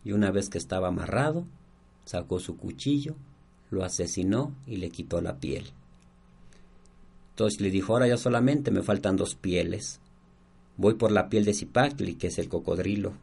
y 0.04 0.12
una 0.12 0.32
vez 0.32 0.50
que 0.50 0.58
estaba 0.58 0.88
amarrado, 0.88 1.45
sacó 2.06 2.39
su 2.39 2.58
cuchillo, 2.58 3.16
lo 3.70 3.84
asesinó 3.84 4.56
y 4.66 4.78
le 4.78 4.89
quitó 4.89 5.22
la 5.22 5.38
piel. 5.38 5.72
Toshli 7.39 7.67
le 7.67 7.71
dijo, 7.71 7.93
ahora 7.93 8.05
ya 8.05 8.17
solamente 8.17 8.69
me 8.69 8.81
faltan 8.81 9.15
dos 9.15 9.35
pieles. 9.35 10.01
Voy 10.75 10.95
por 10.95 11.09
la 11.09 11.29
piel 11.29 11.45
de 11.45 11.53
Zipacli, 11.53 12.15
que 12.15 12.27
es 12.27 12.37
el 12.37 12.49
cocodrilo. 12.49 13.13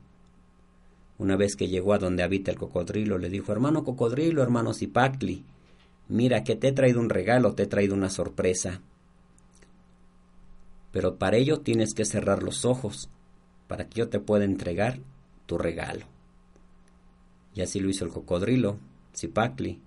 Una 1.18 1.36
vez 1.36 1.54
que 1.54 1.68
llegó 1.68 1.92
a 1.92 1.98
donde 1.98 2.22
habita 2.22 2.50
el 2.50 2.56
cocodrilo, 2.56 3.18
le 3.18 3.28
dijo, 3.28 3.52
hermano 3.52 3.84
cocodrilo, 3.84 4.42
hermano 4.42 4.72
Zipacli, 4.72 5.44
mira 6.08 6.44
que 6.44 6.56
te 6.56 6.68
he 6.68 6.72
traído 6.72 6.98
un 6.98 7.10
regalo, 7.10 7.52
te 7.52 7.64
he 7.64 7.66
traído 7.66 7.92
una 7.92 8.08
sorpresa. 8.08 8.80
Pero 10.92 11.16
para 11.16 11.36
ello 11.36 11.60
tienes 11.60 11.92
que 11.92 12.06
cerrar 12.06 12.42
los 12.42 12.64
ojos, 12.64 13.10
para 13.68 13.86
que 13.86 13.98
yo 13.98 14.08
te 14.08 14.18
pueda 14.18 14.46
entregar 14.46 14.98
tu 15.44 15.58
regalo. 15.58 16.06
Y 17.54 17.60
así 17.60 17.80
lo 17.80 17.90
hizo 17.90 18.06
el 18.06 18.12
cocodrilo, 18.12 18.78
Zipacli. 19.14 19.78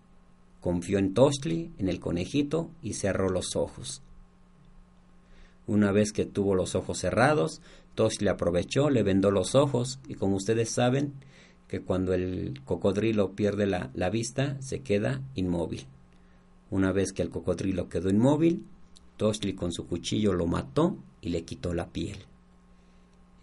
Confió 0.61 0.99
en 0.99 1.15
Toshli, 1.15 1.71
en 1.79 1.89
el 1.89 1.99
conejito, 1.99 2.69
y 2.83 2.93
cerró 2.93 3.29
los 3.29 3.55
ojos. 3.55 4.03
Una 5.69 5.91
vez 5.91 6.13
que 6.13 6.25
tuvo 6.25 6.55
los 6.55 6.73
ojos 6.73 6.97
cerrados, 6.97 7.61
Tosh 7.93 8.21
le 8.21 8.31
aprovechó, 8.31 8.89
le 8.89 9.03
vendó 9.03 9.29
los 9.29 9.53
ojos 9.53 9.99
y 10.07 10.15
como 10.15 10.35
ustedes 10.35 10.71
saben 10.71 11.13
que 11.67 11.81
cuando 11.81 12.15
el 12.15 12.59
cocodrilo 12.65 13.35
pierde 13.35 13.67
la, 13.67 13.91
la 13.93 14.09
vista 14.09 14.59
se 14.61 14.79
queda 14.79 15.21
inmóvil. 15.35 15.85
Una 16.71 16.91
vez 16.91 17.13
que 17.13 17.21
el 17.21 17.29
cocodrilo 17.29 17.87
quedó 17.87 18.09
inmóvil, 18.09 18.65
Toshli 19.17 19.53
con 19.53 19.71
su 19.71 19.85
cuchillo 19.85 20.33
lo 20.33 20.47
mató 20.47 20.97
y 21.21 21.29
le 21.29 21.43
quitó 21.43 21.75
la 21.75 21.89
piel. 21.89 22.17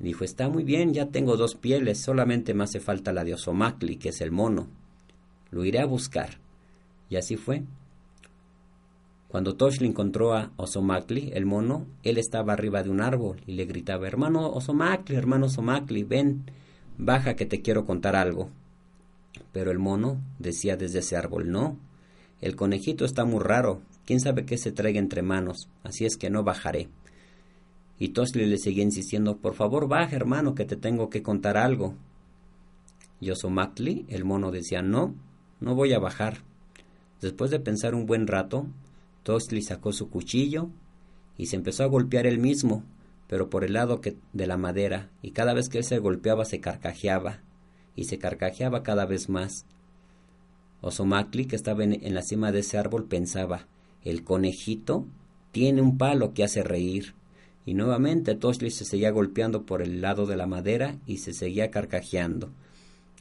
Dijo, 0.00 0.24
está 0.24 0.48
muy 0.48 0.64
bien, 0.64 0.92
ya 0.92 1.06
tengo 1.06 1.36
dos 1.36 1.54
pieles, 1.54 2.00
solamente 2.00 2.54
me 2.54 2.64
hace 2.64 2.80
falta 2.80 3.12
la 3.12 3.22
de 3.22 3.34
Osomacli, 3.34 3.98
que 3.98 4.08
es 4.08 4.20
el 4.20 4.32
mono. 4.32 4.66
Lo 5.52 5.64
iré 5.64 5.78
a 5.78 5.86
buscar. 5.86 6.40
Y 7.08 7.14
así 7.14 7.36
fue. 7.36 7.62
Cuando 9.36 9.54
Toshli 9.54 9.86
encontró 9.86 10.32
a 10.32 10.50
Osomakli, 10.56 11.30
el 11.34 11.44
mono, 11.44 11.84
él 12.02 12.16
estaba 12.16 12.54
arriba 12.54 12.82
de 12.82 12.88
un 12.88 13.02
árbol 13.02 13.42
y 13.46 13.52
le 13.52 13.66
gritaba, 13.66 14.06
hermano 14.06 14.48
Osomakli, 14.48 15.14
hermano 15.14 15.44
Osomakli, 15.44 16.04
ven, 16.04 16.50
baja 16.96 17.36
que 17.36 17.44
te 17.44 17.60
quiero 17.60 17.84
contar 17.84 18.16
algo. 18.16 18.48
Pero 19.52 19.70
el 19.70 19.78
mono 19.78 20.22
decía 20.38 20.78
desde 20.78 21.00
ese 21.00 21.18
árbol, 21.18 21.50
no, 21.50 21.76
el 22.40 22.56
conejito 22.56 23.04
está 23.04 23.26
muy 23.26 23.40
raro, 23.40 23.82
quién 24.06 24.20
sabe 24.20 24.46
qué 24.46 24.56
se 24.56 24.72
traiga 24.72 25.00
entre 25.00 25.20
manos, 25.20 25.68
así 25.82 26.06
es 26.06 26.16
que 26.16 26.30
no 26.30 26.42
bajaré. 26.42 26.88
Y 27.98 28.14
Toshli 28.14 28.46
le 28.46 28.56
seguía 28.56 28.84
insistiendo, 28.84 29.36
por 29.36 29.52
favor 29.52 29.86
baja, 29.86 30.16
hermano, 30.16 30.54
que 30.54 30.64
te 30.64 30.76
tengo 30.76 31.10
que 31.10 31.22
contar 31.22 31.58
algo. 31.58 31.94
Y 33.20 33.28
Osomakli, 33.28 34.06
el 34.08 34.24
mono, 34.24 34.50
decía, 34.50 34.80
no, 34.80 35.14
no 35.60 35.74
voy 35.74 35.92
a 35.92 35.98
bajar. 35.98 36.38
Después 37.20 37.50
de 37.50 37.60
pensar 37.60 37.94
un 37.94 38.06
buen 38.06 38.26
rato, 38.26 38.66
Toshli 39.26 39.60
sacó 39.60 39.92
su 39.92 40.08
cuchillo 40.08 40.70
y 41.36 41.46
se 41.46 41.56
empezó 41.56 41.82
a 41.82 41.88
golpear 41.88 42.28
él 42.28 42.38
mismo, 42.38 42.84
pero 43.26 43.50
por 43.50 43.64
el 43.64 43.72
lado 43.72 44.00
que, 44.00 44.16
de 44.32 44.46
la 44.46 44.56
madera, 44.56 45.10
y 45.20 45.32
cada 45.32 45.52
vez 45.52 45.68
que 45.68 45.78
él 45.78 45.84
se 45.84 45.98
golpeaba 45.98 46.44
se 46.44 46.60
carcajeaba, 46.60 47.40
y 47.96 48.04
se 48.04 48.18
carcajeaba 48.18 48.84
cada 48.84 49.04
vez 49.04 49.28
más. 49.28 49.66
Osomakli, 50.80 51.46
que 51.46 51.56
estaba 51.56 51.82
en, 51.82 52.14
la 52.14 52.22
cima 52.22 52.52
de 52.52 52.60
ese 52.60 52.78
árbol, 52.78 53.06
pensaba, 53.06 53.66
el 54.04 54.22
conejito 54.22 55.08
tiene 55.50 55.82
un 55.82 55.98
palo 55.98 56.32
que 56.32 56.44
hace 56.44 56.62
reír. 56.62 57.14
Y 57.64 57.74
nuevamente 57.74 58.36
Toshli 58.36 58.70
se 58.70 58.84
seguía 58.84 59.10
golpeando 59.10 59.66
por 59.66 59.82
el 59.82 60.02
lado 60.02 60.26
de 60.26 60.36
la 60.36 60.46
madera 60.46 61.00
y 61.04 61.16
se 61.16 61.32
seguía 61.32 61.72
carcajeando. 61.72 62.50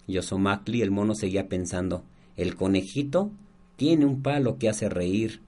Y 0.06 0.20
Osomakli, 0.20 0.84
el 0.84 0.92
mono, 0.92 1.16
seguía 1.16 1.50
pensando, 1.50 2.04
el 2.38 2.56
conejito 2.56 3.32
tiene 3.76 4.06
un 4.06 4.22
palo 4.22 4.60
que 4.60 4.70
hace 4.70 4.88
reír. 4.88 5.42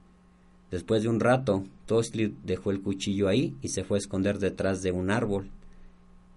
Después 0.71 1.03
de 1.03 1.09
un 1.09 1.19
rato, 1.19 1.63
Toshli 1.85 2.35
dejó 2.43 2.71
el 2.71 2.81
cuchillo 2.81 3.29
ahí 3.29 3.55
y 3.61 3.69
se 3.69 3.83
fue 3.83 3.97
a 3.97 3.99
esconder 3.99 4.39
detrás 4.39 4.81
de 4.81 4.91
un 4.91 5.09
árbol. 5.09 5.49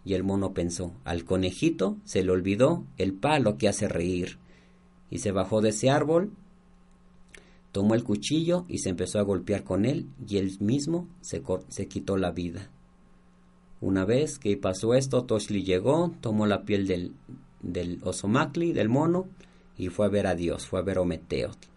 Y 0.05 0.15
el 0.15 0.23
mono 0.23 0.55
pensó, 0.55 0.93
al 1.05 1.25
conejito 1.25 1.97
se 2.05 2.23
le 2.23 2.31
olvidó 2.31 2.85
el 2.97 3.13
palo 3.13 3.59
que 3.59 3.69
hace 3.69 3.89
reír. 3.89 4.39
Y 5.11 5.19
se 5.19 5.33
bajó 5.33 5.61
de 5.61 5.71
ese 5.71 5.91
árbol, 5.91 6.31
tomó 7.73 7.95
el 7.95 8.05
cuchillo 8.05 8.65
y 8.69 8.79
se 8.79 8.89
empezó 8.89 9.19
a 9.19 9.23
golpear 9.23 9.65
con 9.65 9.85
él 9.85 10.07
y 10.27 10.39
él 10.39 10.57
mismo 10.61 11.09
se, 11.21 11.43
quitó 11.89 12.17
la 12.17 12.31
vida. 12.31 12.71
Una 13.81 14.05
vez 14.05 14.39
que 14.39 14.57
pasó 14.57 14.95
esto, 14.95 15.25
Toshli 15.25 15.65
llegó, 15.65 16.13
tomó 16.21 16.47
la 16.47 16.63
piel 16.65 16.87
del, 16.87 17.15
del 17.63 17.99
Osomakli, 18.03 18.73
del 18.73 18.89
mono, 18.89 19.27
y 19.77 19.89
fue 19.89 20.07
a 20.07 20.11
ver 20.11 20.27
a 20.27 20.35
Dios, 20.35 20.67
fue 20.67 20.79
a 20.79 20.83
ver 20.83 20.99
a 20.99 21.01
Ometeot. 21.01 21.70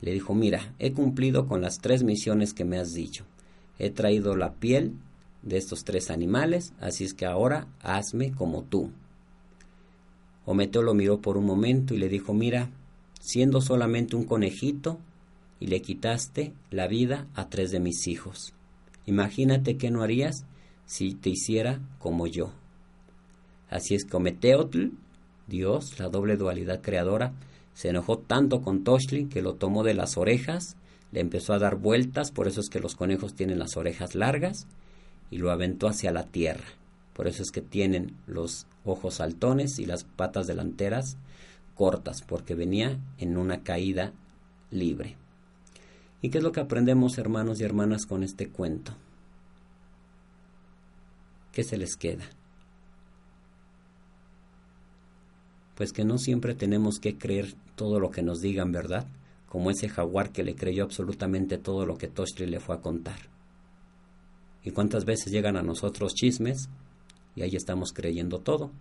Le 0.00 0.12
dijo, 0.12 0.34
mira, 0.34 0.74
he 0.78 0.92
cumplido 0.92 1.46
con 1.46 1.60
las 1.60 1.78
tres 1.78 2.02
misiones 2.02 2.54
que 2.54 2.64
me 2.64 2.78
has 2.78 2.92
dicho. 2.92 3.24
He 3.78 3.90
traído 3.90 4.36
la 4.36 4.54
piel 4.54 4.92
de 5.42 5.56
estos 5.56 5.84
tres 5.84 6.10
animales, 6.10 6.72
así 6.80 7.04
es 7.04 7.14
que 7.14 7.26
ahora 7.26 7.66
hazme 7.82 8.32
como 8.32 8.62
tú. 8.62 8.90
Ometeo 10.44 10.82
lo 10.82 10.94
miró 10.94 11.20
por 11.20 11.36
un 11.36 11.46
momento 11.46 11.94
y 11.94 11.98
le 11.98 12.08
dijo, 12.08 12.32
mira, 12.32 12.70
siendo 13.20 13.60
solamente 13.60 14.16
un 14.16 14.24
conejito, 14.24 14.98
y 15.60 15.66
le 15.66 15.82
quitaste 15.82 16.52
la 16.70 16.86
vida 16.86 17.26
a 17.34 17.48
tres 17.48 17.70
de 17.70 17.80
mis 17.80 18.06
hijos. 18.06 18.54
Imagínate 19.06 19.76
qué 19.76 19.90
no 19.90 20.02
harías 20.02 20.44
si 20.86 21.14
te 21.14 21.30
hiciera 21.30 21.80
como 21.98 22.26
yo. 22.26 22.52
Así 23.68 23.94
es 23.94 24.04
que 24.04 24.16
Ometeotl, 24.16 24.88
Dios, 25.46 25.98
la 25.98 26.08
doble 26.08 26.36
dualidad 26.36 26.80
creadora, 26.80 27.32
se 27.78 27.90
enojó 27.90 28.18
tanto 28.18 28.60
con 28.60 28.82
Toshli 28.82 29.26
que 29.26 29.40
lo 29.40 29.54
tomó 29.54 29.84
de 29.84 29.94
las 29.94 30.16
orejas, 30.16 30.74
le 31.12 31.20
empezó 31.20 31.52
a 31.52 31.60
dar 31.60 31.76
vueltas, 31.76 32.32
por 32.32 32.48
eso 32.48 32.60
es 32.60 32.68
que 32.68 32.80
los 32.80 32.96
conejos 32.96 33.34
tienen 33.36 33.60
las 33.60 33.76
orejas 33.76 34.16
largas, 34.16 34.66
y 35.30 35.38
lo 35.38 35.52
aventó 35.52 35.86
hacia 35.86 36.10
la 36.10 36.24
tierra. 36.24 36.64
Por 37.12 37.28
eso 37.28 37.40
es 37.40 37.52
que 37.52 37.60
tienen 37.60 38.16
los 38.26 38.66
ojos 38.84 39.14
saltones 39.14 39.78
y 39.78 39.86
las 39.86 40.02
patas 40.02 40.48
delanteras 40.48 41.18
cortas, 41.76 42.22
porque 42.22 42.56
venía 42.56 42.98
en 43.18 43.36
una 43.36 43.62
caída 43.62 44.12
libre. 44.72 45.14
¿Y 46.20 46.30
qué 46.30 46.38
es 46.38 46.44
lo 46.44 46.50
que 46.50 46.58
aprendemos, 46.58 47.16
hermanos 47.16 47.60
y 47.60 47.64
hermanas, 47.64 48.06
con 48.06 48.24
este 48.24 48.48
cuento? 48.48 48.90
¿Qué 51.52 51.62
se 51.62 51.76
les 51.76 51.94
queda? 51.94 52.24
Pues 55.78 55.92
que 55.92 56.04
no 56.04 56.18
siempre 56.18 56.56
tenemos 56.56 56.98
que 56.98 57.16
creer 57.16 57.54
todo 57.76 58.00
lo 58.00 58.10
que 58.10 58.20
nos 58.20 58.40
digan, 58.40 58.72
¿verdad? 58.72 59.06
Como 59.48 59.70
ese 59.70 59.88
jaguar 59.88 60.32
que 60.32 60.42
le 60.42 60.56
creyó 60.56 60.82
absolutamente 60.82 61.56
todo 61.56 61.86
lo 61.86 61.96
que 61.96 62.08
Toshli 62.08 62.46
le 62.46 62.58
fue 62.58 62.74
a 62.74 62.80
contar. 62.80 63.20
¿Y 64.64 64.72
cuántas 64.72 65.04
veces 65.04 65.32
llegan 65.32 65.56
a 65.56 65.62
nosotros 65.62 66.14
chismes 66.14 66.68
y 67.36 67.42
ahí 67.42 67.54
estamos 67.54 67.92
creyendo 67.92 68.40
todo? 68.40 68.72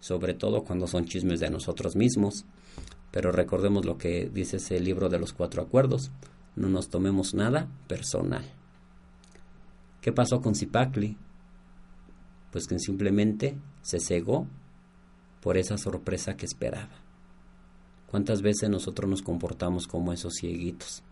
Sobre 0.00 0.34
todo 0.34 0.64
cuando 0.64 0.88
son 0.88 1.04
chismes 1.04 1.38
de 1.38 1.50
nosotros 1.50 1.94
mismos. 1.94 2.44
Pero 3.12 3.30
recordemos 3.30 3.84
lo 3.84 3.96
que 3.96 4.28
dice 4.28 4.56
ese 4.56 4.80
libro 4.80 5.08
de 5.08 5.20
los 5.20 5.34
cuatro 5.34 5.62
acuerdos. 5.62 6.10
No 6.56 6.68
nos 6.68 6.88
tomemos 6.88 7.32
nada 7.32 7.68
personal. 7.86 8.44
¿Qué 10.00 10.10
pasó 10.10 10.40
con 10.40 10.56
Zipacli? 10.56 11.16
Pues 12.50 12.66
que 12.66 12.80
simplemente 12.80 13.56
se 13.82 14.00
cegó 14.00 14.48
por 15.44 15.58
esa 15.58 15.76
sorpresa 15.76 16.38
que 16.38 16.46
esperaba. 16.46 16.88
¿Cuántas 18.10 18.40
veces 18.40 18.70
nosotros 18.70 19.10
nos 19.10 19.20
comportamos 19.20 19.86
como 19.86 20.14
esos 20.14 20.36
cieguitos? 20.40 21.02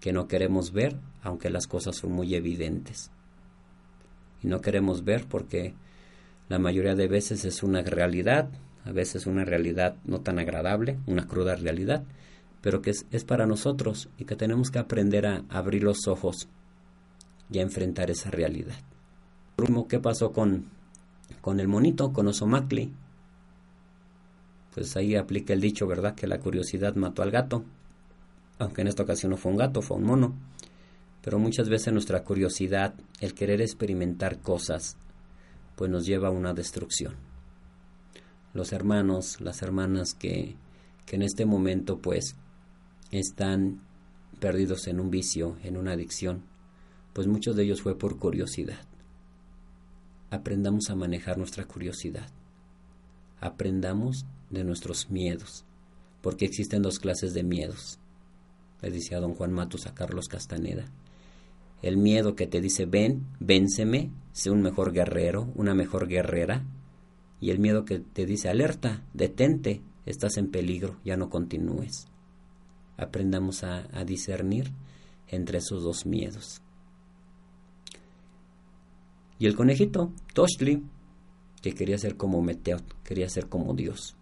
Que 0.00 0.14
no 0.14 0.28
queremos 0.28 0.72
ver 0.72 0.96
aunque 1.22 1.50
las 1.50 1.66
cosas 1.66 1.94
son 1.94 2.12
muy 2.12 2.34
evidentes. 2.34 3.10
Y 4.42 4.46
no 4.46 4.62
queremos 4.62 5.04
ver 5.04 5.26
porque 5.28 5.74
la 6.48 6.58
mayoría 6.58 6.94
de 6.94 7.06
veces 7.06 7.44
es 7.44 7.62
una 7.62 7.82
realidad, 7.82 8.48
a 8.82 8.92
veces 8.92 9.26
una 9.26 9.44
realidad 9.44 9.96
no 10.06 10.22
tan 10.22 10.38
agradable, 10.38 10.98
una 11.06 11.26
cruda 11.26 11.54
realidad, 11.54 12.02
pero 12.62 12.80
que 12.80 12.92
es, 12.92 13.24
para 13.24 13.44
nosotros 13.46 14.08
y 14.16 14.24
que 14.24 14.36
tenemos 14.36 14.70
que 14.70 14.78
aprender 14.78 15.26
a 15.26 15.44
abrir 15.50 15.82
los 15.82 16.08
ojos 16.08 16.48
y 17.50 17.58
a 17.58 17.62
enfrentar 17.62 18.10
esa 18.10 18.30
realidad. 18.30 18.78
¿Qué 19.86 19.98
pasó 20.00 20.32
con, 20.32 20.70
con 21.42 21.60
el 21.60 21.68
monito, 21.68 22.14
con 22.14 22.26
Osomacli? 22.28 23.03
Pues 24.74 24.96
ahí 24.96 25.14
aplica 25.14 25.52
el 25.52 25.60
dicho, 25.60 25.86
¿verdad? 25.86 26.16
Que 26.16 26.26
la 26.26 26.40
curiosidad 26.40 26.96
mató 26.96 27.22
al 27.22 27.30
gato. 27.30 27.64
Aunque 28.58 28.82
en 28.82 28.88
esta 28.88 29.04
ocasión 29.04 29.30
no 29.30 29.36
fue 29.36 29.52
un 29.52 29.58
gato, 29.58 29.82
fue 29.82 29.96
un 29.96 30.04
mono. 30.04 30.34
Pero 31.22 31.38
muchas 31.38 31.68
veces 31.68 31.92
nuestra 31.92 32.24
curiosidad, 32.24 32.94
el 33.20 33.34
querer 33.34 33.60
experimentar 33.60 34.40
cosas, 34.40 34.96
pues 35.76 35.90
nos 35.90 36.04
lleva 36.04 36.28
a 36.28 36.32
una 36.32 36.54
destrucción. 36.54 37.14
Los 38.52 38.72
hermanos, 38.72 39.40
las 39.40 39.62
hermanas 39.62 40.14
que, 40.14 40.56
que 41.06 41.16
en 41.16 41.22
este 41.22 41.46
momento 41.46 41.98
pues 41.98 42.36
están 43.12 43.80
perdidos 44.40 44.88
en 44.88 44.98
un 44.98 45.10
vicio, 45.10 45.56
en 45.62 45.76
una 45.76 45.92
adicción, 45.92 46.42
pues 47.12 47.28
muchos 47.28 47.54
de 47.54 47.62
ellos 47.62 47.80
fue 47.80 47.96
por 47.96 48.18
curiosidad. 48.18 48.84
Aprendamos 50.30 50.90
a 50.90 50.96
manejar 50.96 51.38
nuestra 51.38 51.64
curiosidad. 51.64 52.28
Aprendamos 53.40 54.26
de 54.54 54.64
nuestros 54.64 55.10
miedos, 55.10 55.64
porque 56.22 56.44
existen 56.46 56.82
dos 56.82 56.98
clases 56.98 57.34
de 57.34 57.42
miedos. 57.42 57.98
Le 58.80 58.90
decía 58.90 59.20
don 59.20 59.34
Juan 59.34 59.52
Matos 59.52 59.86
a 59.86 59.94
Carlos 59.94 60.28
Castaneda. 60.28 60.84
El 61.82 61.96
miedo 61.96 62.34
que 62.34 62.46
te 62.46 62.60
dice 62.60 62.86
ven, 62.86 63.26
vénseme, 63.40 64.10
sé 64.32 64.50
un 64.50 64.62
mejor 64.62 64.92
guerrero, 64.92 65.52
una 65.54 65.74
mejor 65.74 66.08
guerrera. 66.08 66.64
Y 67.40 67.50
el 67.50 67.58
miedo 67.58 67.84
que 67.84 67.98
te 67.98 68.24
dice 68.24 68.48
alerta, 68.48 69.02
detente, 69.12 69.82
estás 70.06 70.38
en 70.38 70.50
peligro, 70.50 70.96
ya 71.04 71.16
no 71.16 71.28
continúes. 71.28 72.06
Aprendamos 72.96 73.64
a, 73.64 73.88
a 73.92 74.04
discernir 74.04 74.72
entre 75.28 75.58
esos 75.58 75.82
dos 75.82 76.06
miedos. 76.06 76.62
Y 79.38 79.46
el 79.46 79.56
conejito, 79.56 80.12
Toshli, 80.32 80.82
que 81.60 81.74
quería 81.74 81.98
ser 81.98 82.16
como 82.16 82.40
Meteot, 82.40 83.02
quería 83.02 83.28
ser 83.28 83.48
como 83.48 83.74
Dios. 83.74 84.16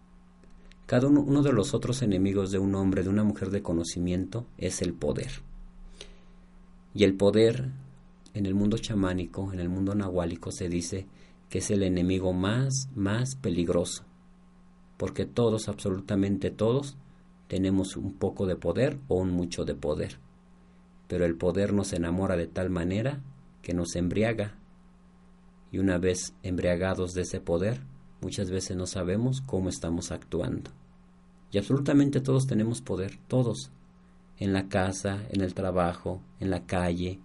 Cada 0.93 1.07
uno, 1.07 1.21
uno, 1.21 1.41
de 1.41 1.51
los 1.51 1.73
otros 1.73 2.03
enemigos 2.03 2.51
de 2.51 2.59
un 2.59 2.75
hombre, 2.75 3.01
de 3.01 3.09
una 3.09 3.23
mujer 3.23 3.49
de 3.49 3.63
conocimiento, 3.63 4.45
es 4.59 4.83
el 4.83 4.93
poder. 4.93 5.41
Y 6.93 7.03
el 7.03 7.15
poder, 7.15 7.71
en 8.35 8.45
el 8.45 8.53
mundo 8.53 8.77
chamánico, 8.77 9.51
en 9.51 9.59
el 9.59 9.69
mundo 9.69 9.95
nahuálico, 9.95 10.51
se 10.51 10.69
dice 10.69 11.07
que 11.49 11.57
es 11.57 11.71
el 11.71 11.81
enemigo 11.81 12.31
más, 12.31 12.89
más 12.93 13.33
peligroso. 13.33 14.03
Porque 14.97 15.25
todos, 15.25 15.67
absolutamente 15.67 16.51
todos, 16.51 16.95
tenemos 17.47 17.97
un 17.97 18.13
poco 18.13 18.45
de 18.45 18.55
poder 18.55 18.99
o 19.07 19.15
un 19.15 19.31
mucho 19.31 19.65
de 19.65 19.73
poder. 19.73 20.19
Pero 21.07 21.25
el 21.25 21.37
poder 21.37 21.73
nos 21.73 21.91
enamora 21.93 22.37
de 22.37 22.45
tal 22.45 22.69
manera 22.69 23.19
que 23.63 23.73
nos 23.73 23.95
embriaga 23.95 24.59
y 25.71 25.79
una 25.79 25.97
vez 25.97 26.35
embriagados 26.43 27.15
de 27.15 27.23
ese 27.23 27.41
poder, 27.41 27.81
muchas 28.21 28.51
veces 28.51 28.77
no 28.77 28.85
sabemos 28.85 29.41
cómo 29.41 29.69
estamos 29.69 30.11
actuando. 30.11 30.69
Y 31.53 31.59
absolutamente 31.59 32.19
todos 32.19 32.47
tenemos 32.47 32.81
poder, 32.81 33.19
todos, 33.27 33.71
en 34.39 34.53
la 34.53 34.67
casa, 34.69 35.23
en 35.29 35.41
el 35.41 35.53
trabajo, 35.53 36.19
en 36.39 36.49
la 36.49 36.65
calle. 36.65 37.19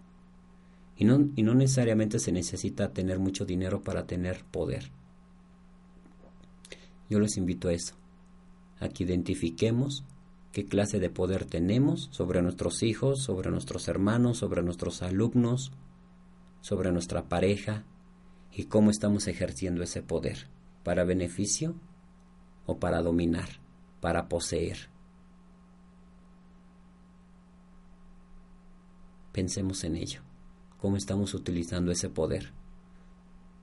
Y 0.96 1.06
no, 1.06 1.30
y 1.34 1.42
no 1.42 1.54
necesariamente 1.54 2.18
se 2.18 2.30
necesita 2.30 2.92
tener 2.92 3.18
mucho 3.18 3.46
dinero 3.46 3.82
para 3.82 4.06
tener 4.06 4.44
poder. 4.44 4.92
Yo 7.08 7.18
les 7.20 7.38
invito 7.38 7.68
a 7.68 7.72
eso, 7.72 7.94
a 8.80 8.90
que 8.90 9.04
identifiquemos 9.04 10.04
qué 10.52 10.66
clase 10.66 11.00
de 11.00 11.08
poder 11.08 11.46
tenemos 11.46 12.10
sobre 12.12 12.42
nuestros 12.42 12.82
hijos, 12.82 13.22
sobre 13.22 13.50
nuestros 13.50 13.88
hermanos, 13.88 14.36
sobre 14.36 14.62
nuestros 14.62 15.00
alumnos, 15.00 15.72
sobre 16.60 16.92
nuestra 16.92 17.30
pareja, 17.30 17.86
y 18.52 18.64
cómo 18.64 18.90
estamos 18.90 19.26
ejerciendo 19.26 19.82
ese 19.82 20.02
poder, 20.02 20.48
para 20.82 21.04
beneficio 21.04 21.76
o 22.66 22.78
para 22.78 23.00
dominar, 23.00 23.48
para 24.00 24.28
poseer. 24.28 24.88
Pensemos 29.32 29.84
en 29.84 29.96
ello, 29.96 30.20
cómo 30.80 30.96
estamos 30.96 31.34
utilizando 31.34 31.92
ese 31.92 32.08
poder. 32.08 32.52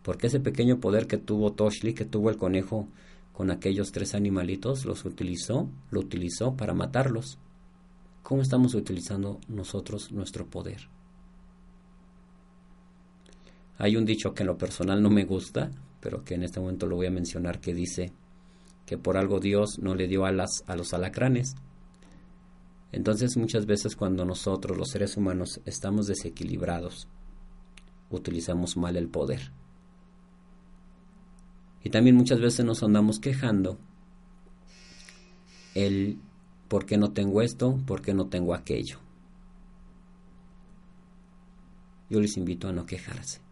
Porque 0.04 0.28
ese 0.28 0.40
pequeño 0.40 0.80
poder 0.80 1.08
que 1.08 1.18
tuvo 1.18 1.54
Toshli, 1.54 1.94
que 1.94 2.06
tuvo 2.06 2.30
el 2.30 2.38
conejo 2.38 2.88
con 3.34 3.52
aquellos 3.52 3.92
tres 3.92 4.16
animalitos, 4.16 4.86
los 4.86 5.04
utilizó, 5.04 5.68
lo 5.92 6.00
utilizó 6.00 6.56
para 6.56 6.74
matarlos. 6.74 7.38
¿Cómo 8.24 8.42
estamos 8.42 8.76
utilizando 8.76 9.40
nosotros 9.48 10.12
nuestro 10.12 10.46
poder? 10.46 10.88
Hay 13.78 13.98
un 13.98 14.06
dicho 14.06 14.34
que 14.34 14.44
en 14.44 14.48
lo 14.48 14.58
personal 14.58 15.02
no 15.04 15.10
me 15.10 15.26
gusta, 15.26 15.70
pero 16.00 16.24
que 16.24 16.36
en 16.36 16.44
este 16.44 16.60
momento 16.60 16.88
lo 16.88 16.96
voy 16.96 17.08
a 17.08 17.12
mencionar, 17.12 17.60
que 17.60 17.74
dice 17.74 18.14
que 18.86 18.98
por 18.98 19.18
algo 19.18 19.40
Dios 19.40 19.80
no 19.80 19.96
le 19.96 20.08
dio 20.08 20.26
alas 20.26 20.64
a 20.68 20.76
los 20.76 20.94
alacranes. 20.94 21.56
Entonces 22.92 23.36
muchas 23.36 23.66
veces 23.66 23.96
cuando 23.96 24.26
nosotros 24.26 24.78
los 24.78 24.90
seres 24.90 25.18
humanos 25.18 25.60
estamos 25.66 26.08
desequilibrados, 26.08 27.08
utilizamos 28.10 28.78
mal 28.78 28.96
el 28.96 29.10
poder. 29.10 29.52
Y 31.84 31.90
también 31.90 32.16
muchas 32.16 32.40
veces 32.40 32.66
nos 32.66 32.82
andamos 32.84 33.20
quejando 33.20 33.78
el 35.76 36.20
por 36.68 36.86
qué 36.86 36.98
no 36.98 37.12
tengo 37.12 37.42
esto, 37.42 37.80
por 37.86 38.02
qué 38.02 38.14
no 38.14 38.28
tengo 38.28 38.54
aquello. 38.54 39.00
Yo 42.10 42.20
les 42.20 42.38
invito 42.38 42.68
a 42.68 42.72
no 42.72 42.86
quejarse 42.86 43.45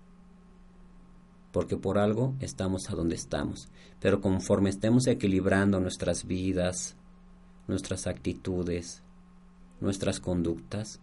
porque 1.53 1.77
por 1.77 1.99
algo 1.99 2.35
estamos 2.39 2.89
a 2.89 2.95
donde 2.95 3.15
estamos. 3.15 3.69
Pero 4.01 4.19
conforme 4.19 4.71
estemos 4.71 5.05
equilibrando 5.05 5.79
nuestras 5.79 6.25
vidas, 6.25 6.97
nuestras 7.67 8.07
actitudes, 8.07 9.03
nuestras 9.79 10.19
conductas, 10.19 10.99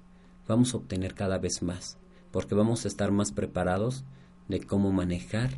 vamos 0.49 0.75
a 0.75 0.79
obtener 0.79 1.15
cada 1.15 1.39
vez 1.39 1.63
más, 1.63 1.99
porque 2.33 2.57
vamos 2.57 2.85
a 2.85 2.89
estar 2.89 3.13
más 3.13 3.31
preparados 3.31 4.05
de 4.49 4.61
cómo 4.61 4.91
manejar 4.91 5.51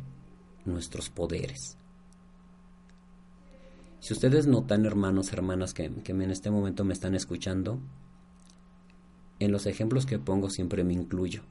nuestros 0.63 1.09
poderes. 1.09 1.75
Si 3.99 4.13
ustedes 4.13 4.45
notan, 4.45 4.85
hermanos, 4.85 5.33
hermanas, 5.33 5.73
que, 5.73 5.89
que 5.89 6.11
en 6.11 6.29
este 6.29 6.51
momento 6.51 6.83
me 6.83 6.93
están 6.93 7.15
escuchando, 7.15 7.79
en 9.39 9.51
los 9.51 9.65
ejemplos 9.65 10.05
que 10.05 10.19
pongo 10.19 10.51
siempre 10.51 10.83
me 10.83 10.93
incluyo 10.93 11.41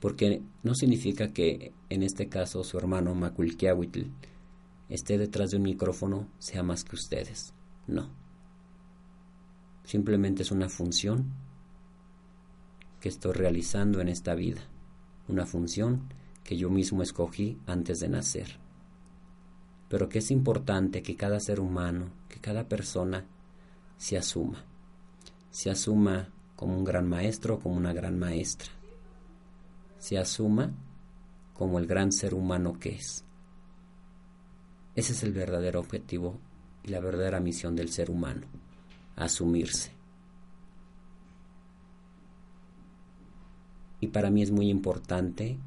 porque 0.00 0.42
no 0.62 0.74
significa 0.74 1.32
que 1.32 1.72
en 1.88 2.02
este 2.02 2.28
caso 2.28 2.62
su 2.62 2.78
hermano 2.78 3.14
Maculquiahuitl 3.14 4.02
esté 4.88 5.18
detrás 5.18 5.50
de 5.50 5.56
un 5.56 5.64
micrófono 5.64 6.28
sea 6.38 6.62
más 6.62 6.84
que 6.84 6.96
ustedes. 6.96 7.52
No. 7.86 8.08
Simplemente 9.84 10.42
es 10.42 10.50
una 10.50 10.68
función 10.68 11.32
que 13.00 13.08
estoy 13.08 13.32
realizando 13.32 14.00
en 14.00 14.08
esta 14.08 14.34
vida, 14.34 14.60
una 15.28 15.46
función 15.46 16.08
que 16.44 16.56
yo 16.56 16.70
mismo 16.70 17.02
escogí 17.02 17.58
antes 17.66 18.00
de 18.00 18.08
nacer. 18.08 18.58
Pero 19.88 20.08
que 20.08 20.18
es 20.18 20.30
importante 20.30 21.02
que 21.02 21.16
cada 21.16 21.40
ser 21.40 21.60
humano, 21.60 22.10
que 22.28 22.40
cada 22.40 22.68
persona 22.68 23.26
se 23.96 24.16
asuma, 24.16 24.64
se 25.50 25.70
asuma 25.70 26.28
como 26.56 26.76
un 26.76 26.84
gran 26.84 27.08
maestro, 27.08 27.58
como 27.58 27.76
una 27.76 27.92
gran 27.92 28.18
maestra 28.18 28.77
se 29.98 30.18
asuma 30.18 30.72
como 31.54 31.78
el 31.78 31.86
gran 31.86 32.12
ser 32.12 32.34
humano 32.34 32.78
que 32.78 32.90
es. 32.90 33.24
Ese 34.94 35.12
es 35.12 35.22
el 35.22 35.32
verdadero 35.32 35.80
objetivo 35.80 36.38
y 36.84 36.88
la 36.88 37.00
verdadera 37.00 37.40
misión 37.40 37.76
del 37.76 37.90
ser 37.90 38.10
humano, 38.10 38.46
asumirse. 39.16 39.92
Y 44.00 44.08
para 44.08 44.30
mí 44.30 44.42
es 44.42 44.50
muy 44.50 44.70
importante 44.70 45.58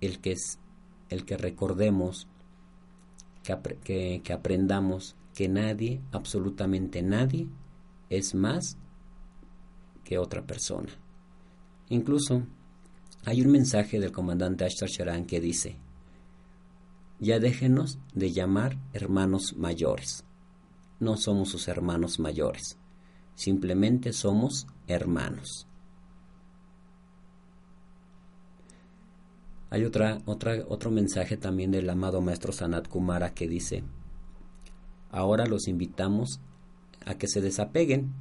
el 0.00 0.20
que, 0.20 0.32
es, 0.32 0.58
el 1.10 1.24
que 1.26 1.36
recordemos, 1.36 2.26
que, 3.42 3.56
que, 3.84 4.22
que 4.24 4.32
aprendamos 4.32 5.16
que 5.34 5.48
nadie, 5.48 6.00
absolutamente 6.12 7.02
nadie, 7.02 7.48
es 8.08 8.34
más 8.34 8.78
que 10.04 10.18
otra 10.18 10.42
persona. 10.42 10.90
Incluso 11.88 12.42
hay 13.24 13.42
un 13.42 13.50
mensaje 13.50 14.00
del 14.00 14.12
comandante 14.12 14.64
Ashtar 14.64 14.88
Sharan 14.88 15.26
que 15.26 15.40
dice, 15.40 15.76
ya 17.18 17.38
déjenos 17.38 17.98
de 18.14 18.32
llamar 18.32 18.78
hermanos 18.92 19.54
mayores. 19.56 20.24
No 21.00 21.16
somos 21.16 21.50
sus 21.50 21.68
hermanos 21.68 22.18
mayores, 22.18 22.78
simplemente 23.34 24.12
somos 24.12 24.66
hermanos. 24.86 25.66
Hay 29.70 29.84
otra, 29.84 30.20
otra, 30.24 30.64
otro 30.68 30.90
mensaje 30.90 31.36
también 31.36 31.70
del 31.70 31.88
amado 31.88 32.20
maestro 32.20 32.52
Sanat 32.52 32.88
Kumara 32.88 33.34
que 33.34 33.46
dice, 33.46 33.84
ahora 35.10 35.46
los 35.46 35.68
invitamos 35.68 36.40
a 37.06 37.14
que 37.14 37.28
se 37.28 37.40
desapeguen. 37.40 38.12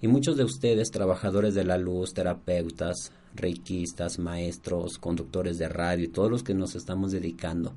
Y 0.00 0.08
muchos 0.08 0.36
de 0.36 0.44
ustedes, 0.44 0.90
trabajadores 0.90 1.54
de 1.54 1.64
la 1.64 1.78
luz, 1.78 2.12
terapeutas, 2.12 3.12
reikistas, 3.34 4.18
maestros, 4.18 4.98
conductores 4.98 5.58
de 5.58 5.68
radio 5.68 6.04
y 6.04 6.08
todos 6.08 6.30
los 6.30 6.42
que 6.42 6.54
nos 6.54 6.74
estamos 6.74 7.12
dedicando 7.12 7.74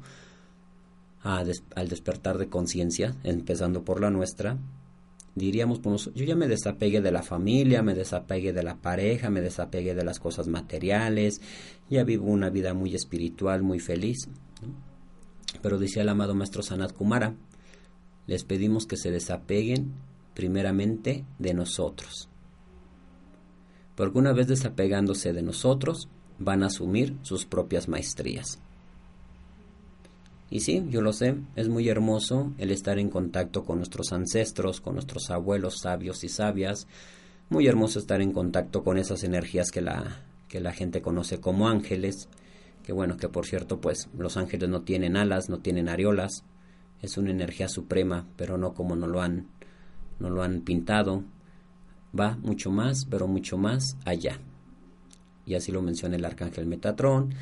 al 1.22 1.90
despertar 1.90 2.38
de 2.38 2.50
conciencia, 2.50 3.16
empezando 3.24 3.84
por 3.84 4.02
la 4.02 4.10
nuestra, 4.10 4.58
diríamos, 5.36 5.80
pues, 5.80 6.10
yo 6.16 6.26
ya 6.26 6.36
me 6.36 6.48
desapegué 6.48 7.02
de 7.02 7.12
la 7.12 7.24
familia, 7.24 7.84
me 7.84 7.94
desapegué 7.94 8.54
de 8.54 8.64
la 8.64 8.76
pareja, 8.76 9.30
me 9.30 9.42
desapegué 9.42 9.96
de 9.96 10.04
las 10.04 10.20
cosas 10.20 10.48
materiales, 10.48 11.42
ya 11.90 12.04
vivo 12.04 12.28
una 12.28 12.50
vida 12.50 12.74
muy 12.74 12.96
espiritual, 12.96 13.64
muy 13.64 13.80
feliz. 13.80 14.30
Pero 15.62 15.78
decía 15.78 16.04
el 16.04 16.10
amado 16.10 16.36
maestro 16.36 16.64
Sanat 16.64 16.94
Kumara, 16.94 17.36
les 18.28 18.44
pedimos 18.44 18.86
que 18.86 18.98
se 18.98 19.12
desapeguen 19.12 19.94
primeramente 20.40 21.26
de 21.38 21.54
nosotros. 21.54 22.30
Porque 23.98 24.18
una 24.18 24.32
vez 24.32 24.48
desapegándose 24.48 25.34
de 25.34 25.42
nosotros, 25.42 26.08
van 26.38 26.64
a 26.64 26.68
asumir 26.68 27.18
sus 27.24 27.46
propias 27.46 27.90
maestrías. 27.90 28.58
Y 30.50 30.62
sí, 30.62 30.86
yo 30.88 31.02
lo 31.02 31.12
sé, 31.12 31.36
es 31.58 31.68
muy 31.68 31.90
hermoso 31.90 32.54
el 32.58 32.72
estar 32.72 33.00
en 33.00 33.10
contacto 33.10 33.66
con 33.66 33.80
nuestros 33.80 34.14
ancestros, 34.14 34.80
con 34.80 34.94
nuestros 34.94 35.30
abuelos 35.30 35.80
sabios 35.82 36.24
y 36.24 36.30
sabias. 36.30 36.88
Muy 37.50 37.68
hermoso 37.68 38.00
estar 38.00 38.22
en 38.22 38.32
contacto 38.32 38.82
con 38.82 38.98
esas 38.98 39.26
energías 39.26 39.72
que 39.72 39.82
la, 39.82 40.24
que 40.48 40.62
la 40.62 40.72
gente 40.72 41.02
conoce 41.02 41.42
como 41.42 41.68
ángeles. 41.68 42.30
Que 42.86 42.94
bueno, 42.94 43.18
que 43.18 43.28
por 43.28 43.46
cierto, 43.46 43.82
pues 43.82 44.08
los 44.18 44.38
ángeles 44.38 44.70
no 44.70 44.84
tienen 44.84 45.18
alas, 45.18 45.50
no 45.50 45.60
tienen 45.60 45.90
areolas. 45.90 46.46
Es 47.02 47.18
una 47.18 47.32
energía 47.32 47.68
suprema, 47.68 48.26
pero 48.38 48.58
no 48.58 48.74
como 48.74 48.96
no 48.96 49.06
lo 49.06 49.22
han, 49.22 49.48
no 50.20 50.30
lo 50.30 50.44
han 50.44 50.62
pintado. 50.62 51.24
Va 52.18 52.38
mucho 52.42 52.72
más, 52.72 53.06
pero 53.06 53.28
mucho 53.28 53.58
más 53.58 53.98
allá. 54.06 54.40
Y 55.46 55.56
así 55.56 55.72
lo 55.72 55.82
menciona 55.82 56.16
el 56.16 56.26
arcángel 56.26 56.66
Metatrón 56.66 57.34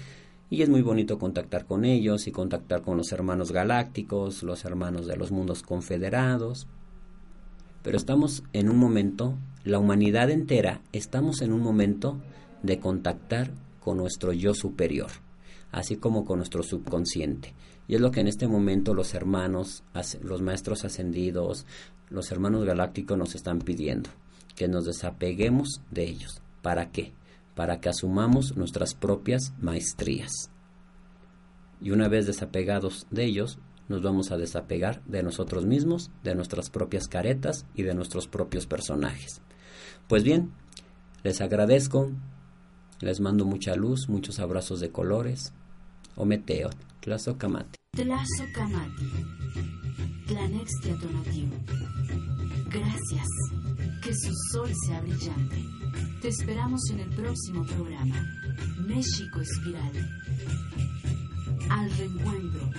y 0.50 0.62
es 0.62 0.70
muy 0.70 0.82
bonito 0.82 1.20
contactar 1.20 1.66
con 1.66 1.84
ellos 1.84 2.28
y 2.28 2.32
contactar 2.32 2.82
con 2.82 2.96
los 2.96 3.12
hermanos 3.12 3.52
galácticos, 3.52 4.44
los 4.44 4.64
hermanos 4.64 5.06
de 5.06 5.18
los 5.18 5.32
mundos 5.32 5.62
confederados. 5.62 6.68
Pero 7.84 7.98
estamos 7.98 8.44
en 8.54 8.70
un 8.70 8.78
momento, 8.78 9.38
la 9.66 9.80
humanidad 9.80 10.30
entera, 10.30 10.82
estamos 10.94 11.42
en 11.42 11.52
un 11.52 11.62
momento 11.62 12.22
de 12.64 12.80
contactar 12.80 13.52
con 13.82 13.98
nuestro 13.98 14.32
yo 14.32 14.54
superior, 14.54 15.12
así 15.72 15.98
como 15.98 16.24
con 16.24 16.38
nuestro 16.38 16.64
subconsciente. 16.64 17.54
Y 17.90 17.96
es 17.96 18.02
lo 18.02 18.12
que 18.12 18.22
en 18.22 18.28
este 18.28 18.48
momento 18.48 18.94
los 18.94 19.14
hermanos, 19.14 19.84
los 20.22 20.42
maestros 20.42 20.86
ascendidos, 20.86 21.66
los 22.10 22.32
hermanos 22.32 22.66
galácticos 22.66 23.18
nos 23.18 23.36
están 23.36 23.60
pidiendo, 23.60 24.10
que 24.56 24.68
nos 24.68 24.86
desapeguemos 24.86 25.82
de 25.92 26.04
ellos. 26.04 26.42
¿Para 26.62 26.92
qué? 26.92 27.14
para 27.58 27.82
que 27.82 27.90
asumamos 27.90 28.56
nuestras 28.56 28.94
propias 28.94 29.52
maestrías. 29.60 30.52
Y 31.82 31.90
una 31.90 32.08
vez 32.08 32.28
desapegados 32.28 33.08
de 33.10 33.26
ellos, 33.26 33.58
nos 33.90 34.04
vamos 34.04 34.32
a 34.32 34.38
desapegar 34.38 35.04
de 35.06 35.24
nosotros 35.24 35.66
mismos, 35.66 36.12
de 36.24 36.36
nuestras 36.36 36.70
propias 36.70 37.08
caretas 37.08 37.66
y 37.74 37.82
de 37.82 37.96
nuestros 37.96 38.28
propios 38.28 38.68
personajes. 38.68 39.42
Pues 40.08 40.24
bien, 40.24 40.52
les 41.24 41.42
agradezco, 41.42 42.12
les 43.02 43.20
mando 43.22 43.44
mucha 43.44 43.76
luz, 43.76 44.08
muchos 44.08 44.38
abrazos 44.38 44.80
de 44.80 44.92
colores. 44.92 45.52
Ometeo, 46.16 46.70
Tlazocamati. 47.98 49.10
Tlazocamati, 50.28 51.50
Gracias. 52.70 53.28
Que 54.04 54.14
su 54.14 54.32
sol 54.52 54.70
sea 54.86 55.02
brillante. 55.02 55.66
Te 56.22 56.28
esperamos 56.28 56.80
en 56.92 57.00
el 57.00 57.10
próximo 57.16 57.66
programa. 57.66 58.16
México 58.86 59.42
Espiral. 59.42 60.10
Al 61.72 61.90
reencuentro 61.98 62.70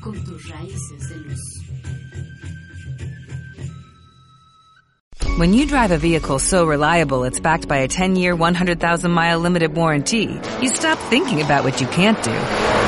con 0.00 0.14
tus 0.24 0.48
raíces 0.48 1.08
de 1.08 1.16
luz. 1.16 1.40
When 5.38 5.54
you 5.54 5.66
drive 5.66 5.90
a 5.90 5.98
vehicle 5.98 6.38
so 6.38 6.64
reliable 6.64 7.24
it's 7.24 7.40
backed 7.40 7.66
by 7.66 7.78
a 7.78 7.88
10-year, 7.88 8.36
100,000-mile 8.36 9.40
limited 9.40 9.74
warranty, 9.74 10.40
you 10.62 10.68
stop 10.68 10.98
thinking 11.10 11.40
about 11.40 11.64
what 11.64 11.80
you 11.80 11.88
can't 11.88 12.22
do 12.22 12.87